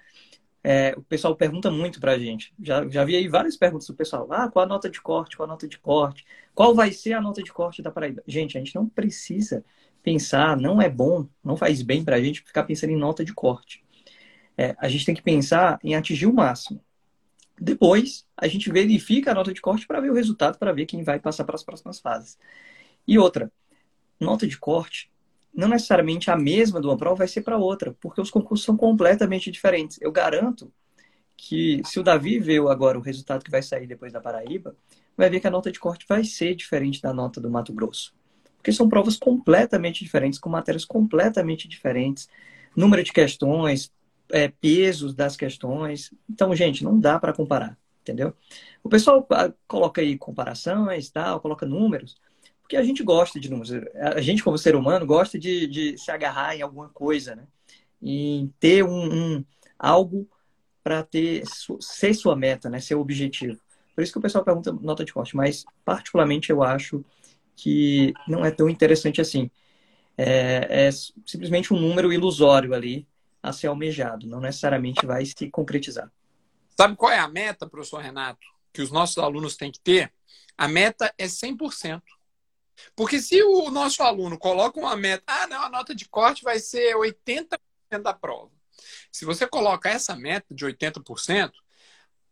é, 0.62 0.94
o 0.96 1.02
pessoal 1.02 1.34
pergunta 1.34 1.70
muito 1.70 2.00
para 2.00 2.12
a 2.12 2.18
gente. 2.18 2.52
Já, 2.60 2.86
já 2.88 3.04
vi 3.04 3.16
aí 3.16 3.28
várias 3.28 3.56
perguntas 3.56 3.86
do 3.86 3.94
pessoal. 3.94 4.26
Ah, 4.30 4.48
qual 4.50 4.64
a 4.64 4.68
nota 4.68 4.90
de 4.90 5.00
corte? 5.00 5.36
Qual 5.36 5.48
a 5.48 5.52
nota 5.52 5.66
de 5.66 5.78
corte? 5.78 6.24
Qual 6.54 6.74
vai 6.74 6.92
ser 6.92 7.14
a 7.14 7.20
nota 7.20 7.42
de 7.42 7.52
corte 7.52 7.82
da 7.82 7.90
Paraíba? 7.90 8.22
Gente, 8.26 8.56
a 8.56 8.60
gente 8.60 8.74
não 8.74 8.88
precisa 8.88 9.64
pensar, 10.02 10.56
não 10.56 10.80
é 10.80 10.88
bom, 10.88 11.26
não 11.42 11.56
faz 11.56 11.82
bem 11.82 12.04
para 12.04 12.16
a 12.16 12.22
gente 12.22 12.42
ficar 12.42 12.64
pensando 12.64 12.90
em 12.90 12.96
nota 12.96 13.24
de 13.24 13.32
corte. 13.32 13.82
É, 14.56 14.76
a 14.78 14.88
gente 14.88 15.06
tem 15.06 15.14
que 15.14 15.22
pensar 15.22 15.78
em 15.82 15.94
atingir 15.94 16.26
o 16.26 16.32
máximo. 16.32 16.82
Depois, 17.58 18.26
a 18.36 18.46
gente 18.46 18.70
verifica 18.70 19.30
a 19.30 19.34
nota 19.34 19.52
de 19.52 19.60
corte 19.60 19.86
para 19.86 20.00
ver 20.00 20.10
o 20.10 20.14
resultado, 20.14 20.58
para 20.58 20.72
ver 20.72 20.86
quem 20.86 21.02
vai 21.02 21.18
passar 21.18 21.44
para 21.44 21.54
as 21.54 21.62
próximas 21.62 22.00
fases. 22.00 22.38
E 23.06 23.18
outra, 23.18 23.50
nota 24.18 24.46
de 24.46 24.58
corte 24.58 25.09
não 25.54 25.68
necessariamente 25.68 26.30
a 26.30 26.36
mesma 26.36 26.80
de 26.80 26.86
uma 26.86 26.96
prova 26.96 27.16
vai 27.16 27.28
ser 27.28 27.42
para 27.42 27.58
outra, 27.58 27.96
porque 28.00 28.20
os 28.20 28.30
concursos 28.30 28.64
são 28.64 28.76
completamente 28.76 29.50
diferentes. 29.50 29.98
Eu 30.00 30.12
garanto 30.12 30.72
que 31.36 31.80
se 31.84 31.98
o 31.98 32.02
Davi 32.02 32.38
vê 32.38 32.58
agora 32.58 32.98
o 32.98 33.02
resultado 33.02 33.44
que 33.44 33.50
vai 33.50 33.62
sair 33.62 33.86
depois 33.86 34.12
da 34.12 34.20
Paraíba, 34.20 34.76
vai 35.16 35.30
ver 35.30 35.40
que 35.40 35.46
a 35.46 35.50
nota 35.50 35.72
de 35.72 35.80
corte 35.80 36.04
vai 36.08 36.22
ser 36.22 36.54
diferente 36.54 37.00
da 37.00 37.12
nota 37.12 37.40
do 37.40 37.50
Mato 37.50 37.72
Grosso. 37.72 38.14
Porque 38.56 38.72
são 38.72 38.88
provas 38.88 39.16
completamente 39.16 40.04
diferentes, 40.04 40.38
com 40.38 40.50
matérias 40.50 40.84
completamente 40.84 41.66
diferentes, 41.66 42.28
número 42.76 43.02
de 43.02 43.12
questões, 43.12 43.90
é, 44.30 44.48
pesos 44.48 45.14
das 45.14 45.36
questões. 45.36 46.12
Então, 46.28 46.54
gente, 46.54 46.84
não 46.84 46.98
dá 46.98 47.18
para 47.18 47.32
comparar, 47.32 47.76
entendeu? 48.02 48.34
O 48.82 48.88
pessoal 48.88 49.26
ah, 49.30 49.50
coloca 49.66 50.00
aí 50.00 50.16
comparações, 50.16 51.10
tal, 51.10 51.40
coloca 51.40 51.66
números, 51.66 52.16
porque 52.70 52.76
a 52.76 52.84
gente 52.84 53.02
gosta 53.02 53.40
de 53.40 53.50
números. 53.50 53.72
A 53.96 54.20
gente, 54.20 54.44
como 54.44 54.56
ser 54.56 54.76
humano, 54.76 55.04
gosta 55.04 55.36
de, 55.36 55.66
de 55.66 55.98
se 55.98 56.08
agarrar 56.12 56.54
em 56.54 56.62
alguma 56.62 56.88
coisa, 56.88 57.34
né? 57.34 57.42
E 58.00 58.48
ter 58.60 58.84
um, 58.84 59.12
um 59.12 59.44
algo 59.76 60.30
para 60.80 61.02
ter 61.02 61.42
ser 61.80 62.14
sua 62.14 62.36
meta, 62.36 62.70
né? 62.70 62.78
Seu 62.78 63.00
objetivo. 63.00 63.60
Por 63.92 64.04
isso 64.04 64.12
que 64.12 64.20
o 64.20 64.22
pessoal 64.22 64.44
pergunta 64.44 64.70
nota 64.72 65.04
de 65.04 65.12
corte, 65.12 65.34
mas 65.34 65.64
particularmente 65.84 66.50
eu 66.50 66.62
acho 66.62 67.04
que 67.56 68.14
não 68.28 68.44
é 68.44 68.52
tão 68.52 68.68
interessante 68.68 69.20
assim. 69.20 69.50
É, 70.16 70.86
é 70.86 70.90
simplesmente 71.26 71.74
um 71.74 71.80
número 71.80 72.12
ilusório 72.12 72.72
ali 72.72 73.04
a 73.42 73.52
ser 73.52 73.66
almejado, 73.66 74.28
não 74.28 74.38
necessariamente 74.38 75.04
vai 75.04 75.26
se 75.26 75.50
concretizar. 75.50 76.08
Sabe 76.76 76.94
qual 76.94 77.10
é 77.10 77.18
a 77.18 77.26
meta, 77.26 77.68
professor 77.68 78.00
Renato, 78.00 78.46
que 78.72 78.80
os 78.80 78.92
nossos 78.92 79.18
alunos 79.18 79.56
têm 79.56 79.72
que 79.72 79.80
ter? 79.80 80.12
A 80.56 80.68
meta 80.68 81.12
é 81.18 81.26
100%. 81.26 82.00
Porque 82.94 83.20
se 83.20 83.42
o 83.42 83.70
nosso 83.70 84.02
aluno 84.02 84.38
coloca 84.38 84.78
uma 84.78 84.96
meta, 84.96 85.24
ah, 85.26 85.46
não, 85.46 85.62
a 85.62 85.68
nota 85.68 85.94
de 85.94 86.08
corte 86.08 86.42
vai 86.42 86.58
ser 86.58 86.94
80% 86.96 87.58
da 88.02 88.12
prova. 88.12 88.50
Se 89.10 89.24
você 89.24 89.46
coloca 89.46 89.88
essa 89.88 90.14
meta 90.16 90.54
de 90.54 90.64
80%, 90.64 91.52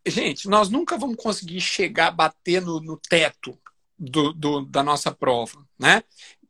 gente, 0.07 0.49
nós 0.49 0.69
nunca 0.69 0.97
vamos 0.97 1.17
conseguir 1.17 1.61
chegar 1.61 2.11
bater 2.11 2.63
no, 2.63 2.81
no 2.81 2.97
teto 2.97 3.59
do, 3.99 4.33
do, 4.33 4.65
da 4.65 4.83
nossa 4.83 5.11
prova, 5.11 5.67
né? 5.79 6.03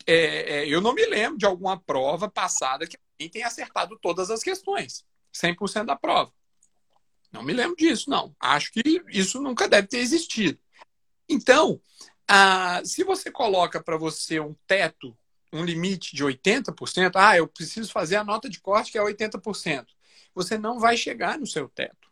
É, 0.06 0.60
é, 0.60 0.68
eu 0.68 0.80
não 0.80 0.94
me 0.94 1.04
lembro 1.06 1.38
de 1.38 1.46
alguma 1.46 1.78
prova 1.78 2.30
passada 2.30 2.86
que 2.86 2.96
alguém 2.96 3.30
tenha 3.30 3.46
acertado 3.46 3.98
todas 4.00 4.30
as 4.30 4.42
questões, 4.42 5.04
100% 5.34 5.84
da 5.84 5.96
prova. 5.96 6.32
Não 7.30 7.42
me 7.42 7.52
lembro 7.52 7.76
disso, 7.76 8.08
não. 8.08 8.34
Acho 8.40 8.72
que 8.72 9.02
isso 9.08 9.40
nunca 9.40 9.68
deve 9.68 9.86
ter 9.86 9.98
existido. 9.98 10.58
Então, 11.28 11.80
ah, 12.28 12.82
se 12.84 13.02
você 13.02 13.30
coloca 13.30 13.82
para 13.82 13.96
você 13.96 14.38
um 14.38 14.54
teto, 14.66 15.16
um 15.50 15.64
limite 15.64 16.14
de 16.14 16.22
80%, 16.22 17.12
ah, 17.14 17.36
eu 17.36 17.48
preciso 17.48 17.90
fazer 17.90 18.16
a 18.16 18.24
nota 18.24 18.48
de 18.48 18.60
corte 18.60 18.92
que 18.92 18.98
é 18.98 19.02
80%, 19.02 19.86
você 20.34 20.58
não 20.58 20.78
vai 20.78 20.96
chegar 20.96 21.38
no 21.38 21.46
seu 21.46 21.68
teto. 21.68 22.08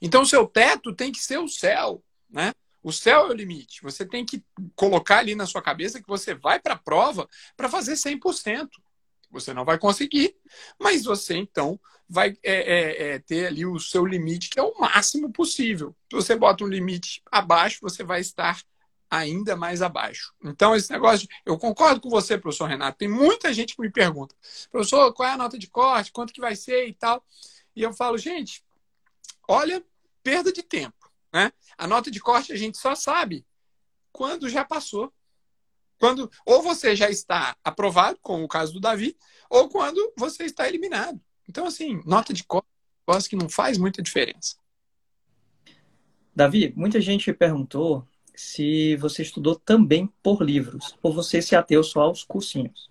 Então, 0.00 0.22
o 0.22 0.26
seu 0.26 0.46
teto 0.46 0.94
tem 0.94 1.10
que 1.10 1.20
ser 1.20 1.38
o 1.38 1.48
céu, 1.48 2.02
né? 2.30 2.52
O 2.82 2.92
céu 2.92 3.26
é 3.26 3.30
o 3.30 3.34
limite. 3.34 3.82
Você 3.82 4.06
tem 4.06 4.24
que 4.24 4.42
colocar 4.76 5.18
ali 5.18 5.34
na 5.34 5.46
sua 5.46 5.60
cabeça 5.60 6.00
que 6.00 6.08
você 6.08 6.34
vai 6.34 6.60
para 6.60 6.74
a 6.74 6.78
prova 6.78 7.28
para 7.56 7.68
fazer 7.68 7.94
100%. 7.94 8.68
Você 9.30 9.52
não 9.52 9.64
vai 9.64 9.78
conseguir, 9.78 10.36
mas 10.78 11.04
você 11.04 11.36
então 11.36 11.78
vai 12.08 12.30
é, 12.42 12.54
é, 12.54 13.08
é, 13.08 13.18
ter 13.18 13.46
ali 13.46 13.66
o 13.66 13.78
seu 13.78 14.06
limite, 14.06 14.48
que 14.48 14.58
é 14.58 14.62
o 14.62 14.78
máximo 14.78 15.30
possível. 15.30 15.94
Se 16.10 16.16
você 16.16 16.34
bota 16.34 16.64
um 16.64 16.68
limite 16.68 17.20
abaixo, 17.30 17.80
você 17.82 18.02
vai 18.02 18.20
estar 18.20 18.62
ainda 19.10 19.56
mais 19.56 19.82
abaixo. 19.82 20.34
Então, 20.42 20.74
esse 20.74 20.90
negócio, 20.90 21.26
eu 21.44 21.58
concordo 21.58 22.00
com 22.00 22.10
você, 22.10 22.36
professor 22.36 22.66
Renato. 22.66 22.98
Tem 22.98 23.08
muita 23.08 23.52
gente 23.52 23.74
que 23.74 23.82
me 23.82 23.90
pergunta, 23.90 24.34
professor, 24.70 25.12
qual 25.12 25.28
é 25.28 25.32
a 25.32 25.36
nota 25.36 25.58
de 25.58 25.68
corte, 25.68 26.12
quanto 26.12 26.32
que 26.32 26.40
vai 26.40 26.54
ser 26.54 26.86
e 26.86 26.92
tal. 26.92 27.24
E 27.74 27.82
eu 27.82 27.92
falo, 27.92 28.18
gente, 28.18 28.64
olha, 29.48 29.84
perda 30.22 30.52
de 30.52 30.62
tempo. 30.62 31.10
Né? 31.32 31.52
A 31.76 31.86
nota 31.86 32.10
de 32.10 32.20
corte 32.20 32.52
a 32.52 32.56
gente 32.56 32.78
só 32.78 32.94
sabe 32.94 33.46
quando 34.12 34.48
já 34.48 34.64
passou. 34.64 35.12
Quando 35.98 36.30
ou 36.46 36.62
você 36.62 36.94
já 36.94 37.10
está 37.10 37.56
aprovado, 37.64 38.18
como 38.22 38.44
o 38.44 38.48
caso 38.48 38.72
do 38.72 38.80
Davi, 38.80 39.16
ou 39.50 39.68
quando 39.68 40.12
você 40.16 40.44
está 40.44 40.68
eliminado. 40.68 41.20
Então, 41.48 41.66
assim, 41.66 42.00
nota 42.04 42.32
de 42.32 42.44
corte 42.44 42.68
que 43.28 43.34
não 43.34 43.48
faz 43.48 43.78
muita 43.78 44.02
diferença. 44.02 44.56
Davi, 46.34 46.72
muita 46.76 47.00
gente 47.00 47.32
perguntou 47.32 48.06
se 48.38 48.94
você 48.94 49.22
estudou 49.22 49.56
também 49.56 50.06
por 50.22 50.40
livros, 50.40 50.96
ou 51.02 51.12
você 51.12 51.42
se 51.42 51.56
ateu 51.56 51.82
só 51.82 52.02
aos 52.02 52.22
cursinhos. 52.22 52.88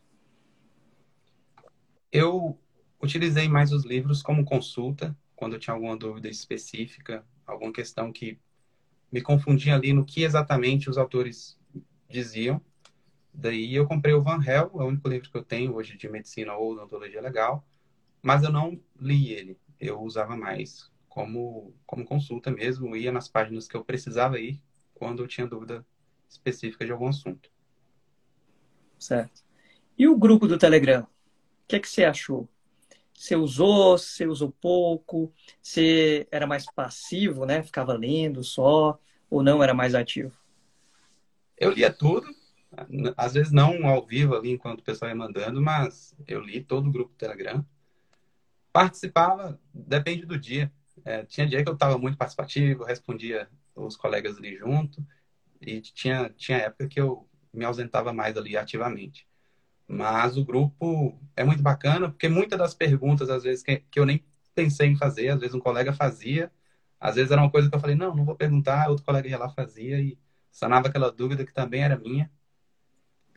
Eu 2.12 2.60
utilizei 3.02 3.48
mais 3.48 3.72
os 3.72 3.86
livros 3.86 4.22
como 4.22 4.44
consulta, 4.44 5.18
quando 5.38 5.54
eu 5.54 5.60
tinha 5.60 5.74
alguma 5.74 5.96
dúvida 5.96 6.28
específica, 6.28 7.26
alguma 7.46 7.72
questão 7.72 8.12
que 8.12 8.38
me 9.10 9.22
confundia 9.22 9.76
ali 9.76 9.94
no 9.94 10.04
que 10.04 10.22
exatamente 10.22 10.90
os 10.90 10.98
autores 10.98 11.58
diziam. 12.10 12.60
Daí 13.34 13.74
eu 13.74 13.88
comprei 13.88 14.14
o 14.14 14.22
Van 14.22 14.44
Hel, 14.46 14.70
é 14.74 14.84
o 14.84 14.88
único 14.88 15.08
livro 15.08 15.32
que 15.32 15.38
eu 15.38 15.46
tenho 15.46 15.76
hoje 15.76 15.98
de 15.98 16.10
medicina 16.10 16.56
ou 16.56 16.74
odontologia 16.74 17.22
legal, 17.22 17.66
mas 18.22 18.44
eu 18.44 18.52
não 18.52 18.78
li 19.00 19.32
ele. 19.32 19.58
Eu 19.80 20.02
usava 20.02 20.36
mais 20.36 20.92
como, 21.08 21.74
como 21.86 22.04
consulta 22.04 22.52
mesmo, 22.52 22.98
ia 22.98 23.14
nas 23.14 23.30
páginas 23.30 23.66
que 23.66 23.78
eu 23.78 23.86
precisava 23.86 24.38
ir 24.38 24.62
quando 24.98 25.24
eu 25.24 25.28
tinha 25.28 25.48
dúvida 25.48 25.86
específica 26.30 26.86
de 26.86 26.92
algum 26.92 27.08
assunto. 27.08 27.50
Certo. 29.00 29.44
E 29.98 30.08
o 30.08 30.18
grupo 30.18 30.48
do 30.48 30.58
Telegram? 30.58 31.04
O 31.04 31.08
que 31.68 31.76
é 31.76 31.80
que 31.80 31.88
você 31.88 32.04
achou? 32.04 32.48
Você 33.14 33.36
usou, 33.36 33.98
você 33.98 34.28
usou 34.28 34.52
pouco, 34.52 35.34
você 35.62 36.28
era 36.32 36.46
mais 36.46 36.66
passivo, 36.66 37.46
né? 37.46 37.64
Ficava 37.64 37.94
lendo 37.94 38.44
só, 38.44 39.00
ou 39.30 39.42
não 39.42 39.64
era 39.64 39.74
mais 39.74 39.96
ativo? 39.96 40.32
Eu 41.58 41.72
lia 41.72 41.92
tudo, 41.92 42.28
às 43.16 43.34
vezes 43.34 43.52
não 43.52 43.88
ao 43.88 44.06
vivo 44.06 44.36
ali 44.36 44.52
enquanto 44.52 44.82
o 44.82 44.84
pessoal 44.84 45.10
ia 45.10 45.16
mandando, 45.16 45.62
mas 45.62 46.16
eu 46.28 46.42
li 46.42 46.64
todo 46.64 46.88
o 46.88 46.92
grupo 46.92 47.12
do 47.12 47.18
Telegram. 47.18 47.66
Participava, 48.72 49.60
depende 49.74 50.26
do 50.26 50.38
dia. 50.38 50.72
É, 51.04 51.26
tinha 51.26 51.48
dia 51.48 51.64
que 51.64 51.70
eu 51.70 51.74
estava 51.74 51.98
muito 51.98 52.18
participativo, 52.18 52.84
respondia 52.84 53.50
os 53.78 53.96
colegas 53.96 54.38
ali 54.38 54.56
junto, 54.58 55.06
e 55.62 55.82
tinha, 55.82 56.30
tinha 56.36 56.58
época 56.58 56.88
que 56.88 57.00
eu 57.00 57.28
me 57.54 57.66
ausentava 57.66 58.14
mais 58.14 58.38
ali 58.38 58.58
ativamente. 58.58 59.28
Mas 59.88 60.38
o 60.38 60.46
grupo 60.46 61.18
é 61.36 61.44
muito 61.44 61.64
bacana, 61.64 62.10
porque 62.10 62.28
muitas 62.28 62.60
das 62.60 62.74
perguntas, 62.74 63.30
às 63.30 63.44
vezes, 63.44 63.64
que, 63.64 63.78
que 63.90 64.00
eu 64.00 64.06
nem 64.06 64.24
pensei 64.54 64.90
em 64.90 64.98
fazer, 64.98 65.30
às 65.30 65.40
vezes 65.40 65.56
um 65.56 65.60
colega 65.60 65.94
fazia, 65.94 66.52
às 67.00 67.16
vezes 67.16 67.32
era 67.32 67.42
uma 67.42 67.52
coisa 67.52 67.70
que 67.70 67.76
eu 67.76 67.80
falei, 67.80 67.96
não, 67.96 68.16
não 68.16 68.26
vou 68.26 68.36
perguntar, 68.36 68.90
outro 68.90 69.06
colega 69.06 69.30
ia 69.30 69.38
lá 69.38 69.50
fazia 69.50 70.00
e 70.00 70.18
sanava 70.52 70.88
aquela 70.88 71.12
dúvida 71.12 71.46
que 71.46 71.54
também 71.54 71.84
era 71.84 71.98
minha. 71.98 72.30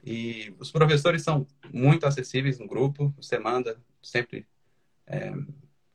E 0.03 0.55
os 0.59 0.71
professores 0.73 1.23
são 1.23 1.47
muito 1.73 2.07
acessíveis 2.07 2.59
no 2.59 2.67
grupo, 2.67 3.13
você 3.17 3.39
manda 3.39 3.79
sempre, 4.03 4.47
é, 5.07 5.33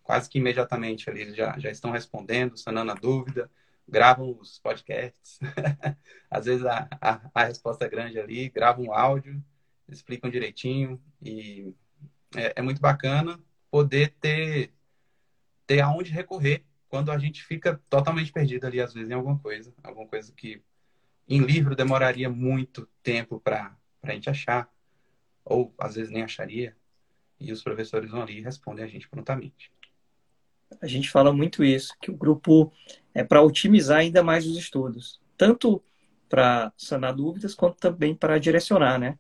quase 0.03 0.29
que 0.29 0.37
imediatamente 0.37 1.09
ali, 1.09 1.33
já, 1.33 1.57
já 1.57 1.71
estão 1.71 1.91
respondendo, 1.91 2.55
sanando 2.55 2.91
a 2.91 2.95
dúvida, 2.95 3.49
gravam 3.87 4.37
os 4.39 4.59
podcasts. 4.59 5.39
Às 6.29 6.45
vezes 6.45 6.65
a, 6.65 6.87
a, 6.99 7.21
a, 7.33 7.43
resposta 7.45 7.85
é 7.85 7.89
grande 7.89 8.19
ali, 8.19 8.49
gravam 8.49 8.85
um 8.85 8.93
áudio, 8.93 9.43
explicam 9.87 10.29
direitinho 10.29 11.01
e 11.21 11.73
é, 12.35 12.53
é, 12.57 12.61
muito 12.61 12.81
bacana 12.81 13.39
poder 13.69 14.15
ter, 14.19 14.73
ter 15.67 15.81
aonde 15.81 16.11
recorrer 16.11 16.63
quando 16.87 17.11
a 17.11 17.17
gente 17.17 17.43
fica 17.43 17.81
totalmente 17.89 18.31
perdido 18.31 18.65
ali, 18.65 18.79
às 18.79 18.93
vezes, 18.93 19.09
em 19.09 19.13
alguma 19.13 19.37
coisa. 19.39 19.73
Alguma 19.83 20.07
coisa 20.07 20.31
que 20.33 20.61
em 21.27 21.41
livro 21.41 21.75
demoraria 21.75 22.29
muito 22.29 22.87
tempo 23.03 23.39
para 23.39 23.75
a 24.03 24.11
gente 24.11 24.29
achar, 24.29 24.69
ou 25.43 25.73
às 25.77 25.95
vezes 25.95 26.11
nem 26.11 26.23
acharia. 26.23 26.75
E 27.39 27.51
os 27.51 27.61
professores 27.61 28.09
vão 28.09 28.21
ali 28.21 28.37
e 28.37 28.41
respondem 28.41 28.85
a 28.85 28.87
gente 28.87 29.09
prontamente. 29.09 29.71
A 30.81 30.87
gente 30.87 31.09
fala 31.09 31.33
muito 31.33 31.63
isso, 31.63 31.93
que 32.01 32.09
o 32.09 32.15
grupo 32.15 32.71
é 33.15 33.23
para 33.23 33.41
otimizar 33.41 33.99
ainda 33.99 34.21
mais 34.21 34.45
os 34.45 34.57
estudos, 34.57 35.21
tanto 35.37 35.81
para 36.27 36.71
sanar 36.77 37.15
dúvidas 37.15 37.55
quanto 37.55 37.77
também 37.77 38.13
para 38.13 38.37
direcionar, 38.37 38.99
né? 38.99 39.17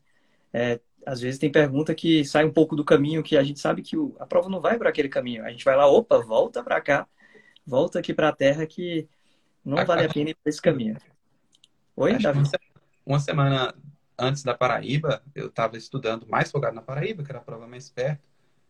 É, 0.51 0.81
às 1.05 1.21
vezes 1.21 1.39
tem 1.39 1.49
pergunta 1.49 1.95
que 1.95 2.25
sai 2.25 2.43
um 2.43 2.51
pouco 2.51 2.75
do 2.75 2.83
caminho 2.83 3.23
que 3.23 3.37
a 3.37 3.43
gente 3.43 3.59
sabe 3.59 3.81
que 3.81 3.95
o, 3.95 4.13
a 4.19 4.25
prova 4.25 4.49
não 4.49 4.59
vai 4.59 4.77
para 4.77 4.89
aquele 4.89 5.07
caminho. 5.07 5.45
A 5.45 5.49
gente 5.49 5.63
vai 5.63 5.77
lá, 5.77 5.87
opa, 5.87 6.19
volta 6.19 6.61
para 6.61 6.81
cá, 6.81 7.07
volta 7.65 7.99
aqui 7.99 8.13
para 8.13 8.29
a 8.29 8.35
Terra 8.35 8.65
que 8.65 9.07
não 9.63 9.85
vale 9.85 10.05
a 10.05 10.09
pena 10.09 10.31
ir 10.31 10.35
para 10.35 10.49
esse 10.49 10.61
caminho. 10.61 10.97
Oi, 11.95 12.17
Davi? 12.17 12.41
Uma 13.05 13.19
semana 13.19 13.73
antes 14.17 14.43
da 14.43 14.53
Paraíba, 14.53 15.23
eu 15.33 15.47
estava 15.47 15.77
estudando 15.77 16.27
mais 16.27 16.51
folgado 16.51 16.75
na 16.75 16.81
Paraíba, 16.81 17.23
que 17.23 17.31
era 17.31 17.39
a 17.39 17.43
prova 17.43 17.67
mais 17.67 17.89
perto. 17.89 18.27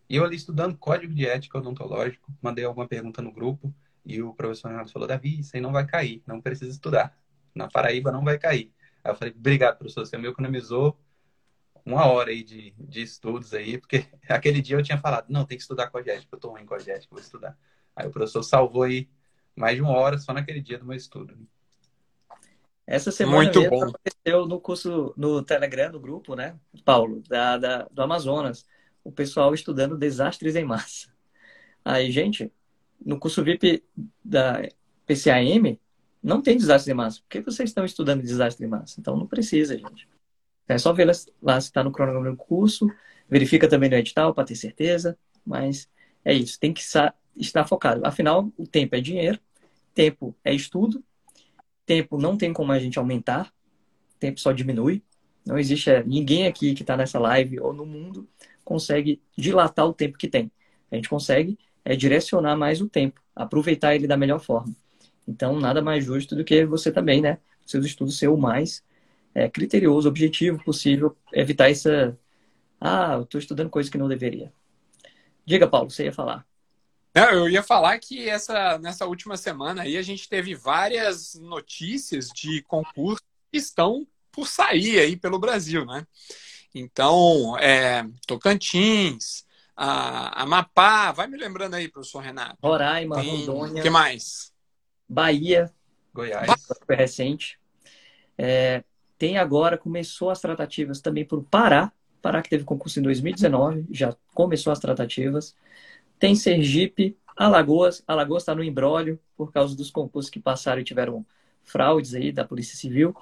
E 0.07 0.17
eu 0.17 0.23
ali 0.23 0.35
estudando 0.35 0.77
código 0.77 1.13
de 1.13 1.25
ética 1.25 1.57
odontológico, 1.57 2.31
mandei 2.41 2.63
alguma 2.63 2.87
pergunta 2.87 3.23
no 3.23 3.31
grupo 3.31 3.73
e 4.05 4.21
o 4.21 4.33
professor 4.33 4.69
Renato 4.69 4.91
falou: 4.91 5.07
Davi, 5.07 5.39
isso 5.39 5.55
aí 5.55 5.61
não 5.61 5.71
vai 5.71 5.85
cair, 5.85 6.21
não 6.25 6.41
precisa 6.41 6.71
estudar. 6.71 7.17
Na 7.53 7.69
Paraíba 7.69 8.11
não 8.11 8.23
vai 8.23 8.37
cair. 8.37 8.71
Aí 9.03 9.11
eu 9.11 9.15
falei: 9.15 9.33
obrigado, 9.35 9.77
professor, 9.77 10.05
você 10.05 10.17
me 10.17 10.27
economizou 10.27 10.97
uma 11.85 12.05
hora 12.05 12.31
aí 12.31 12.43
de, 12.43 12.73
de 12.77 13.01
estudos 13.01 13.53
aí, 13.53 13.77
porque 13.77 14.05
aquele 14.29 14.61
dia 14.61 14.77
eu 14.77 14.83
tinha 14.83 14.97
falado: 14.97 15.25
não, 15.29 15.45
tem 15.45 15.57
que 15.57 15.63
estudar 15.63 15.89
código 15.89 16.11
de 16.11 16.17
ética, 16.17 16.35
eu 16.35 16.39
tô 16.39 16.49
ruim 16.49 16.63
em 16.63 16.65
código 16.65 16.85
de 16.85 16.91
ética, 16.91 17.13
vou 17.15 17.21
estudar. 17.21 17.57
Aí 17.95 18.07
o 18.07 18.11
professor 18.11 18.43
salvou 18.43 18.83
aí 18.83 19.09
mais 19.55 19.75
de 19.75 19.81
uma 19.81 19.93
hora 19.93 20.17
só 20.17 20.33
naquele 20.33 20.61
dia 20.61 20.77
do 20.77 20.85
meu 20.85 20.95
estudo. 20.95 21.37
Essa 22.85 23.11
semana 23.11 23.37
Muito 23.37 23.59
mesmo 23.59 23.79
bom. 23.79 23.83
aconteceu 23.83 24.45
no 24.45 24.59
curso, 24.59 25.13
no 25.17 25.41
Telegram, 25.41 25.91
no 25.91 25.99
grupo, 25.99 26.35
né, 26.35 26.55
Paulo, 26.83 27.23
da, 27.27 27.57
da, 27.57 27.87
do 27.89 28.01
Amazonas 28.01 28.65
o 29.05 29.11
pessoal 29.11 29.53
estudando 29.53 29.95
desastres 29.95 30.55
em 30.55 30.65
massa. 30.65 31.13
Aí, 31.85 32.11
gente, 32.11 32.51
no 33.03 33.19
curso 33.19 33.43
VIP 33.43 33.83
da 34.23 34.61
PCAM, 35.05 35.77
não 36.21 36.41
tem 36.41 36.57
desastre 36.57 36.91
em 36.91 36.95
massa. 36.95 37.21
Por 37.21 37.29
que 37.29 37.41
vocês 37.41 37.69
estão 37.69 37.85
estudando 37.85 38.21
desastre 38.21 38.65
em 38.65 38.69
massa? 38.69 38.99
Então, 38.99 39.15
não 39.15 39.27
precisa, 39.27 39.77
gente. 39.77 40.07
É 40.67 40.77
só 40.77 40.91
ver 40.91 41.05
lá 41.41 41.61
se 41.61 41.67
está 41.67 41.83
no 41.83 41.91
cronograma 41.91 42.31
do 42.31 42.37
curso, 42.37 42.87
verifica 43.29 43.67
também 43.67 43.89
no 43.89 43.95
edital 43.95 44.33
para 44.33 44.45
ter 44.45 44.55
certeza, 44.55 45.17
mas 45.45 45.87
é 46.23 46.33
isso, 46.33 46.59
tem 46.59 46.73
que 46.73 46.81
estar 46.81 47.67
focado. 47.67 48.05
Afinal, 48.05 48.51
o 48.57 48.65
tempo 48.65 48.95
é 48.95 49.01
dinheiro, 49.01 49.39
tempo 49.93 50.35
é 50.43 50.53
estudo, 50.53 51.03
tempo 51.85 52.17
não 52.17 52.35
tem 52.35 52.51
como 52.51 52.71
a 52.71 52.79
gente 52.79 52.97
aumentar, 52.97 53.53
tempo 54.19 54.39
só 54.39 54.51
diminui. 54.51 55.03
Não 55.45 55.59
existe 55.59 55.91
é, 55.91 56.03
ninguém 56.03 56.47
aqui 56.47 56.73
que 56.73 56.81
está 56.81 56.97
nessa 56.97 57.19
live 57.19 57.59
ou 57.59 57.71
no 57.71 57.85
mundo 57.85 58.27
consegue 58.63 59.21
dilatar 59.37 59.85
o 59.85 59.93
tempo 59.93 60.17
que 60.17 60.27
tem. 60.27 60.51
A 60.91 60.95
gente 60.95 61.07
consegue 61.07 61.59
é, 61.85 61.95
direcionar 61.95 62.57
mais 62.57 62.81
o 62.81 62.89
tempo, 62.89 63.21
aproveitar 63.35 63.95
ele 63.95 64.07
da 64.07 64.17
melhor 64.17 64.39
forma. 64.39 64.75
Então, 65.27 65.59
nada 65.59 65.81
mais 65.81 66.03
justo 66.03 66.35
do 66.35 66.43
que 66.43 66.65
você 66.65 66.91
também, 66.91 67.21
né? 67.21 67.37
Seus 67.65 67.85
estudos 67.85 68.17
ser 68.17 68.27
o 68.27 68.37
mais 68.37 68.83
é, 69.33 69.47
criterioso, 69.47 70.09
objetivo 70.09 70.63
possível, 70.63 71.15
evitar 71.31 71.69
essa. 71.69 72.17
Ah, 72.81 73.13
eu 73.13 73.23
estou 73.23 73.39
estudando 73.39 73.69
coisa 73.69 73.89
que 73.89 73.97
não 73.97 74.07
deveria. 74.07 74.51
Diga, 75.45 75.67
Paulo, 75.67 75.89
você 75.89 76.05
ia 76.05 76.13
falar. 76.13 76.45
Não, 77.13 77.29
eu 77.29 77.49
ia 77.49 77.63
falar 77.63 77.97
que 77.99 78.27
essa, 78.27 78.77
nessa 78.79 79.05
última 79.05 79.37
semana 79.37 79.83
aí 79.83 79.95
a 79.95 80.01
gente 80.01 80.27
teve 80.27 80.53
várias 80.53 81.35
notícias 81.35 82.27
de 82.27 82.61
concursos 82.63 83.25
que 83.51 83.57
estão 83.57 84.05
por 84.31 84.47
sair 84.47 84.99
aí 84.99 85.15
pelo 85.15 85.39
Brasil, 85.39 85.85
né? 85.85 86.05
Então, 86.73 87.57
é, 87.57 88.05
Tocantins, 88.27 89.44
a, 89.75 90.43
Amapá, 90.43 91.11
vai 91.11 91.27
me 91.27 91.37
lembrando 91.37 91.73
aí, 91.73 91.87
professor 91.89 92.19
Renato. 92.19 92.57
Roraima, 92.63 93.15
Tem, 93.15 93.29
Rondônia. 93.29 93.81
O 93.81 93.83
que 93.83 93.89
mais? 93.89 94.53
Bahia. 95.07 95.71
Goiás. 96.13 96.49
Foi 96.85 96.95
recente. 96.95 97.59
É, 98.37 98.83
tem 99.17 99.37
agora, 99.37 99.77
começou 99.77 100.29
as 100.29 100.39
tratativas 100.39 101.01
também 101.01 101.25
para 101.25 101.37
o 101.37 101.43
Pará. 101.43 101.91
Pará 102.21 102.41
que 102.41 102.49
teve 102.49 102.63
concurso 102.63 102.99
em 102.99 103.03
2019, 103.03 103.85
já 103.91 104.15
começou 104.33 104.73
as 104.73 104.79
tratativas. 104.79 105.55
Tem 106.17 106.35
Sergipe, 106.35 107.17
Alagoas. 107.35 108.03
Alagoas 108.07 108.43
está 108.43 108.55
no 108.55 108.63
embrólio 108.63 109.19
por 109.37 109.51
causa 109.51 109.75
dos 109.75 109.91
concursos 109.91 110.29
que 110.29 110.39
passaram 110.39 110.81
e 110.81 110.83
tiveram 110.83 111.25
fraudes 111.63 112.15
aí 112.15 112.31
da 112.31 112.45
Polícia 112.45 112.77
Civil. 112.77 113.15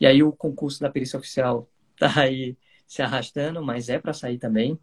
E 0.00 0.06
aí 0.06 0.22
o 0.22 0.32
concurso 0.32 0.80
da 0.80 0.90
perícia 0.90 1.18
oficial 1.18 1.68
tá 1.98 2.20
aí 2.20 2.56
se 2.86 3.02
arrastando, 3.02 3.62
mas 3.62 3.88
é 3.88 3.98
para 3.98 4.12
sair 4.12 4.38
também. 4.38 4.78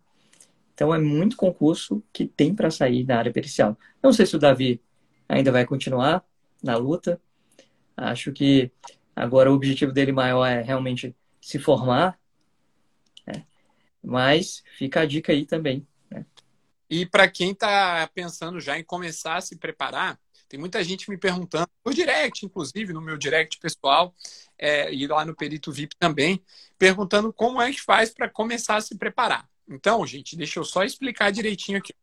Então 0.73 0.93
é 0.93 0.97
muito 0.97 1.37
concurso 1.37 2.03
que 2.11 2.25
tem 2.25 2.53
para 2.53 2.71
sair 2.71 3.05
na 3.05 3.17
área 3.17 3.31
pericial. 3.31 3.77
Não 4.01 4.11
sei 4.11 4.25
se 4.25 4.35
o 4.35 4.39
Davi 4.39 4.81
ainda 5.27 5.51
vai 5.51 5.65
continuar 5.65 6.25
na 6.61 6.75
luta. 6.75 7.21
Acho 7.95 8.31
que 8.31 8.71
agora 9.15 9.51
o 9.51 9.55
objetivo 9.55 9.91
dele 9.91 10.11
maior 10.11 10.45
é 10.45 10.61
realmente 10.61 11.15
se 11.39 11.59
formar. 11.59 12.19
Né? 13.27 13.45
Mas 14.03 14.63
fica 14.77 15.01
a 15.01 15.05
dica 15.05 15.31
aí 15.31 15.45
também. 15.45 15.87
Né? 16.09 16.25
E 16.89 17.05
para 17.05 17.29
quem 17.29 17.51
está 17.51 18.09
pensando 18.13 18.59
já 18.59 18.77
em 18.77 18.83
começar 18.83 19.35
a 19.35 19.41
se 19.41 19.55
preparar, 19.55 20.19
tem 20.53 20.59
muita 20.59 20.83
gente 20.83 21.09
me 21.09 21.17
perguntando, 21.17 21.67
por 21.83 21.95
direct, 21.95 22.45
inclusive, 22.45 22.93
no 22.93 23.01
meu 23.01 23.17
direct 23.17 23.59
pessoal, 23.59 24.13
é, 24.55 24.93
e 24.93 25.07
lá 25.07 25.25
no 25.25 25.35
Perito 25.35 25.71
VIP 25.71 25.95
também, 25.97 26.43
perguntando 26.77 27.33
como 27.33 27.59
é 27.59 27.71
que 27.71 27.81
faz 27.81 28.13
para 28.13 28.29
começar 28.29 28.75
a 28.75 28.81
se 28.81 28.95
preparar. 28.95 29.49
Então, 29.67 30.05
gente, 30.05 30.35
deixa 30.35 30.59
eu 30.59 30.65
só 30.65 30.83
explicar 30.83 31.31
direitinho 31.31 31.77
aqui. 31.77 31.93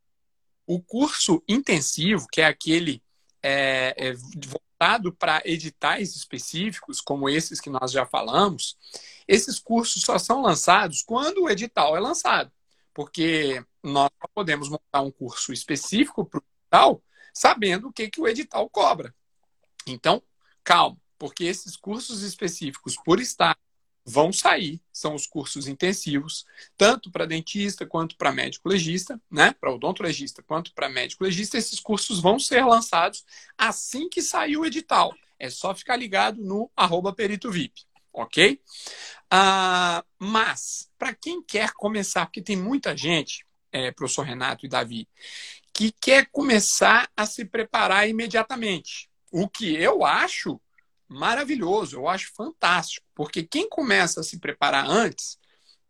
O 0.66 0.80
curso 0.80 1.42
intensivo, 1.48 2.26
que 2.30 2.40
é 2.40 2.46
aquele 2.46 3.02
é, 3.42 3.94
é 3.96 4.12
voltado 4.46 5.12
para 5.12 5.42
editais 5.44 6.14
específicos, 6.16 7.00
como 7.00 7.28
esses 7.28 7.60
que 7.60 7.68
nós 7.68 7.92
já 7.92 8.06
falamos, 8.06 8.78
esses 9.26 9.58
cursos 9.58 10.02
só 10.02 10.18
são 10.18 10.42
lançados 10.42 11.02
quando 11.02 11.42
o 11.42 11.50
edital 11.50 11.96
é 11.96 12.00
lançado. 12.00 12.50
Porque 12.94 13.64
nós 13.82 14.10
podemos 14.34 14.68
montar 14.68 15.00
um 15.02 15.10
curso 15.10 15.52
específico 15.52 16.24
para 16.24 16.40
o 16.40 16.44
edital 16.62 17.02
sabendo 17.32 17.88
o 17.88 17.92
que, 17.92 18.10
que 18.10 18.20
o 18.20 18.28
edital 18.28 18.68
cobra. 18.68 19.14
Então, 19.86 20.22
calma, 20.62 20.96
porque 21.18 21.44
esses 21.44 21.76
cursos 21.76 22.22
específicos 22.22 22.96
por 23.04 23.20
estado 23.20 23.58
vão 24.04 24.32
sair, 24.32 24.80
são 24.92 25.14
os 25.14 25.26
cursos 25.26 25.68
intensivos, 25.68 26.46
tanto 26.76 27.10
para 27.10 27.26
dentista 27.26 27.86
quanto 27.86 28.16
para 28.16 28.32
médico 28.32 28.68
legista, 28.68 29.20
né? 29.30 29.54
Para 29.60 29.72
odontologista 29.72 30.42
quanto 30.42 30.72
para 30.74 30.88
médico 30.88 31.24
legista, 31.24 31.58
esses 31.58 31.80
cursos 31.80 32.20
vão 32.20 32.38
ser 32.38 32.64
lançados 32.64 33.24
assim 33.56 34.08
que 34.08 34.22
sair 34.22 34.56
o 34.56 34.64
edital. 34.64 35.14
É 35.38 35.48
só 35.48 35.74
ficar 35.74 35.96
ligado 35.96 36.42
no 36.42 36.70
arroba 36.76 37.12
perito 37.12 37.50
VIP, 37.50 37.82
ok? 38.12 38.60
Ah, 39.30 40.04
mas, 40.18 40.90
para 40.98 41.14
quem 41.14 41.42
quer 41.42 41.72
começar, 41.72 42.26
porque 42.26 42.42
tem 42.42 42.56
muita 42.56 42.96
gente, 42.96 43.46
é, 43.72 43.90
professor 43.92 44.22
Renato 44.22 44.66
e 44.66 44.68
Davi, 44.68 45.08
que 45.72 45.92
quer 45.92 46.26
começar 46.26 47.08
a 47.16 47.24
se 47.24 47.44
preparar 47.44 48.08
imediatamente. 48.08 49.08
O 49.30 49.48
que 49.48 49.74
eu 49.74 50.04
acho 50.04 50.60
maravilhoso, 51.10 51.96
eu 51.96 52.08
acho 52.08 52.32
fantástico, 52.34 53.04
porque 53.14 53.42
quem 53.42 53.68
começa 53.68 54.20
a 54.20 54.22
se 54.22 54.38
preparar 54.38 54.88
antes 54.88 55.38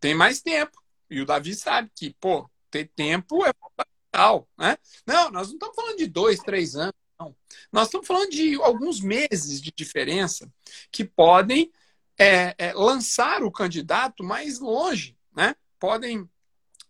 tem 0.01 0.15
mais 0.15 0.41
tempo. 0.41 0.83
E 1.11 1.21
o 1.21 1.27
Davi 1.27 1.55
sabe 1.55 1.91
que, 1.95 2.15
pô, 2.19 2.49
ter 2.71 2.91
tempo 2.97 3.45
é 3.45 3.53
fundamental, 3.53 4.49
né? 4.57 4.79
Não, 5.07 5.31
nós 5.31 5.49
não 5.49 5.55
estamos 5.55 5.77
falando 5.77 5.99
de 5.99 6.07
dois, 6.07 6.39
três 6.41 6.75
anos, 6.75 6.95
não. 7.19 7.37
Nós 7.71 7.89
estamos 7.89 8.07
falando 8.07 8.31
de 8.31 8.55
alguns 8.63 9.01
meses 9.01 9.61
de 9.61 9.71
diferença 9.71 10.51
que 10.91 11.05
podem 11.05 11.71
é, 12.19 12.55
é, 12.57 12.73
lançar 12.73 13.43
o 13.43 13.53
candidato 13.53 14.25
mais 14.25 14.59
longe, 14.59 15.19
né? 15.37 15.55
Podem 15.79 16.29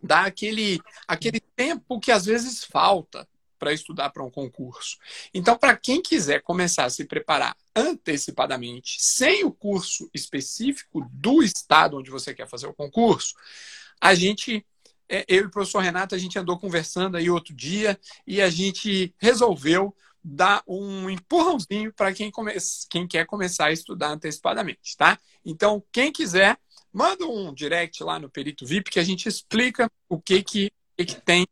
dar 0.01 0.26
aquele, 0.26 0.81
aquele 1.09 1.41
tempo 1.41 1.99
que 1.99 2.12
às 2.12 2.26
vezes 2.26 2.64
falta 2.64 3.28
para 3.61 3.75
estudar 3.75 4.09
para 4.09 4.25
um 4.25 4.31
concurso. 4.31 4.97
Então, 5.33 5.57
para 5.57 5.77
quem 5.77 6.01
quiser 6.01 6.41
começar 6.41 6.87
a 6.87 6.91
se 6.91 7.05
preparar 7.05 7.55
antecipadamente, 7.77 8.97
sem 8.99 9.45
o 9.45 9.53
curso 9.53 10.11
específico 10.15 11.07
do 11.13 11.43
estado 11.43 11.99
onde 11.99 12.11
você 12.11 12.35
quer 12.35 12.49
fazer 12.49 12.67
o 12.67 12.75
concurso, 12.75 13.35
a 14.01 14.15
gente, 14.15 14.67
é, 15.07 15.27
eu 15.29 15.43
e 15.43 15.47
o 15.47 15.51
professor 15.51 15.81
Renato, 15.81 16.15
a 16.15 16.19
gente 16.19 16.39
andou 16.39 16.59
conversando 16.59 17.19
aí 17.19 17.29
outro 17.29 17.55
dia 17.55 18.01
e 18.27 18.41
a 18.41 18.49
gente 18.49 19.15
resolveu 19.19 19.95
dar 20.25 20.63
um 20.67 21.11
empurrãozinho 21.11 21.93
para 21.93 22.13
quem, 22.15 22.31
come... 22.31 22.55
quem 22.89 23.07
quer 23.07 23.27
começar 23.27 23.67
a 23.67 23.73
estudar 23.73 24.09
antecipadamente, 24.09 24.97
tá? 24.97 25.19
Então, 25.45 25.85
quem 25.93 26.11
quiser, 26.11 26.59
manda 26.91 27.27
um 27.27 27.53
direct 27.53 28.03
lá 28.03 28.19
no 28.19 28.31
Perito 28.31 28.65
VIP 28.67 28.91
que 28.91 29.01
a 29.01 29.05
gente 29.05 29.29
explica 29.29 29.91
o 30.09 30.21
que 30.21 30.43
que, 30.43 30.73
que, 30.97 31.05
que 31.05 31.21
tem 31.21 31.47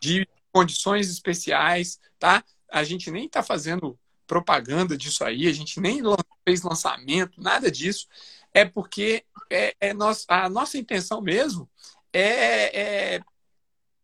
de 0.00 0.26
condições 0.56 1.10
especiais, 1.10 2.00
tá? 2.18 2.42
A 2.70 2.82
gente 2.82 3.10
nem 3.10 3.26
está 3.26 3.42
fazendo 3.42 3.98
propaganda 4.26 4.96
disso 4.96 5.22
aí, 5.22 5.46
a 5.46 5.52
gente 5.52 5.78
nem 5.78 6.00
fez 6.46 6.62
lançamento, 6.62 7.38
nada 7.42 7.70
disso. 7.70 8.08
É 8.54 8.64
porque 8.64 9.22
é, 9.50 9.76
é 9.78 9.92
nós, 9.92 10.24
a 10.26 10.48
nossa 10.48 10.78
intenção 10.78 11.20
mesmo 11.20 11.68
é, 12.10 13.16
é 13.16 13.20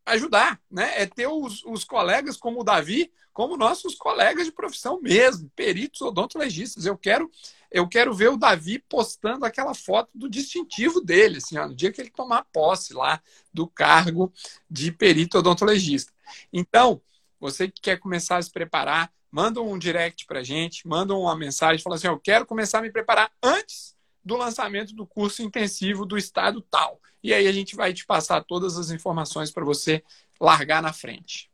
ajudar, 0.05 0.61
né? 0.71 0.93
É 1.01 1.07
ter 1.07 1.27
os, 1.27 1.65
os 1.65 1.85
colegas 1.85 2.37
como 2.37 2.61
o 2.61 2.65
Davi, 2.65 3.11
como 3.33 3.57
nossos 3.57 3.95
colegas 3.95 4.45
de 4.45 4.53
profissão 4.53 5.01
mesmo, 5.01 5.51
peritos 5.57 6.03
odontologistas. 6.03 6.85
Eu 6.85 6.99
quero 6.99 7.31
eu 7.71 7.89
quero 7.89 8.13
ver 8.13 8.29
o 8.29 8.37
Davi 8.37 8.79
postando 8.79 9.47
aquela 9.47 9.73
foto 9.73 10.11
do 10.15 10.29
distintivo 10.29 11.01
dele, 11.01 11.39
assim, 11.39 11.57
ó, 11.57 11.67
no 11.67 11.75
dia 11.75 11.91
que 11.91 12.03
ele 12.03 12.11
tomar 12.11 12.45
posse 12.53 12.93
lá 12.93 13.23
do 13.53 13.67
cargo 13.67 14.31
de 14.71 14.93
perito 14.93 15.39
odontologista. 15.39 16.12
Então, 16.53 17.01
você 17.41 17.69
que 17.69 17.81
quer 17.81 17.99
começar 17.99 18.37
a 18.37 18.43
se 18.43 18.51
preparar, 18.51 19.13
manda 19.31 19.61
um 19.61 19.79
direct 19.79 20.27
para 20.27 20.43
gente, 20.43 20.87
manda 20.87 21.15
uma 21.15 21.37
mensagem 21.37 21.83
falando 21.83 21.99
assim: 21.99 22.07
eu 22.07 22.19
quero 22.19 22.47
começar 22.47 22.79
a 22.79 22.83
me 22.83 22.91
preparar 22.91 23.33
antes 23.43 23.97
do 24.25 24.37
lançamento 24.37 24.95
do 24.95 25.07
curso 25.07 25.43
intensivo 25.43 26.07
do 26.07 26.17
estado 26.17 26.61
tal. 26.61 27.01
E 27.23 27.33
aí 27.33 27.47
a 27.47 27.53
gente 27.53 27.75
vai 27.75 27.93
te 27.93 28.05
passar 28.05 28.43
todas 28.45 28.79
as 28.79 28.91
informações 28.91 29.51
para 29.51 29.65
você 29.65 30.03
largar 30.41 30.83
na 30.83 30.93
frente. 30.93 31.51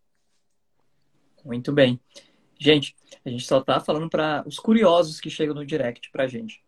Muito 1.45 1.73
bem. 1.73 2.01
Gente, 2.59 2.97
a 3.25 3.31
gente 3.31 3.47
só 3.47 3.59
está 3.59 3.79
falando 3.79 4.11
para 4.11 4.43
os 4.47 4.59
curiosos 4.59 5.21
que 5.21 5.31
chegam 5.31 5.55
no 5.55 5.65
direct 5.65 6.11
para 6.11 6.25
a 6.25 6.29
gente. 6.29 6.63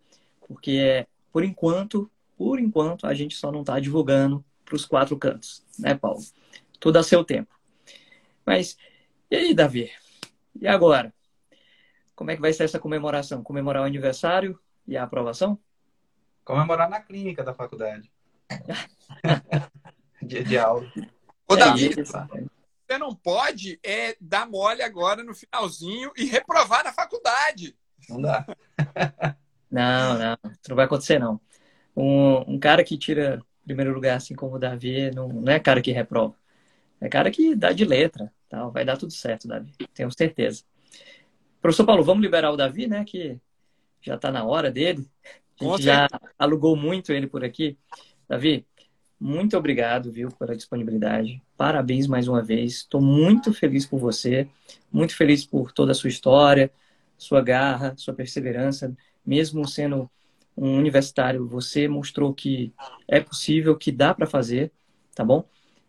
Porque, 0.47 0.73
é, 0.73 1.07
por 1.33 1.45
enquanto, 1.45 2.11
por 2.37 2.61
enquanto, 2.61 3.07
a 3.07 3.13
gente 3.13 3.35
só 3.37 3.51
não 3.51 3.61
está 3.61 3.79
divulgando 3.81 4.45
para 4.65 4.77
os 4.77 4.85
quatro 4.85 5.17
cantos, 5.19 5.65
né, 5.79 5.95
Paulo? 5.95 6.23
Tudo 6.79 6.99
a 6.99 7.03
seu 7.03 7.25
tempo. 7.25 7.60
Mas, 8.45 8.77
e 9.31 9.37
aí, 9.37 9.55
Davi? 9.55 9.91
E 10.61 10.67
agora? 10.67 11.13
Como 12.15 12.31
é 12.31 12.37
que 12.37 12.41
vai 12.43 12.53
ser 12.53 12.65
essa 12.65 12.79
comemoração? 12.79 13.43
Comemorar 13.43 13.83
o 13.83 13.87
aniversário 13.87 14.59
e 14.87 14.97
a 14.97 15.05
aprovação? 15.05 15.59
Comemorar 16.45 16.89
na 16.89 17.01
clínica 17.01 17.43
da 17.43 17.55
faculdade. 17.55 18.11
Dia 20.23 20.45
de 20.45 20.59
aula. 20.59 20.91
Ô, 21.49 21.57
Davi, 21.57 21.91
é 21.99 22.05
você 22.05 22.99
não 22.99 23.15
pode 23.15 23.79
é 23.85 24.17
dar 24.21 24.49
mole 24.49 24.83
agora 24.83 25.23
no 25.23 25.33
finalzinho 25.33 26.11
e 26.17 26.25
reprovar 26.25 26.83
na 26.83 26.93
faculdade. 26.93 27.77
Não 28.09 28.21
dá. 28.21 28.45
não, 29.71 30.19
não. 30.19 30.39
Isso 30.51 30.69
não 30.69 30.77
vai 30.77 30.87
acontecer, 30.87 31.19
não. 31.19 31.41
Um, 31.97 32.55
um 32.55 32.59
cara 32.59 32.83
que 32.83 32.99
tira 32.99 33.41
primeiro 33.65 33.95
lugar, 33.95 34.17
assim 34.17 34.35
como 34.35 34.57
o 34.57 34.59
Davi, 34.59 35.11
não, 35.15 35.29
não 35.29 35.53
é 35.53 35.61
cara 35.61 35.81
que 35.81 35.93
reprova. 35.93 36.35
É 37.01 37.09
cara 37.09 37.31
que 37.31 37.55
dá 37.55 37.73
de 37.73 37.85
letra. 37.85 38.33
Tal. 38.49 38.71
Vai 38.71 38.85
dar 38.85 38.97
tudo 38.97 39.13
certo, 39.13 39.49
Davi. 39.49 39.73
Tenho 39.95 40.11
certeza. 40.11 40.65
Professor 41.63 41.85
Paulo, 41.85 42.03
vamos 42.03 42.23
liberar 42.23 42.51
o 42.51 42.57
Davi, 42.57 42.87
né? 42.87 43.05
Que 43.05 43.39
já 44.01 44.17
está 44.17 44.31
na 44.31 44.45
hora 44.45 44.71
dele. 44.71 45.07
A 45.61 45.65
gente 45.65 45.83
já 45.83 46.09
alugou 46.39 46.75
muito 46.75 47.13
ele 47.13 47.27
por 47.27 47.45
aqui. 47.45 47.79
Davi, 48.29 48.67
muito 49.19 49.57
obrigado, 49.57 50.11
viu, 50.11 50.31
pela 50.31 50.57
disponibilidade. 50.57 51.43
Parabéns 51.57 52.07
mais 52.07 52.27
uma 52.27 52.43
vez. 52.43 52.77
Estou 52.77 53.01
muito 53.01 53.53
feliz 53.53 53.85
por 53.85 54.01
você, 54.01 54.49
muito 54.91 55.15
feliz 55.15 55.45
por 55.45 55.73
toda 55.73 55.93
a 55.93 55.95
sua 55.95 56.09
história, 56.09 56.73
sua 57.19 57.43
garra, 57.43 57.95
sua 57.97 58.15
perseverança. 58.15 58.97
Mesmo 59.25 59.69
sendo 59.69 60.11
um 60.57 60.77
universitário, 60.77 61.47
você 61.47 61.87
mostrou 61.87 62.33
que 62.33 62.73
é 63.07 63.21
possível, 63.21 63.77
que 63.77 63.93
dá 63.93 64.15
para 64.15 64.27
fazer, 64.27 64.73
tá 65.15 65.23
bom? 65.23 65.45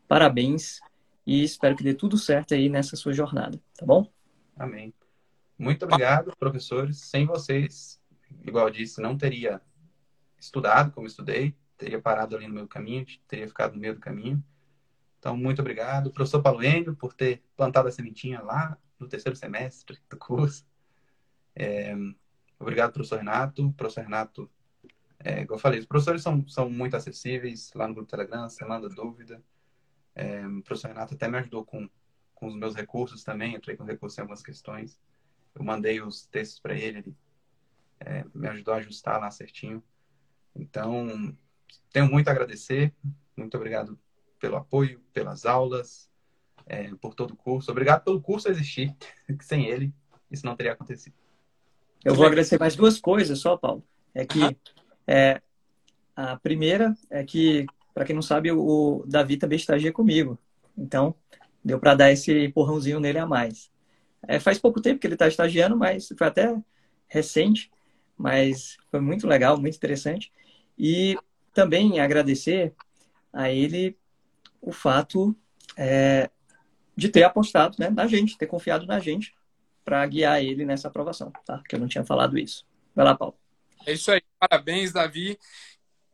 Parabéns 0.08 0.82
e 1.26 1.44
espero 1.44 1.76
que 1.76 1.84
dê 1.84 1.94
tudo 1.94 2.18
certo 2.18 2.54
aí 2.54 2.70
nessa 2.70 2.96
sua 2.96 3.14
jornada, 3.14 3.60
tá 3.78 3.86
bom? 3.86 4.12
Amém. 4.56 4.94
Muito 5.58 5.86
obrigado, 5.86 6.36
professores. 6.38 6.98
Sem 6.98 7.26
vocês, 7.26 8.02
igual 8.44 8.68
eu 8.68 8.74
disse, 8.74 9.02
não 9.02 9.18
teria 9.18 9.62
estudado 10.40 10.92
como 10.92 11.06
estudei, 11.06 11.56
teria 11.78 12.02
parado 12.02 12.36
ali 12.36 12.48
no 12.48 12.62
do 12.62 12.68
caminho, 12.68 13.06
teria 13.28 13.48
ficado 13.48 13.74
no 13.74 13.80
meio 13.80 13.94
do 13.94 14.00
caminho. 14.00 14.44
Então, 15.20 15.38
muito 15.38 15.62
obrigado. 15.62 16.12
Professor 16.12 16.42
Paulo 16.42 16.64
Enio, 16.64 16.96
por 16.96 17.14
ter 17.14 17.44
plantado 17.56 17.88
a 17.88 17.92
sementinha 17.92 18.42
lá 18.42 18.76
no 19.00 19.08
terceiro 19.08 19.36
semestre 19.36 20.00
do 20.10 20.18
curso. 20.18 20.66
É, 21.56 21.96
obrigado, 22.60 22.94
professor 22.94 23.20
Renato. 23.20 23.72
Professor 23.74 24.02
Renato, 24.02 24.50
é, 25.20 25.42
igual 25.42 25.58
eu 25.58 25.62
falei, 25.62 25.80
os 25.80 25.86
professores 25.86 26.24
são, 26.24 26.48
são 26.48 26.70
muito 26.70 26.96
acessíveis 26.96 27.72
lá 27.76 27.88
no 27.88 27.94
grupo 27.94 28.10
Telegram, 28.10 28.50
você 28.50 28.66
manda 28.66 28.90
dúvida. 28.90 29.42
É, 30.16 30.46
o 30.46 30.62
professor 30.62 30.90
Renato 30.90 31.14
até 31.14 31.28
me 31.28 31.38
ajudou 31.38 31.66
com, 31.66 31.90
com 32.34 32.48
os 32.48 32.56
meus 32.56 32.76
recursos 32.76 33.24
também, 33.24 33.56
entrei 33.56 33.76
com 33.76 33.84
recursos 33.84 34.18
em 34.18 34.22
algumas 34.22 34.42
questões. 34.42 35.00
Eu 35.56 35.64
mandei 35.64 36.02
os 36.02 36.26
textos 36.26 36.60
para 36.60 36.74
ele, 36.76 37.00
ele 37.00 37.16
é, 38.00 38.26
me 38.34 38.48
ajudou 38.50 38.74
a 38.74 38.78
ajustar 38.78 39.20
lá 39.20 39.30
certinho. 39.32 39.84
Então, 40.56 41.36
tenho 41.92 42.10
muito 42.10 42.28
a 42.28 42.32
agradecer. 42.32 42.94
Muito 43.36 43.56
obrigado 43.56 43.98
pelo 44.40 44.56
apoio, 44.56 45.00
pelas 45.14 45.46
aulas, 45.46 46.10
é, 46.66 46.94
por 46.96 47.14
todo 47.14 47.32
o 47.32 47.38
curso. 47.38 47.72
Obrigado 47.72 48.04
pelo 48.04 48.22
curso 48.22 48.50
existir, 48.50 48.96
que 49.28 49.46
sem 49.46 49.68
ele 49.68 49.94
isso 50.30 50.46
não 50.46 50.56
teria 50.56 50.74
acontecido. 50.74 51.16
Eu 52.04 52.16
vou 52.16 52.26
agradecer 52.26 52.60
mais 52.60 52.76
duas 52.76 53.00
coisas 53.00 53.40
só, 53.40 53.58
Paulo. 53.58 53.84
É 54.14 54.26
que 54.26 54.40
uhum. 54.40 54.56
é, 55.06 55.42
a 56.16 56.38
primeira 56.38 56.96
é 57.10 57.24
que, 57.24 57.66
para 57.94 58.06
quem 58.06 58.16
não 58.16 58.22
sabe, 58.22 58.52
o 58.52 59.04
Davi 59.08 59.38
também 59.38 59.58
estagia 59.58 59.92
comigo. 59.92 60.38
Então, 60.78 61.16
deu 61.64 61.80
para 61.80 61.96
dar 61.96 62.12
esse 62.12 62.32
empurrãozinho 62.46 63.00
nele 63.00 63.20
a 63.20 63.26
mais. 63.26 63.72
É, 64.28 64.40
faz 64.40 64.58
pouco 64.60 64.82
tempo 64.82 65.00
que 65.00 65.08
ele 65.08 65.16
está 65.16 65.28
estagiando, 65.28 65.76
mas 65.76 66.10
foi 66.18 66.28
até 66.28 66.56
recente, 67.08 67.72
mas 68.18 68.78
foi 68.90 69.00
muito 69.00 69.28
legal, 69.28 69.60
muito 69.60 69.76
interessante. 69.76 70.32
E 70.78 71.18
também 71.54 72.00
agradecer 72.00 72.74
a 73.34 73.50
ele 73.50 73.98
o 74.62 74.72
fato 74.72 75.36
é, 75.78 76.30
de 76.96 77.10
ter 77.10 77.24
apostado 77.24 77.76
né, 77.80 77.90
na 77.90 78.08
gente, 78.08 78.38
ter 78.38 78.48
confiado 78.48 78.86
na 78.86 79.00
gente 79.00 79.34
para 79.84 80.06
guiar 80.06 80.42
ele 80.44 80.66
nessa 80.66 80.88
aprovação, 80.88 81.32
tá? 81.46 81.62
Que 81.68 81.76
eu 81.76 81.80
não 81.80 81.88
tinha 81.88 82.06
falado 82.06 82.38
isso. 82.38 82.66
Vai 82.96 83.06
lá, 83.06 83.16
Paulo. 83.16 83.36
É 83.86 83.94
isso 83.94 84.12
aí. 84.12 84.22
Parabéns, 84.40 84.92
Davi. 84.92 85.38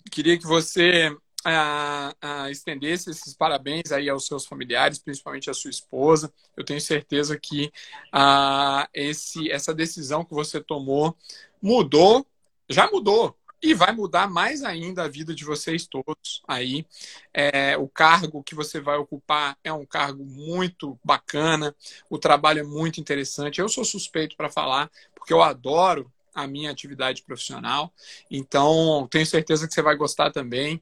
Queria 0.10 0.38
que 0.38 0.46
você 0.46 1.16
ah, 1.56 2.50
estendesse 2.50 3.10
esses 3.10 3.34
parabéns 3.34 3.92
aí 3.92 4.10
aos 4.10 4.26
seus 4.26 4.46
familiares, 4.46 5.00
principalmente 5.00 5.50
à 5.50 5.54
sua 5.54 5.70
esposa. 5.70 6.32
Eu 6.56 6.64
tenho 6.64 6.82
certeza 6.82 7.40
que 7.40 7.72
ah, 8.12 8.88
esse, 8.94 9.50
essa 9.52 9.74
decisão 9.74 10.26
que 10.26 10.34
você 10.34 10.62
tomou 10.62 11.16
mudou, 11.62 12.26
já 12.70 12.90
mudou 12.92 13.36
e 13.62 13.74
vai 13.74 13.92
mudar 13.92 14.30
mais 14.30 14.64
ainda 14.64 15.04
a 15.04 15.08
vida 15.08 15.34
de 15.34 15.44
vocês 15.44 15.88
todos 15.88 16.42
aí. 16.48 16.86
É, 17.34 17.78
o 17.78 17.88
cargo 17.88 18.44
que 18.44 18.56
você 18.56 18.80
vai 18.80 18.98
ocupar 18.98 19.58
é 19.64 19.72
um 19.74 19.86
cargo 19.86 20.24
muito 20.24 21.00
bacana, 21.04 21.76
o 22.10 22.18
trabalho 22.18 22.60
é 22.60 22.64
muito 22.64 23.00
interessante. 23.00 23.60
Eu 23.60 23.70
sou 23.70 23.84
suspeito 23.84 24.36
para 24.36 24.50
falar, 24.50 24.92
porque 25.16 25.34
eu 25.34 25.42
adoro 25.42 26.12
a 26.34 26.46
minha 26.46 26.70
atividade 26.70 27.24
profissional, 27.24 27.92
então 28.30 29.08
tenho 29.10 29.26
certeza 29.26 29.68
que 29.68 29.74
você 29.74 29.82
vai 29.82 29.96
gostar 29.96 30.32
também. 30.32 30.80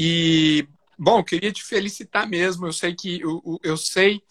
E, 0.00 0.68
bom, 0.96 1.24
queria 1.24 1.50
te 1.50 1.64
felicitar 1.64 2.24
mesmo. 2.28 2.68
Eu 2.68 2.72
sei 2.72 2.94
que 2.94 3.20
eu, 3.20 3.58
eu 3.64 3.76
sei, 3.76 4.22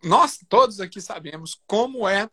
nós 0.00 0.38
todos 0.48 0.78
aqui 0.78 1.00
sabemos 1.00 1.60
como 1.66 2.08
é 2.08 2.30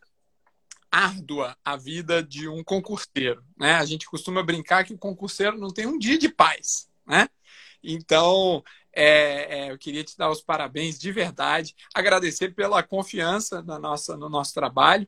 árdua 0.91 1.57
a 1.65 1.75
vida 1.75 2.21
de 2.21 2.47
um 2.47 2.63
concurseiro. 2.63 3.43
Né? 3.57 3.73
A 3.73 3.85
gente 3.85 4.05
costuma 4.05 4.43
brincar 4.43 4.85
que 4.85 4.93
o 4.93 4.99
concurseiro 4.99 5.57
não 5.57 5.69
tem 5.69 5.87
um 5.87 5.97
dia 5.97 6.15
de 6.15 6.29
paz. 6.29 6.87
Né? 7.07 7.27
Então, 7.83 8.63
é, 8.93 9.61
é, 9.61 9.71
eu 9.71 9.79
queria 9.79 10.03
te 10.03 10.15
dar 10.15 10.29
os 10.29 10.43
parabéns 10.43 10.99
de 10.99 11.11
verdade, 11.11 11.75
agradecer 11.91 12.53
pela 12.53 12.83
confiança 12.83 13.63
na 13.63 13.79
nossa, 13.79 14.15
no 14.15 14.29
nosso 14.29 14.53
trabalho 14.53 15.07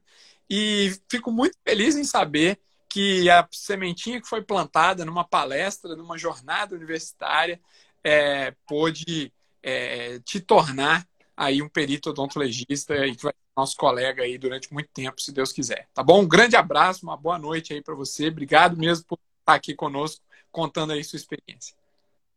e 0.50 1.00
fico 1.08 1.32
muito 1.32 1.56
feliz 1.64 1.96
em 1.96 2.04
saber 2.04 2.60
que 2.90 3.30
a 3.30 3.48
sementinha 3.52 4.22
que 4.22 4.28
foi 4.28 4.42
plantada 4.42 5.06
numa 5.06 5.24
palestra, 5.24 5.96
numa 5.96 6.18
jornada 6.18 6.76
universitária, 6.76 7.60
é, 8.04 8.54
pôde 8.68 9.32
é, 9.62 10.20
te 10.20 10.40
tornar 10.40 11.06
aí 11.36 11.62
um 11.62 11.70
perito 11.70 12.10
odontologista 12.10 12.96
e 13.06 13.16
que 13.16 13.24
vai 13.24 13.34
ser 13.34 13.48
nosso 13.56 13.76
colega 13.76 14.24
aí 14.24 14.38
durante 14.38 14.74
muito 14.74 14.90
tempo, 14.94 15.22
se 15.22 15.32
Deus 15.32 15.52
quiser. 15.52 15.88
Tá 15.94 16.02
bom? 16.02 16.22
Um 16.22 16.28
grande 16.28 16.56
abraço, 16.56 17.06
uma 17.06 17.18
boa 17.18 17.38
noite 17.38 17.74
aí 17.74 17.82
para 17.82 17.94
você. 17.94 18.28
Obrigado 18.28 18.78
mesmo 18.78 19.06
por 19.06 19.20
estar 19.40 19.54
aqui 19.54 19.76
conosco, 19.76 20.24
contando 20.52 20.94
aí 20.94 21.04
sua 21.04 21.18
experiência. 21.18 21.76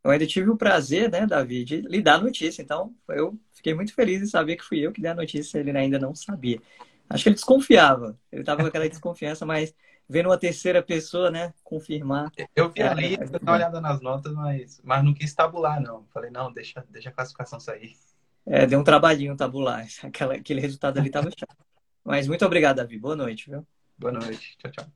Eu 0.02 0.10
ainda 0.10 0.26
tive 0.26 0.50
o 0.50 0.56
prazer, 0.56 1.10
né, 1.10 1.26
Davi, 1.26 1.64
de 1.64 1.82
lhe 1.82 2.00
dar 2.00 2.14
a 2.14 2.22
notícia. 2.22 2.62
Então, 2.62 2.94
eu 3.08 3.38
fiquei 3.52 3.74
muito 3.74 3.94
feliz 3.94 4.22
em 4.22 4.26
saber 4.26 4.56
que 4.56 4.64
fui 4.64 4.80
eu 4.80 4.92
que 4.92 5.00
dei 5.00 5.10
a 5.10 5.14
notícia, 5.14 5.58
ele 5.58 5.76
ainda 5.76 5.98
não 5.98 6.14
sabia. 6.14 6.60
Acho 7.08 7.24
que 7.24 7.28
ele 7.28 7.34
desconfiava. 7.34 8.18
Ele 8.32 8.42
estava 8.42 8.62
com 8.62 8.68
aquela 8.68 8.88
desconfiança, 8.88 9.44
mas 9.44 9.74
vendo 10.10 10.26
uma 10.26 10.36
terceira 10.36 10.82
pessoa, 10.82 11.30
né, 11.30 11.54
confirmar. 11.62 12.32
Eu 12.56 12.68
vi 12.68 12.82
ali, 12.82 13.14
é, 13.14 13.18
uma 13.40 13.52
olhada 13.52 13.80
nas 13.80 14.00
notas, 14.00 14.34
mas, 14.34 14.80
mas 14.82 15.04
não 15.04 15.14
quis 15.14 15.32
tabular, 15.32 15.80
não. 15.80 16.04
Falei, 16.12 16.32
não, 16.32 16.52
deixa, 16.52 16.84
deixa 16.90 17.10
a 17.10 17.12
classificação 17.12 17.60
sair. 17.60 17.96
É, 18.44 18.66
deu 18.66 18.80
um 18.80 18.84
trabalhinho 18.84 19.36
tabular. 19.36 19.86
Aquela, 20.02 20.34
aquele 20.34 20.60
resultado 20.60 20.98
ali 20.98 21.06
estava 21.06 21.30
chato. 21.30 21.56
Mas 22.02 22.26
muito 22.26 22.44
obrigado, 22.44 22.78
Davi. 22.78 22.98
Boa 22.98 23.14
noite, 23.14 23.48
viu? 23.48 23.64
Boa 23.96 24.12
noite. 24.12 24.56
Tchau, 24.58 24.72
tchau. 24.72 24.86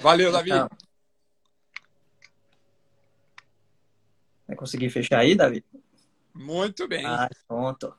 Valeu, 0.00 0.30
Davi. 0.30 0.50
Tchau. 0.50 0.70
Vai 4.46 4.56
conseguir 4.56 4.90
fechar 4.90 5.18
aí, 5.18 5.34
Davi? 5.34 5.64
Muito 6.32 6.86
bem. 6.86 7.04
Ah, 7.04 7.28
pronto. 7.48 7.92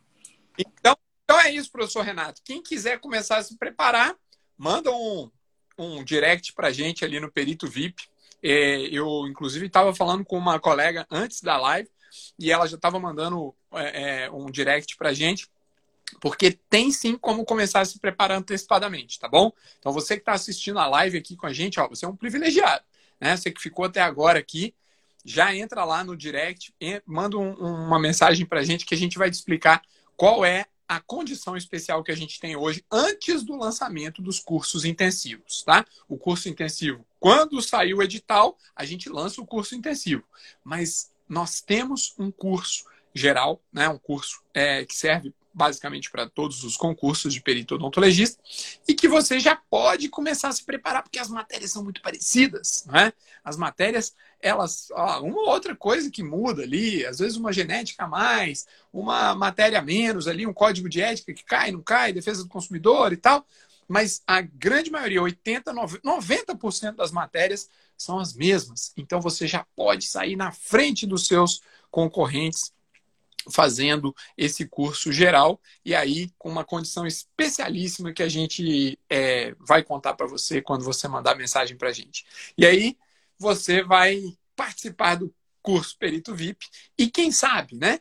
Então, 0.58 0.96
então 1.26 1.40
é 1.42 1.52
isso, 1.52 1.70
professor 1.70 2.04
Renato. 2.04 2.42
Quem 2.46 2.64
quiser 2.64 3.00
começar 3.02 3.38
a 3.38 3.44
se 3.44 3.58
preparar, 3.58 4.16
manda 4.58 4.90
um, 4.92 5.30
um 5.82 6.04
direct 6.04 6.54
para 6.54 6.72
gente 6.72 7.04
ali 7.04 7.20
no 7.20 7.32
Perito 7.32 7.68
VIP. 7.68 8.04
É, 8.44 8.82
eu, 8.92 9.28
inclusive, 9.28 9.68
estava 9.68 9.94
falando 9.94 10.26
com 10.26 10.38
uma 10.38 10.60
colega 10.60 11.06
antes 11.12 11.42
da 11.42 11.58
live 11.58 11.90
e 12.38 12.52
ela 12.52 12.68
já 12.68 12.76
estava 12.76 13.00
mandando 13.00 13.54
é, 13.74 14.24
é, 14.24 14.32
um 14.32 14.50
direct 14.50 14.98
para 14.98 15.14
gente, 15.14 15.48
porque 16.20 16.52
tem 16.70 16.92
sim 16.92 17.16
como 17.18 17.46
começar 17.46 17.82
a 17.82 17.86
se 17.86 18.00
preparar 18.00 18.38
antecipadamente, 18.38 19.20
tá 19.20 19.28
bom? 19.28 19.52
Então 19.80 19.92
você 19.92 20.16
que 20.16 20.22
está 20.22 20.34
assistindo 20.34 20.80
a 20.80 20.88
live 20.88 21.18
aqui 21.18 21.36
com 21.36 21.46
a 21.46 21.54
gente, 21.54 21.80
ó, 21.80 21.88
você 21.88 22.06
é 22.06 22.08
um 22.08 22.16
privilegiado, 22.16 22.84
né? 23.20 23.38
Você 23.38 23.52
que 23.52 23.62
ficou 23.62 23.86
até 23.86 24.02
agora 24.02 24.40
aqui, 24.40 24.74
já 25.24 25.56
entra 25.56 25.86
lá 25.86 26.04
no 26.04 26.18
direct, 26.18 26.74
manda 27.06 27.38
um, 27.38 27.54
uma 27.54 28.00
mensagem 28.00 28.46
para 28.46 28.60
a 28.60 28.64
gente 28.64 28.86
que 28.86 28.96
a 28.96 28.98
gente 28.98 29.18
vai 29.18 29.30
te 29.30 29.36
explicar 29.36 29.82
qual 30.18 30.44
é 30.44 30.66
a 30.92 31.00
condição 31.00 31.56
especial 31.56 32.04
que 32.04 32.12
a 32.12 32.16
gente 32.16 32.38
tem 32.38 32.58
hoje 32.58 32.84
antes 32.92 33.44
do 33.44 33.56
lançamento 33.56 34.22
dos 34.22 34.42
cursos 34.42 34.84
intensivos, 34.84 35.64
tá? 35.64 35.86
O 36.06 36.18
curso 36.18 36.50
intensivo, 36.50 37.08
quando 37.18 37.62
sair 37.62 37.94
o 37.94 38.04
edital, 38.04 38.58
a 38.76 38.84
gente 38.84 39.08
lança 39.08 39.40
o 39.40 39.48
curso 39.48 39.74
intensivo. 39.74 40.26
Mas 40.62 41.10
nós 41.30 41.62
temos 41.62 42.14
um 42.20 42.30
curso 42.30 42.84
geral, 43.16 43.62
né, 43.72 43.88
um 43.88 43.98
curso 43.98 44.42
é, 44.54 44.84
que 44.84 44.94
serve 44.94 45.34
basicamente 45.54 46.10
para 46.10 46.30
todos 46.30 46.64
os 46.64 46.78
concursos 46.78 47.34
de 47.34 47.42
perito 47.42 47.76
odontologista 47.76 48.42
e 48.88 48.94
que 48.94 49.08
você 49.08 49.40
já 49.40 49.56
pode 49.56 50.10
começar 50.10 50.50
a 50.50 50.52
se 50.52 50.64
preparar 50.64 51.04
porque 51.04 51.20
as 51.20 51.30
matérias 51.30 51.72
são 51.72 51.84
muito 51.84 52.02
parecidas, 52.02 52.86
não 52.88 53.00
é? 53.00 53.14
As 53.44 53.58
matérias, 53.58 54.16
elas, 54.40 54.90
ó, 54.92 55.22
uma 55.22 55.50
outra 55.50 55.76
coisa 55.76 56.10
que 56.10 56.24
muda 56.24 56.64
ali, 56.64 57.06
às 57.06 57.20
vezes 57.20 57.38
uma 57.38 57.52
genética 57.52 58.06
a 58.06 58.08
mais, 58.08 58.66
uma 58.94 59.36
matéria 59.36 59.80
a 59.80 59.82
menos 59.82 60.28
ali, 60.28 60.46
um 60.46 60.54
código 60.54 60.88
de 60.88 61.02
ética 61.02 61.34
que 61.34 61.44
cai, 61.44 61.72
não 61.72 61.82
cai, 61.82 62.14
defesa 62.14 62.44
do 62.44 62.50
consumidor 62.50 63.12
e 63.12 63.18
tal, 63.18 63.46
mas 63.88 64.22
a 64.26 64.42
grande 64.42 64.90
maioria, 64.90 65.22
80, 65.22 65.74
90% 65.74 66.96
das 66.96 67.12
matérias 67.12 67.70
são 67.98 68.20
as 68.20 68.34
mesmas. 68.34 68.94
Então 68.96 69.20
você 69.20 69.46
já 69.46 69.66
pode 69.76 70.06
sair 70.06 70.36
na 70.36 70.52
frente 70.52 71.06
dos 71.06 71.28
seus 71.28 71.62
concorrentes 71.90 72.72
fazendo 73.50 74.14
esse 74.38 74.66
curso 74.68 75.12
geral 75.12 75.60
e 75.84 75.96
aí 75.96 76.30
com 76.38 76.50
uma 76.50 76.64
condição 76.64 77.08
especialíssima 77.08 78.14
que 78.14 78.24
a 78.24 78.30
gente 78.30 79.00
é, 79.10 79.56
vai 79.60 79.84
contar 79.84 80.14
para 80.14 80.28
você 80.28 80.62
quando 80.62 80.84
você 80.84 81.08
mandar 81.08 81.36
mensagem 81.36 81.78
para 81.78 81.90
a 81.90 81.94
gente. 81.94 82.26
E 82.58 82.66
aí 82.66 82.98
você 83.38 83.84
vai 83.84 84.22
participar 84.56 85.16
do 85.16 85.34
curso 85.62 85.98
Perito 85.98 86.36
VIP 86.36 86.68
e 86.98 87.10
quem 87.10 87.32
sabe, 87.32 87.76
né, 87.76 88.00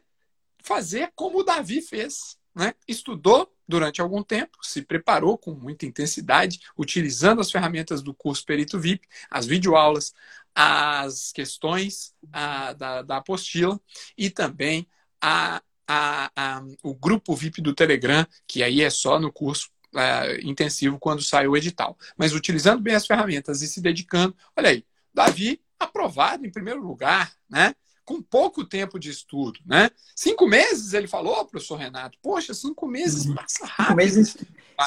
fazer 0.63 1.13
como 1.15 1.39
o 1.39 1.43
Davi 1.43 1.81
fez, 1.81 2.39
né? 2.55 2.75
Estudou 2.87 3.51
durante 3.67 4.01
algum 4.01 4.23
tempo, 4.23 4.59
se 4.63 4.83
preparou 4.83 5.39
com 5.39 5.53
muita 5.53 5.87
intensidade, 5.87 6.61
utilizando 6.77 7.41
as 7.41 7.51
ferramentas 7.51 8.03
do 8.03 8.13
curso 8.13 8.45
Perito 8.45 8.79
VIP, 8.79 9.07
as 9.31 9.47
videoaulas, 9.47 10.13
as 10.55 11.31
questões 11.33 12.15
a, 12.33 12.73
da, 12.73 13.03
da 13.03 13.17
apostila 13.19 13.81
e 14.19 14.29
também 14.29 14.89
a, 15.21 15.63
a, 15.87 16.31
a, 16.37 16.63
o 16.83 16.95
grupo 16.95 17.35
VIP 17.35 17.61
do 17.61 17.75
Telegram, 17.75 18.27
que 18.47 18.63
aí 18.63 18.83
é 18.83 18.91
só 18.91 19.19
no 19.19 19.33
curso 19.33 19.69
é, 19.95 20.41
intensivo 20.43 20.99
quando 20.99 21.23
sai 21.23 21.47
o 21.47 21.57
edital. 21.57 21.99
Mas 22.17 22.33
utilizando 22.33 22.81
bem 22.81 22.95
as 22.95 23.07
ferramentas 23.07 23.63
e 23.63 23.69
se 23.69 23.81
dedicando, 23.81 24.35
olha 24.57 24.71
aí, 24.71 24.85
Davi 25.13 25.61
aprovado 25.79 26.47
em 26.47 26.51
primeiro 26.51 26.81
lugar, 26.83 27.33
né? 27.49 27.75
Com 28.05 28.21
pouco 28.21 28.65
tempo 28.65 28.99
de 28.99 29.09
estudo, 29.09 29.61
né? 29.65 29.91
Cinco 30.15 30.47
meses, 30.47 30.93
ele 30.93 31.07
falou, 31.07 31.45
professor 31.47 31.77
Renato. 31.77 32.19
Poxa, 32.21 32.53
cinco 32.53 32.87
meses 32.87 33.27
uhum. 33.27 33.35
passa 33.35 33.65
rápido. 33.65 33.87
Cinco 33.87 33.97
meses, 33.97 34.37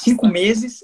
cinco 0.02 0.28
meses 0.28 0.84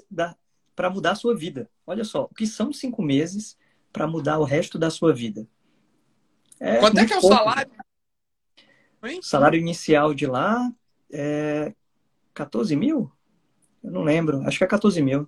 para 0.74 0.90
mudar 0.90 1.12
a 1.12 1.16
sua 1.16 1.36
vida. 1.36 1.70
Olha 1.86 2.04
só, 2.04 2.24
o 2.24 2.34
que 2.34 2.46
são 2.46 2.72
cinco 2.72 3.02
meses 3.02 3.56
para 3.92 4.06
mudar 4.06 4.38
o 4.38 4.44
resto 4.44 4.78
da 4.78 4.90
sua 4.90 5.12
vida? 5.12 5.46
É 6.58 6.78
Quanto 6.78 6.98
é 6.98 7.06
que 7.06 7.12
é 7.12 7.18
o 7.18 7.20
pouco. 7.20 7.36
salário 7.36 7.70
o 9.02 9.22
salário 9.22 9.58
inicial 9.58 10.14
de 10.14 10.26
lá 10.26 10.70
é 11.10 11.72
14 12.34 12.74
mil? 12.76 13.10
Eu 13.82 13.90
não 13.90 14.02
lembro. 14.02 14.42
Acho 14.46 14.58
que 14.58 14.64
é 14.64 14.66
14 14.66 15.02
mil. 15.02 15.26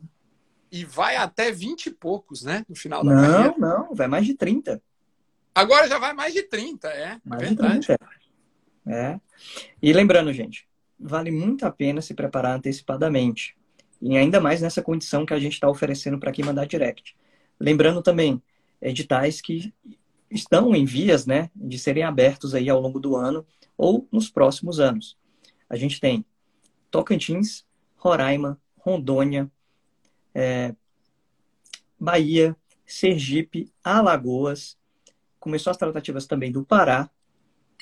e 0.70 0.84
vai 0.84 1.16
até 1.16 1.50
20 1.50 1.86
e 1.86 1.90
poucos, 1.90 2.42
né? 2.42 2.64
No 2.68 2.74
final 2.74 3.04
da 3.04 3.14
não, 3.14 3.22
carreira. 3.22 3.54
Não, 3.58 3.68
não, 3.88 3.94
vai 3.94 4.08
mais 4.08 4.26
de 4.26 4.34
30. 4.34 4.82
Agora 5.54 5.86
já 5.86 5.98
vai 5.98 6.12
mais 6.14 6.32
de 6.32 6.42
30, 6.42 6.88
é. 6.88 7.20
Mais 7.24 7.42
verdade. 7.42 7.80
de 7.80 7.86
30. 7.86 7.98
É. 8.86 9.20
E 9.82 9.92
lembrando, 9.92 10.32
gente, 10.32 10.66
vale 10.98 11.30
muito 11.30 11.64
a 11.66 11.70
pena 11.70 12.00
se 12.00 12.14
preparar 12.14 12.56
antecipadamente. 12.56 13.54
E 14.00 14.16
ainda 14.16 14.40
mais 14.40 14.60
nessa 14.60 14.82
condição 14.82 15.26
que 15.26 15.34
a 15.34 15.38
gente 15.38 15.52
está 15.52 15.68
oferecendo 15.68 16.18
para 16.18 16.32
quem 16.32 16.44
mandar 16.44 16.66
direct. 16.66 17.14
Lembrando 17.60 18.02
também, 18.02 18.42
editais 18.80 19.40
que 19.40 19.72
estão 20.30 20.74
em 20.74 20.84
vias 20.84 21.26
né, 21.26 21.50
de 21.54 21.78
serem 21.78 22.02
abertos 22.02 22.54
aí 22.54 22.68
ao 22.68 22.80
longo 22.80 22.98
do 22.98 23.14
ano 23.14 23.46
ou 23.82 24.06
nos 24.12 24.30
próximos 24.30 24.78
anos. 24.78 25.18
A 25.68 25.74
gente 25.74 25.98
tem 25.98 26.24
Tocantins, 26.88 27.66
Roraima, 27.96 28.56
Rondônia, 28.78 29.50
é, 30.32 30.72
Bahia, 31.98 32.56
Sergipe, 32.86 33.72
Alagoas. 33.82 34.78
Começou 35.40 35.72
as 35.72 35.76
tratativas 35.76 36.28
também 36.28 36.52
do 36.52 36.64
Pará, 36.64 37.10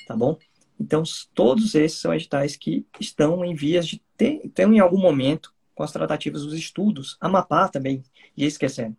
tá 0.07 0.15
bom? 0.15 0.39
Então, 0.79 1.03
todos 1.35 1.75
esses 1.75 1.99
são 1.99 2.11
editais 2.15 2.55
que 2.55 2.83
estão 2.99 3.45
em 3.45 3.53
vias 3.53 3.85
de 3.85 4.01
ter, 4.17 4.41
estão 4.43 4.73
em 4.73 4.79
algum 4.79 4.99
momento 4.99 5.53
com 5.75 5.83
as 5.83 5.91
tratativas 5.91 6.41
dos 6.41 6.55
estudos. 6.55 7.15
Amapá 7.21 7.67
também, 7.67 8.01
e 8.35 8.43
esquecendo. 8.43 8.97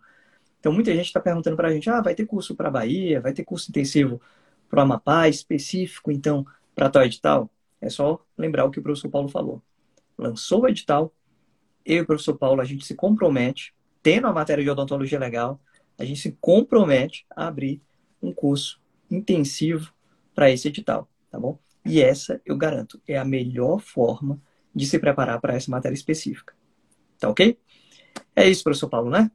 Então, 0.60 0.72
muita 0.72 0.94
gente 0.94 1.06
está 1.06 1.18
perguntando 1.18 1.56
para 1.56 1.66
a 1.66 1.74
gente, 1.74 1.90
ah, 1.90 2.00
vai 2.00 2.14
ter 2.14 2.26
curso 2.26 2.54
para 2.54 2.70
Bahia, 2.70 3.20
vai 3.20 3.32
ter 3.32 3.42
curso 3.42 3.70
intensivo 3.70 4.20
para 4.70 4.78
o 4.78 4.82
Amapá, 4.82 5.28
específico, 5.28 6.12
então, 6.12 6.46
para 6.74 6.90
tal 6.90 7.04
edital? 7.04 7.50
É 7.80 7.88
só 7.90 8.24
lembrar 8.36 8.64
o 8.64 8.70
que 8.70 8.78
o 8.78 8.82
professor 8.82 9.08
Paulo 9.10 9.28
falou. 9.28 9.62
Lançou 10.16 10.62
o 10.62 10.68
edital, 10.68 11.12
eu 11.84 11.96
e 11.96 12.00
o 12.00 12.06
professor 12.06 12.36
Paulo, 12.36 12.60
a 12.60 12.64
gente 12.64 12.84
se 12.84 12.94
compromete, 12.94 13.74
tendo 14.02 14.26
a 14.26 14.32
matéria 14.32 14.62
de 14.62 14.70
odontologia 14.70 15.18
legal, 15.18 15.60
a 15.98 16.04
gente 16.04 16.20
se 16.20 16.32
compromete 16.40 17.26
a 17.34 17.46
abrir 17.46 17.80
um 18.22 18.32
curso 18.32 18.80
intensivo 19.10 19.92
para 20.34 20.50
esse 20.50 20.68
edital, 20.68 21.08
tá 21.30 21.38
bom? 21.38 21.58
E 21.84 22.00
essa, 22.00 22.40
eu 22.46 22.56
garanto, 22.56 23.00
é 23.06 23.18
a 23.18 23.24
melhor 23.24 23.80
forma 23.80 24.40
de 24.74 24.86
se 24.86 24.98
preparar 24.98 25.40
para 25.40 25.54
essa 25.54 25.70
matéria 25.70 25.94
específica. 25.94 26.54
Tá 27.18 27.28
ok? 27.28 27.58
É 28.34 28.48
isso, 28.48 28.64
professor 28.64 28.88
Paulo, 28.88 29.10
né? 29.10 29.30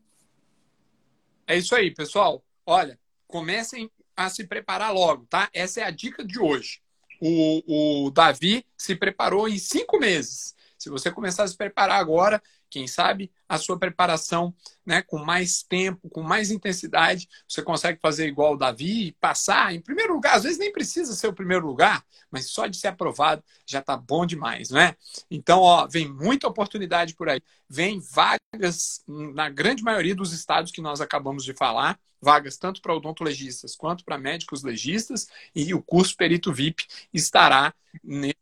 É 1.46 1.58
isso 1.58 1.76
aí, 1.76 1.94
pessoal. 1.94 2.44
Olha, 2.66 3.00
comecem 3.28 3.90
a 4.16 4.30
se 4.30 4.46
preparar 4.46 4.94
logo, 4.94 5.26
tá? 5.30 5.50
Essa 5.54 5.82
é 5.82 5.84
a 5.84 5.92
dica 5.92 6.26
de 6.26 6.40
hoje. 6.40 6.82
O, 7.22 8.06
o 8.06 8.12
Davi 8.12 8.66
se 8.78 8.96
preparou 8.96 9.48
em 9.48 9.58
cinco 9.58 10.00
meses. 10.00 10.56
Se 10.88 10.92
você 10.92 11.12
começar 11.12 11.44
a 11.44 11.48
se 11.50 11.58
preparar 11.58 12.00
agora, 12.00 12.42
quem 12.70 12.88
sabe 12.88 13.30
a 13.48 13.58
sua 13.58 13.78
preparação 13.78 14.56
né, 14.86 15.02
com 15.02 15.18
mais 15.18 15.62
tempo, 15.62 16.10
com 16.10 16.24
mais 16.24 16.50
intensidade, 16.50 17.28
você 17.46 17.62
consegue 17.62 18.00
fazer 18.00 18.26
igual 18.26 18.54
o 18.54 18.58
Davi 18.58 19.08
e 19.08 19.12
passar 19.14 19.74
em 19.74 19.82
primeiro 19.82 20.14
lugar. 20.14 20.36
Às 20.38 20.44
vezes 20.44 20.58
nem 20.58 20.72
precisa 20.72 21.14
ser 21.14 21.28
o 21.28 21.34
primeiro 21.34 21.68
lugar, 21.68 22.06
mas 22.32 22.50
só 22.50 22.68
de 22.68 22.78
ser 22.78 22.88
aprovado 22.88 23.44
já 23.66 23.80
está 23.80 23.98
bom 23.98 24.26
demais, 24.26 24.70
não 24.70 24.80
é? 24.80 24.96
Então, 25.30 25.60
ó, 25.60 25.86
vem 25.88 26.08
muita 26.08 26.48
oportunidade 26.48 27.16
por 27.16 27.28
aí. 27.28 27.42
Vem 27.70 28.00
vagas 28.00 29.04
na 29.06 29.50
grande 29.50 29.84
maioria 29.84 30.16
dos 30.16 30.32
estados 30.32 30.72
que 30.72 30.82
nós 30.82 31.02
acabamos 31.02 31.44
de 31.44 31.54
falar, 31.54 32.00
vagas 32.22 32.56
tanto 32.56 32.82
para 32.82 32.96
odontologistas 32.96 33.76
quanto 33.76 34.06
para 34.06 34.18
médicos 34.18 34.64
legistas, 34.64 35.28
e 35.54 35.74
o 35.74 35.84
curso 35.84 36.16
Perito 36.16 36.54
VIP 36.54 36.86
estará 37.14 37.74
nesse, 38.02 38.38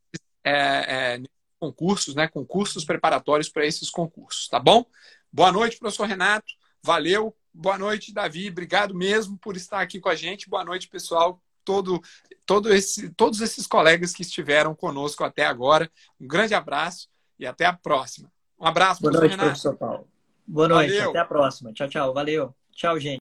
é, 0.45 1.15
é, 1.15 1.21
concursos, 1.59 2.15
né? 2.15 2.27
Concursos 2.27 2.83
preparatórios 2.85 3.49
para 3.49 3.65
esses 3.65 3.89
concursos, 3.89 4.47
tá 4.47 4.59
bom? 4.59 4.85
Boa 5.31 5.51
noite, 5.51 5.77
professor 5.77 6.05
Renato. 6.07 6.53
Valeu. 6.83 7.35
Boa 7.53 7.77
noite, 7.77 8.13
Davi. 8.13 8.49
Obrigado 8.49 8.93
mesmo 8.93 9.37
por 9.37 9.55
estar 9.55 9.79
aqui 9.79 9.99
com 9.99 10.09
a 10.09 10.15
gente. 10.15 10.49
Boa 10.49 10.63
noite, 10.63 10.87
pessoal. 10.87 11.41
Todo, 11.63 11.99
todo 12.45 12.73
esse, 12.73 13.09
todos 13.09 13.41
esses 13.41 13.65
colegas 13.65 14.13
que 14.13 14.21
estiveram 14.21 14.75
conosco 14.75 15.23
até 15.23 15.45
agora. 15.45 15.89
Um 16.19 16.27
grande 16.27 16.53
abraço 16.53 17.07
e 17.39 17.45
até 17.45 17.65
a 17.65 17.73
próxima. 17.73 18.31
Um 18.59 18.65
abraço, 18.67 19.01
Boa 19.01 19.11
professor 19.11 19.29
noite, 19.29 19.39
Renato. 19.39 19.61
professor 19.61 19.77
Paulo. 19.77 20.07
Boa 20.45 20.67
noite, 20.67 20.93
Valeu. 20.93 21.09
até 21.09 21.19
a 21.19 21.25
próxima. 21.25 21.73
Tchau, 21.73 21.89
tchau. 21.89 22.13
Valeu. 22.13 22.55
Tchau, 22.71 22.99
gente. 22.99 23.13